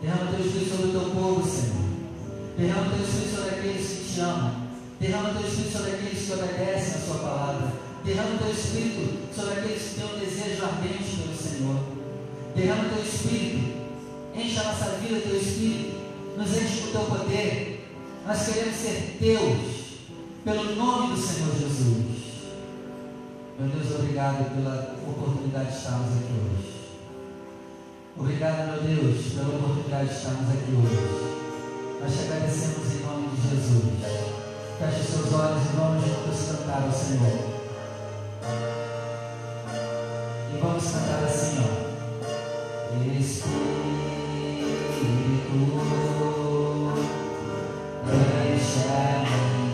Derrama 0.00 0.30
teu 0.30 0.46
Espírito 0.46 0.70
sobre 0.70 0.86
o 0.86 0.92
teu 0.92 1.10
povo, 1.10 1.48
Senhor. 1.48 1.88
Derrama 2.56 2.90
teu 2.90 3.04
Espírito 3.04 3.36
sobre 3.36 3.50
aqueles 3.50 3.88
que 3.88 4.14
te 4.14 4.20
amam. 4.20 4.68
Derrama 5.00 5.30
teu 5.30 5.48
Espírito 5.48 5.72
sobre 5.72 5.90
aqueles 5.92 6.24
que 6.24 6.32
obedecem 6.32 6.94
a 6.94 7.04
sua 7.04 7.18
palavra. 7.18 7.72
Derrama 8.04 8.38
teu 8.38 8.50
Espírito 8.50 9.34
sobre 9.34 9.52
aqueles 9.52 9.82
que 9.82 9.94
têm 10.00 10.04
um 10.04 10.18
desejo 10.18 10.64
ardente 10.64 11.16
pelo 11.16 11.36
Senhor. 11.36 11.76
Derrama 12.54 12.88
teu 12.88 13.02
Espírito. 13.02 13.78
Enche 14.34 14.60
a 14.60 14.64
nossa 14.64 14.90
vida, 14.96 15.20
teu 15.20 15.36
Espírito. 15.36 15.98
Nos 16.36 16.56
enche 16.56 16.80
com 16.80 16.88
o 16.88 16.92
teu 16.92 17.00
poder. 17.16 17.78
Nós 18.26 18.46
queremos 18.46 18.76
ser 18.76 19.16
teus, 19.18 19.77
pelo 20.48 20.76
nome 20.76 21.14
do 21.14 21.20
Senhor 21.20 21.52
Jesus. 21.52 22.06
Meu 23.60 23.68
Deus, 23.68 23.94
obrigado 23.96 24.54
pela 24.54 24.96
oportunidade 25.06 25.70
de 25.70 25.76
estarmos 25.76 26.08
aqui 26.16 26.32
hoje. 26.32 26.72
Obrigado, 28.16 28.82
meu 28.82 28.82
Deus, 28.82 29.26
pela 29.34 29.58
oportunidade 29.58 30.08
de 30.08 30.14
estarmos 30.14 30.48
aqui 30.48 30.72
hoje. 30.72 32.00
Nós 32.00 32.14
te 32.14 32.20
agradecemos 32.20 32.94
em 32.94 33.00
nome 33.04 33.28
de 33.28 33.42
Jesus. 33.50 33.84
Feche 34.78 35.02
seus 35.04 35.34
olhos 35.34 35.62
e 35.64 35.76
vamos 35.76 36.04
juntos 36.06 36.38
cantar 36.50 36.82
ao 36.82 36.92
Senhor. 36.92 37.38
E 40.54 40.58
vamos 40.62 40.84
cantar 40.84 41.24
assim, 41.24 41.58
ó. 41.60 41.88
Espírito. 43.20 43.78
versículo 48.58 49.67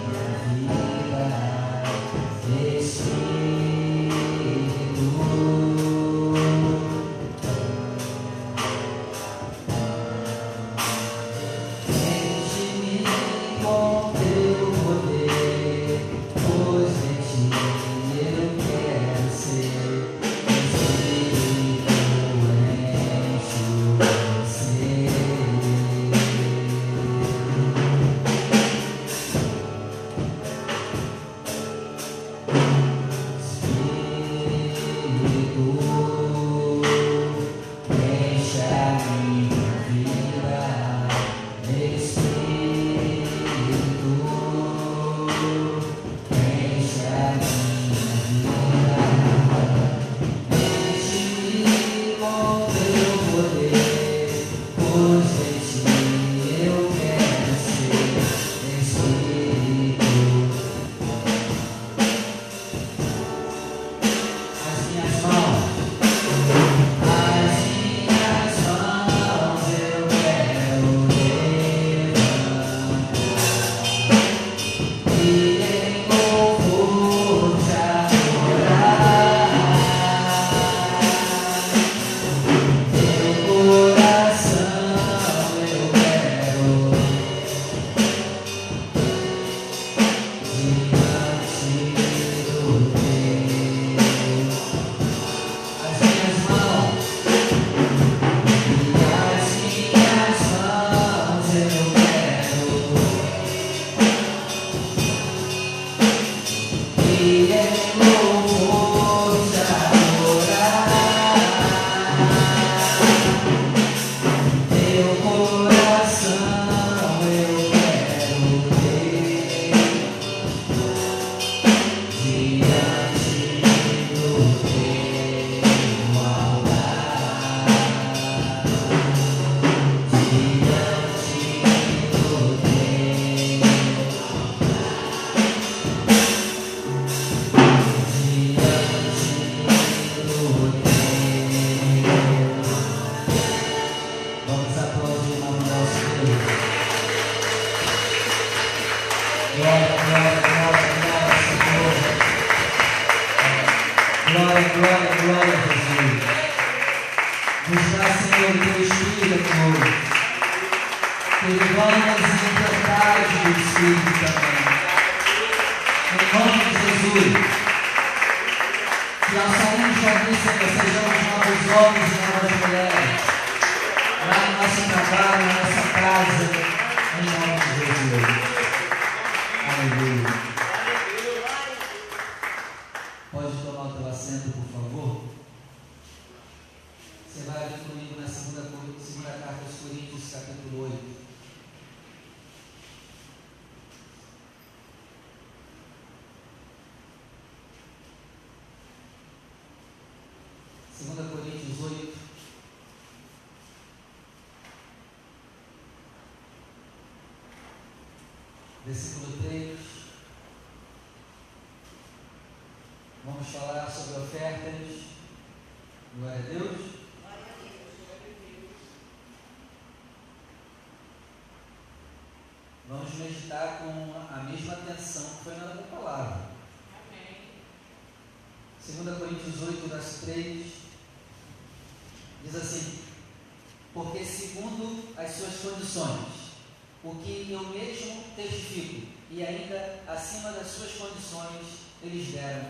que 237.44 237.52
eu 237.52 237.68
mesmo 237.68 238.24
testifico, 238.34 239.06
e 239.30 239.44
ainda 239.44 240.00
acima 240.08 240.52
das 240.52 240.66
suas 240.66 240.92
condições 240.92 241.84
eles 242.02 242.28
deram 242.28 242.68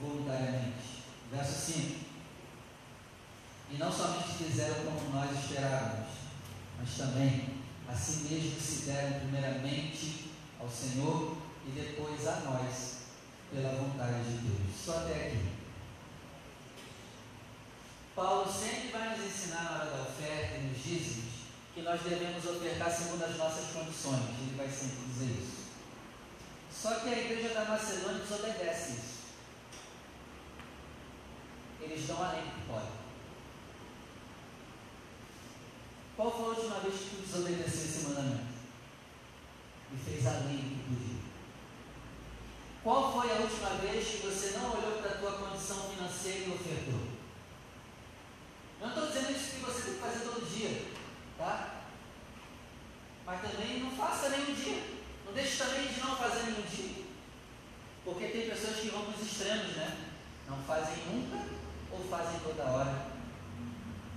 voluntariamente. 0.00 1.02
Verso 1.30 1.72
5. 1.72 1.96
E 3.70 3.76
não 3.78 3.90
somente 3.90 4.34
fizeram 4.38 4.74
como 4.84 5.10
nós 5.10 5.30
esperávamos, 5.38 6.08
mas 6.78 6.96
também 6.96 7.62
a 7.88 7.94
si 7.94 8.28
mesmo 8.28 8.60
se 8.60 8.82
deram 8.86 9.20
primeiramente 9.20 10.30
ao 10.60 10.68
Senhor 10.68 11.36
e 11.66 11.70
depois 11.70 12.26
a 12.26 12.40
nós, 12.40 12.98
pela 13.52 13.74
vontade 13.74 14.24
de 14.24 14.48
Deus. 14.48 14.76
Só 14.84 14.98
até 14.98 15.26
aqui. 15.26 15.52
Paulo 18.14 18.52
sempre 18.52 18.88
vai 18.92 19.16
nos 19.16 19.26
ensinar 19.26 19.64
na 19.64 19.70
hora 19.70 19.90
da 19.90 20.02
oferta 20.02 20.58
e 20.58 20.68
nos 20.68 20.84
dízimos 20.84 21.31
que 21.74 21.82
nós 21.82 22.00
devemos 22.02 22.44
ofertar 22.44 22.90
segundo 22.90 23.24
as 23.24 23.36
nossas 23.36 23.72
condições. 23.72 24.20
Ele 24.40 24.56
vai 24.56 24.68
sempre 24.68 25.06
dizer 25.06 25.42
isso. 25.42 25.62
Só 26.70 26.94
que 26.96 27.08
a 27.08 27.18
igreja 27.18 27.54
da 27.54 27.64
Macedônia 27.64 28.20
desobedece 28.20 28.92
isso. 28.92 29.12
Eles 31.80 32.06
dão 32.06 32.22
além 32.22 32.42
do 32.42 32.50
que 32.50 32.66
podem. 32.66 33.02
Qual 36.16 36.30
foi 36.30 36.44
a 36.44 36.48
última 36.48 36.80
vez 36.80 36.94
que 36.94 37.16
tu 37.16 37.22
desobedeceu 37.22 37.84
esse 37.84 38.08
mandamento? 38.08 38.52
E 39.92 39.96
fez 39.96 40.26
além 40.26 40.56
do 40.56 40.62
que 40.62 40.88
podia? 40.88 41.22
Qual 42.82 43.12
foi 43.12 43.30
a 43.30 43.40
última 43.40 43.70
vez 43.70 44.08
que 44.08 44.26
você 44.26 44.58
não 44.58 44.72
olhou 44.72 44.98
para 45.00 45.12
a 45.12 45.18
tua 45.18 45.32
condição 45.32 45.90
financeira 45.90 46.44
e 46.46 46.52
ofertou? 46.52 47.00
Não 48.80 48.88
estou 48.88 49.06
dizendo 49.06 49.30
isso 49.30 49.50
que 49.52 49.60
você 49.60 49.82
tem 49.82 49.94
que 49.94 50.00
fazer 50.00 50.24
todo 50.24 50.50
dia, 50.52 50.91
tá? 51.42 51.82
Mas 53.26 53.40
também 53.40 53.80
não 53.80 53.90
faça 53.90 54.28
nenhum 54.30 54.54
dia. 54.54 54.82
Não 55.26 55.32
deixe 55.32 55.56
também 55.56 55.88
de 55.88 56.00
não 56.00 56.16
fazer 56.16 56.42
nenhum 56.44 56.62
dia. 56.62 57.04
Porque 58.04 58.28
tem 58.28 58.48
pessoas 58.48 58.76
que 58.76 58.90
vão 58.90 59.04
para 59.04 59.20
os 59.20 59.26
extremos, 59.26 59.76
né? 59.76 60.10
Não 60.48 60.58
fazem 60.62 61.04
nunca 61.06 61.44
ou 61.90 62.04
fazem 62.08 62.40
toda 62.40 62.64
hora. 62.64 63.06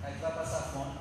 Aí 0.04 0.14
vai 0.16 0.34
passar 0.34 0.72
fome. 0.72 1.00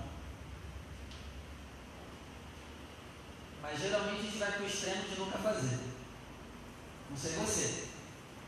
Mas 3.63 3.81
geralmente 3.81 4.21
a 4.21 4.23
gente 4.23 4.39
vai 4.39 4.53
para 4.53 4.63
o 4.63 4.67
extremo 4.67 5.03
de 5.09 5.19
nunca 5.19 5.39
fazer. 5.39 5.79
Não 7.11 7.17
sei 7.17 7.33
você. 7.33 7.89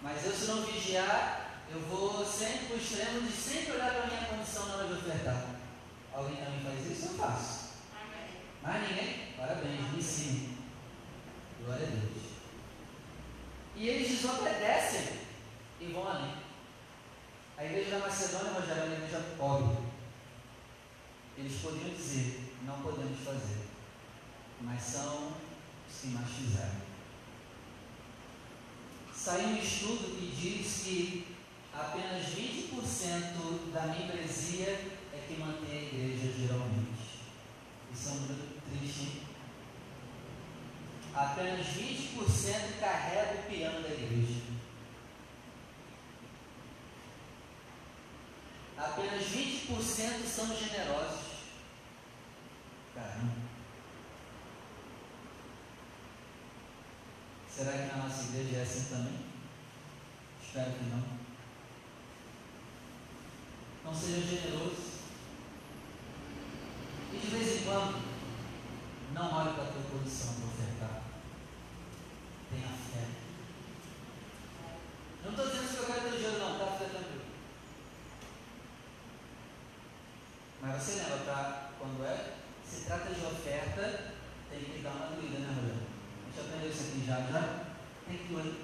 Mas 0.03 0.24
eu 0.24 0.33
se 0.33 0.47
não 0.47 0.62
vigiar, 0.62 1.62
eu 1.70 1.81
vou 1.81 2.24
sempre 2.24 2.66
para 2.66 2.77
o 2.77 2.79
extremo 2.79 3.22
de 3.22 3.33
sempre 3.33 3.72
olhar 3.72 3.91
para 3.91 4.03
a 4.03 4.07
minha 4.07 4.27
condição 4.27 4.66
na 4.66 4.74
hora 4.74 4.89
de 4.89 4.93
ofertar. 4.95 5.57
Alguém 6.12 6.37
também 6.37 6.61
faz 6.61 6.87
isso? 6.87 7.07
Eu 7.07 7.18
faço. 7.18 7.66
Mais 8.67 8.89
ninguém? 8.89 9.33
Parabéns, 9.37 9.93
me 9.93 9.99
ensine. 9.99 10.59
Glória 11.64 11.87
a 11.87 11.91
Deus. 11.91 12.25
E 13.77 13.89
eles 13.89 14.09
desobedecem 14.09 15.21
e 15.81 15.85
vão 15.93 16.09
além. 16.09 16.35
A 17.57 17.64
igreja 17.64 17.93
da 17.93 18.07
Macedônia, 18.07 18.53
Rogério, 18.55 18.83
era 18.83 18.87
uma 18.87 18.97
igreja 18.97 19.35
pobre. 19.39 19.79
Eles 21.39 21.61
podiam 21.62 21.95
dizer, 21.95 22.55
não 22.64 22.81
podemos 22.81 23.21
fazer. 23.21 23.67
Mas 24.61 24.83
são 24.83 25.33
mais 26.07 26.29
fizeram. 26.31 26.87
Saiu 29.12 29.49
um 29.49 29.57
estudo 29.57 30.17
que 30.17 30.27
diz 30.37 30.83
que 30.85 31.37
apenas 31.73 32.27
20% 32.27 33.73
da 33.73 33.87
membresia 33.87 34.69
é 35.12 35.25
que 35.27 35.41
mantém 35.41 35.79
a 35.79 35.83
igreja 35.83 36.33
geralmente. 36.39 36.97
Isso 37.93 38.09
é 38.09 38.12
um? 38.12 38.36
Apenas 41.17 41.67
20% 41.69 42.79
carrega 42.79 43.41
o 43.41 43.51
piano 43.51 43.83
da 43.83 43.89
igreja. 43.89 44.43
Apenas 48.77 49.25
20% 49.25 50.27
são 50.27 50.55
generosos. 50.55 51.37
Caramba. 52.95 53.33
Será 57.49 57.73
que 57.73 57.97
na 57.97 57.97
nossa 57.97 58.25
igreja 58.25 58.59
é 58.59 58.62
assim 58.62 58.85
também? 58.91 59.19
Espero 60.43 60.73
que 60.73 60.85
não. 60.85 61.03
Não 63.85 63.95
seja 63.95 64.21
generoso. 64.21 64.97
E 67.14 67.17
de 67.17 67.27
vez 67.29 67.62
em 67.62 67.64
quando, 67.64 68.03
não 69.14 69.33
olhe 69.33 69.55
para 69.55 69.62
a 69.62 69.73
tua 69.73 69.83
condição 69.83 70.35
para 70.35 70.47
ofertar. 70.49 71.06
Tenha 72.51 72.68
fé. 72.68 73.07
Não 75.24 75.30
estou 75.30 75.47
dizendo 75.47 75.68
que 75.68 75.76
eu 75.76 75.86
quero 75.86 76.11
dinheiro, 76.11 76.38
não, 76.38 76.59
tá? 76.59 76.72
Fica 76.72 76.90
tranquilo. 76.90 77.24
Mas 80.62 80.82
você 80.82 81.03
lembra, 81.03 81.18
para 81.18 81.70
quando 81.78 82.05
é, 82.05 82.34
se 82.64 82.84
trata 82.86 83.14
de 83.14 83.24
oferta, 83.24 84.14
tem 84.51 84.61
que 84.61 84.82
dar 84.82 84.90
uma 84.90 85.16
doída, 85.16 85.38
né, 85.38 85.55
mulher? 85.55 85.76
A 85.76 86.30
gente 86.30 86.40
aprendeu 86.40 86.70
isso 86.70 86.82
aqui 86.82 87.07
já, 87.07 87.20
já? 87.20 87.66
Tem 88.07 88.18
que 88.18 88.32
doer. 88.32 88.55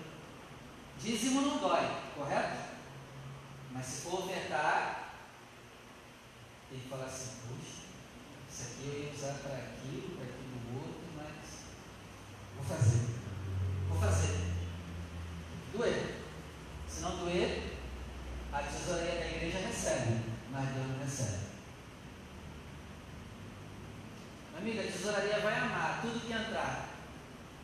Dízimo 0.99 1.41
não 1.43 1.59
dói, 1.59 1.89
correto? 2.15 2.73
Mas 3.73 3.87
se 3.87 4.03
for 4.03 4.25
ofertar, 4.25 5.15
tem 6.71 6.81
que 6.81 6.89
falar 6.89 7.07
assim, 7.07 7.39
puxa, 7.49 7.83
isso 8.49 8.63
aqui 8.63 8.87
eu 8.87 9.03
ia 9.03 9.13
usar 9.13 9.35
para 9.43 9.57
aquilo, 9.57 10.17
para 10.17 10.25
aquilo 10.25 10.79
outro, 10.79 11.03
mas 11.17 11.65
vou 12.57 12.65
fazer. 12.65 13.02
Fazer. 14.03 14.37
Doer. 15.73 16.17
Se 16.89 17.03
não 17.03 17.19
doer, 17.19 17.79
a 18.53 18.59
tesouraria 18.59 19.21
da 19.21 19.27
igreja 19.27 19.59
recebe, 19.59 20.23
mas 20.51 20.71
Deus 20.71 20.89
não 20.89 20.99
recebe. 20.99 21.39
Amiga, 24.59 24.81
a 24.81 24.87
tesouraria 24.87 25.39
vai 25.39 25.55
amar 25.57 26.01
tudo 26.03 26.27
que 26.27 26.33
entrar. 26.33 26.89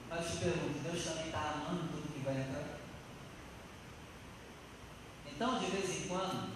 Mas 0.09 0.24
eu 0.24 0.30
te 0.30 0.36
pergunto, 0.36 0.78
Deus 0.78 1.05
também 1.05 1.26
está 1.26 1.41
amando 1.41 1.89
tudo 1.89 2.12
que 2.12 2.24
vai 2.24 2.41
entrar? 2.41 2.78
Então, 5.26 5.59
de 5.59 5.66
vez 5.66 5.91
em 5.91 6.09
quando, 6.09 6.53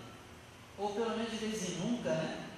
ou 0.78 0.94
pelo 0.94 1.10
menos 1.10 1.30
de 1.30 1.36
vez 1.38 1.68
em 1.68 1.74
nunca, 1.78 2.14
né? 2.14 2.50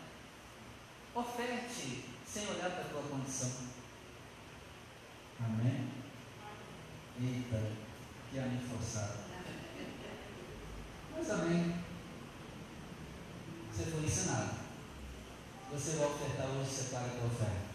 Oferte 1.14 2.05
sem 2.27 2.47
olhar 2.49 2.70
para 2.70 2.83
a 2.83 2.89
tua 2.89 3.03
condição. 3.03 3.51
Amém? 5.41 5.95
Eita, 7.27 7.72
que 8.31 8.39
amém 8.39 8.61
forçado. 8.61 9.14
Mas 11.16 11.31
amém. 11.31 11.75
Você 13.72 13.85
foi 13.91 14.05
ensinado. 14.05 14.51
Você 15.72 15.97
vai 15.97 16.07
ofertar 16.07 16.47
hoje, 16.49 16.70
separa 16.70 17.07
a 17.07 17.27
oferta. 17.27 17.75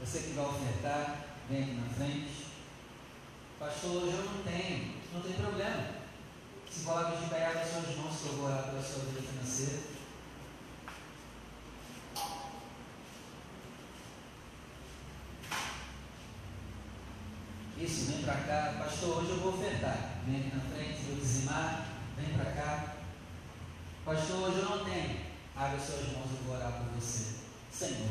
Você 0.00 0.18
que 0.20 0.32
vai 0.32 0.46
ofertar, 0.46 1.26
vem 1.50 1.62
aqui 1.62 1.72
na 1.72 1.88
frente. 1.90 2.46
Pastor, 3.58 4.04
hoje 4.04 4.16
eu 4.16 4.24
não 4.24 4.42
tenho. 4.42 4.96
Não 5.12 5.20
tem 5.20 5.32
problema. 5.34 6.06
Se 6.70 6.84
coloque 6.84 7.22
de 7.22 7.30
pé 7.30 7.46
as 7.46 7.68
suas 7.68 7.96
mãos 7.96 8.16
que 8.18 8.28
eu 8.28 8.32
vou 8.36 8.46
orar 8.46 8.64
pela 8.64 8.82
sua 8.82 9.04
vida 9.04 9.20
financeira. 9.20 9.96
Isso, 17.78 18.06
vem 18.06 18.15
para 18.26 18.40
cá. 18.40 18.74
Pastor, 18.84 19.18
hoje 19.18 19.30
eu 19.30 19.36
vou 19.36 19.54
ofertar. 19.54 20.18
Vem 20.26 20.40
aqui 20.40 20.56
na 20.56 20.62
frente, 20.62 21.06
vou 21.06 21.16
dizimar. 21.16 21.86
Vem 22.16 22.36
para 22.36 22.50
cá. 22.50 22.94
Pastor, 24.04 24.48
hoje 24.48 24.58
eu 24.58 24.64
não 24.64 24.84
tenho. 24.84 25.20
Abre 25.54 25.80
suas 25.80 26.12
mãos, 26.12 26.32
eu 26.32 26.44
vou 26.44 26.56
orar 26.56 26.72
por 26.72 27.00
você. 27.00 27.36
Senhor, 27.72 28.10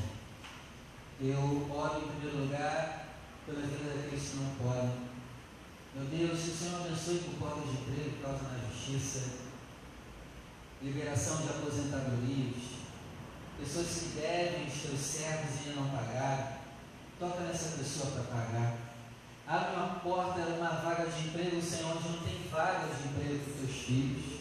eu 1.20 1.70
oro 1.70 1.99
em 1.99 2.07
primeiro 2.07 2.45
lugar 2.45 3.07
pela 3.45 3.61
vida 3.61 3.93
daqueles 3.93 4.30
que 4.30 4.38
não 4.38 4.55
podem. 4.55 5.05
Meu 5.93 6.05
Deus, 6.05 6.41
que 6.41 6.49
o 6.49 6.55
Senhor 6.55 6.82
abençoe 6.82 7.20
por 7.20 7.34
portas 7.36 7.72
de 7.72 7.78
emprego, 7.78 8.22
causa 8.22 8.43
na 8.43 8.70
justiça, 8.70 9.22
liberação 10.82 11.38
de 11.38 11.49
aposentadorias, 11.49 12.63
pessoas 13.59 13.88
que 13.88 14.20
devem 14.20 14.68
os 14.68 14.82
teus 14.82 14.99
servos 14.99 15.66
e 15.66 15.70
não 15.70 15.89
pagaram. 15.89 16.55
Toca 17.20 17.41
nessa 17.41 17.78
pessoa 17.78 18.11
para 18.11 18.24
pagar. 18.24 18.85
Abre 19.48 19.76
uma 19.76 20.00
porta, 20.00 20.41
uma 20.41 20.70
vaga 20.70 21.06
de 21.06 21.28
emprego, 21.28 21.62
Senhor, 21.62 21.96
onde 21.96 22.10
não 22.10 22.24
tem 22.24 22.50
vaga 22.50 22.88
de 22.88 23.08
emprego 23.08 23.43
para 23.43 23.52
os 23.52 23.60
teus 23.60 23.86
filhos. 23.86 24.39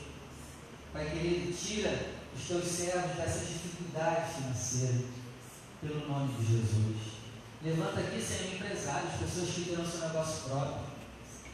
Pai 0.95 1.11
querido, 1.11 1.53
tira 1.53 2.09
os 2.35 2.49
teus 2.49 2.65
servos 2.65 3.17
dessa 3.17 3.45
dificuldade 3.45 4.33
financeira, 4.33 5.05
pelo 5.83 6.09
nome 6.09 6.33
de 6.35 6.47
Jesus. 6.47 6.97
Levanta 7.63 8.01
aqui, 8.01 8.23
Senhor, 8.23 8.55
empresários, 8.55 9.13
pessoas 9.21 9.51
que 9.51 9.65
terão 9.65 9.87
seu 9.87 10.01
negócio 10.01 10.45
próprio. 10.45 10.87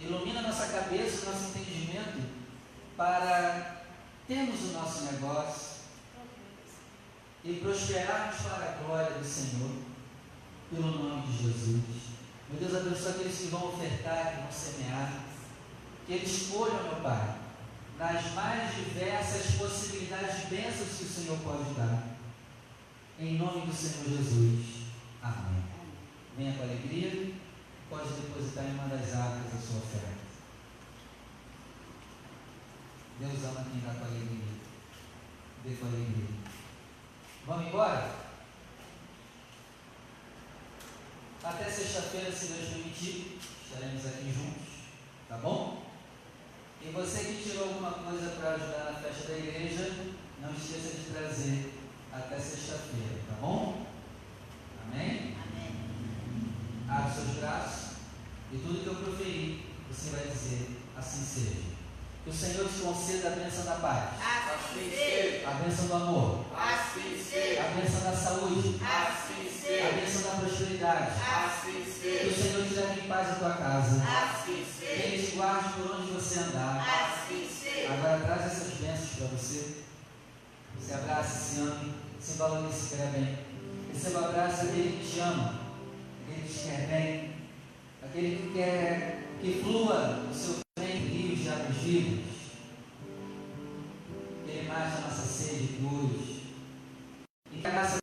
Ilumina 0.00 0.42
nossa 0.42 0.66
cabeça, 0.68 1.30
nosso 1.30 1.48
entendimento, 1.48 2.22
para 2.96 3.82
termos 4.28 4.60
o 4.60 4.72
nosso 4.74 5.04
negócio 5.06 5.70
e 7.44 7.54
prosperarmos 7.54 8.42
para 8.42 8.64
a 8.64 8.84
glória 8.84 9.18
do 9.18 9.24
Senhor, 9.24 9.70
pelo 10.70 10.86
nome 10.86 11.26
de 11.26 11.42
Jesus. 11.42 12.19
Meu 12.50 12.58
Deus, 12.58 12.74
abençoa 12.74 13.12
aqueles 13.12 13.38
que 13.38 13.46
vão 13.46 13.68
ofertar, 13.68 14.32
que 14.32 14.42
vão 14.42 14.50
semear, 14.50 15.22
que 16.04 16.12
eles 16.14 16.42
escolham, 16.42 16.82
meu 16.82 16.96
Pai, 16.96 17.38
nas 17.96 18.32
mais 18.34 18.74
diversas 18.74 19.54
possibilidades 19.54 20.40
de 20.40 20.46
bênçãos 20.56 20.98
que 20.98 21.04
o 21.04 21.08
Senhor 21.08 21.38
pode 21.44 21.74
dar. 21.74 22.16
Em 23.20 23.38
nome 23.38 23.66
do 23.66 23.72
Senhor 23.72 24.04
Jesus. 24.04 24.86
Amém. 25.22 25.62
Venha 26.36 26.54
com 26.54 26.62
alegria. 26.64 27.34
Pode 27.88 28.08
depositar 28.14 28.64
em 28.64 28.74
uma 28.74 28.88
das 28.88 29.14
águas 29.14 29.54
a 29.54 29.58
sua 29.58 29.78
oferta. 29.78 30.20
Deus 33.20 33.44
ama 33.44 33.66
quem 33.70 33.80
dá 33.80 33.94
com 33.94 34.04
alegria. 34.06 34.44
Dê 35.62 35.74
com 35.74 35.86
alegria. 35.86 36.26
Vamos 37.46 37.66
embora? 37.68 38.29
Até 41.42 41.70
sexta-feira, 41.70 42.30
se 42.30 42.46
Deus 42.46 42.68
permitir, 42.68 43.38
estaremos 43.64 44.06
aqui 44.06 44.30
juntos, 44.30 44.68
tá 45.26 45.38
bom? 45.38 45.82
E 46.82 46.90
você 46.90 47.24
que 47.24 47.42
tirou 47.42 47.68
alguma 47.68 47.92
coisa 47.92 48.30
para 48.30 48.54
ajudar 48.54 48.92
na 48.92 48.98
festa 49.00 49.32
da 49.32 49.38
igreja, 49.38 49.90
não 50.42 50.52
esqueça 50.52 50.96
de 50.96 51.12
trazer 51.12 51.72
até 52.12 52.38
sexta-feira, 52.38 53.20
tá 53.26 53.36
bom? 53.40 53.86
Amém? 54.84 55.34
Amém. 55.42 56.54
Abre 56.88 57.14
seus 57.14 57.36
braços 57.38 57.90
e 58.52 58.58
tudo 58.58 58.82
que 58.82 58.86
eu 58.86 58.96
proferir, 58.96 59.60
você 59.90 60.10
vai 60.10 60.26
dizer, 60.26 60.76
assim 60.98 61.24
seja. 61.24 61.70
Que 62.24 62.30
o 62.30 62.34
Senhor 62.34 62.68
te 62.68 62.80
conceda 62.80 63.28
a 63.28 63.36
bênção 63.36 63.64
da 63.64 63.76
paz. 63.76 64.10
Assim 64.20 64.90
seja. 64.90 65.48
A 65.48 65.54
bênção 65.54 65.86
do 65.86 65.94
amor. 65.94 66.44
Assim 66.54 67.18
seja. 67.18 67.62
A 67.62 67.68
bênção 67.68 68.00
da 68.02 68.14
saúde. 68.14 68.78
Assim 68.84 69.49
a 69.78 69.92
bênção 69.92 70.22
da 70.22 70.40
prosperidade. 70.40 71.12
Assim 71.20 71.84
Que 72.00 72.26
o. 72.26 72.34
Senhor 72.34 72.66
te 72.66 72.74
leve 72.74 73.00
em 73.00 73.08
paz 73.08 73.30
à 73.30 73.34
tua 73.34 73.54
casa. 73.54 74.02
Assim 74.02 74.64
Que. 74.78 74.86
Ele 74.86 75.26
te 75.26 75.36
guarde 75.36 75.68
por 75.74 75.96
onde 75.96 76.12
você 76.12 76.40
andar. 76.40 76.78
Assim 76.78 77.48
seja. 77.48 77.92
Agora 77.92 78.18
traz 78.18 78.46
essas 78.46 78.74
bênçãos 78.74 79.10
para 79.16 79.26
você. 79.28 79.84
Se 80.80 80.94
abraça, 80.94 81.38
se 81.38 81.60
ame, 81.60 81.94
se 82.18 82.38
valorize, 82.38 82.80
se 82.80 82.96
quer 82.96 83.06
bem. 83.12 83.38
Receba 83.92 84.20
o 84.20 84.24
abraço 84.24 84.66
daquele 84.66 84.98
que 84.98 85.12
te 85.12 85.20
ama, 85.20 85.60
aquele 86.26 86.48
que 86.48 86.52
te 86.54 86.64
quer 86.64 86.86
bem, 86.88 87.30
aquele 88.02 88.36
que 88.36 88.52
quer 88.54 89.22
que 89.40 89.60
flua 89.62 90.26
o 90.30 90.34
seu 90.34 90.56
bem 90.78 90.96
rios 90.96 91.40
de 91.40 91.48
águas 91.48 91.76
vivas. 91.76 92.24
Que 94.44 94.50
Ele 94.50 94.68
mate 94.68 94.96
a 94.96 95.00
nossa 95.00 95.26
sede 95.26 95.66
de 95.66 95.82
luz. 95.82 96.40
E 97.52 97.58
que 97.60 97.66
a 97.66 97.70
graça 97.70 97.99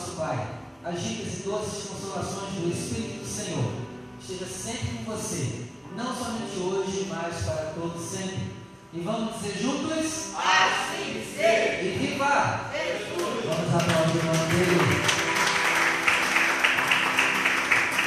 nosso 0.00 0.12
Pai, 0.12 0.46
as 0.82 0.98
ricas 0.98 1.40
e 1.40 1.42
doces 1.42 1.90
consolações 1.90 2.54
do 2.54 2.70
Espírito 2.70 3.20
do 3.20 3.28
Senhor, 3.28 3.70
esteja 4.18 4.46
sempre 4.46 5.04
com 5.04 5.12
você, 5.12 5.66
não 5.94 6.14
somente 6.16 6.58
hoje, 6.58 7.06
mas 7.10 7.44
para 7.44 7.72
todos 7.74 8.02
sempre. 8.02 8.48
E 8.94 9.00
vamos 9.00 9.34
dizer 9.34 9.60
juntos? 9.60 10.34
Assim 10.34 11.22
seja! 11.36 11.82
E 11.82 11.98
viva! 11.98 12.70
Jesus! 12.72 13.44
Vamos 13.44 13.74
aplaudir 13.74 14.18
o 14.18 14.24
nome 14.24 14.54
dele. 14.54 15.02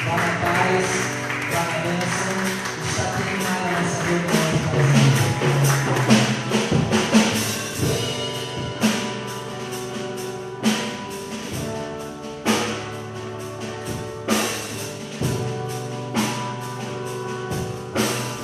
Vá 0.04 0.16
na 0.16 0.40
paz. 0.40 1.03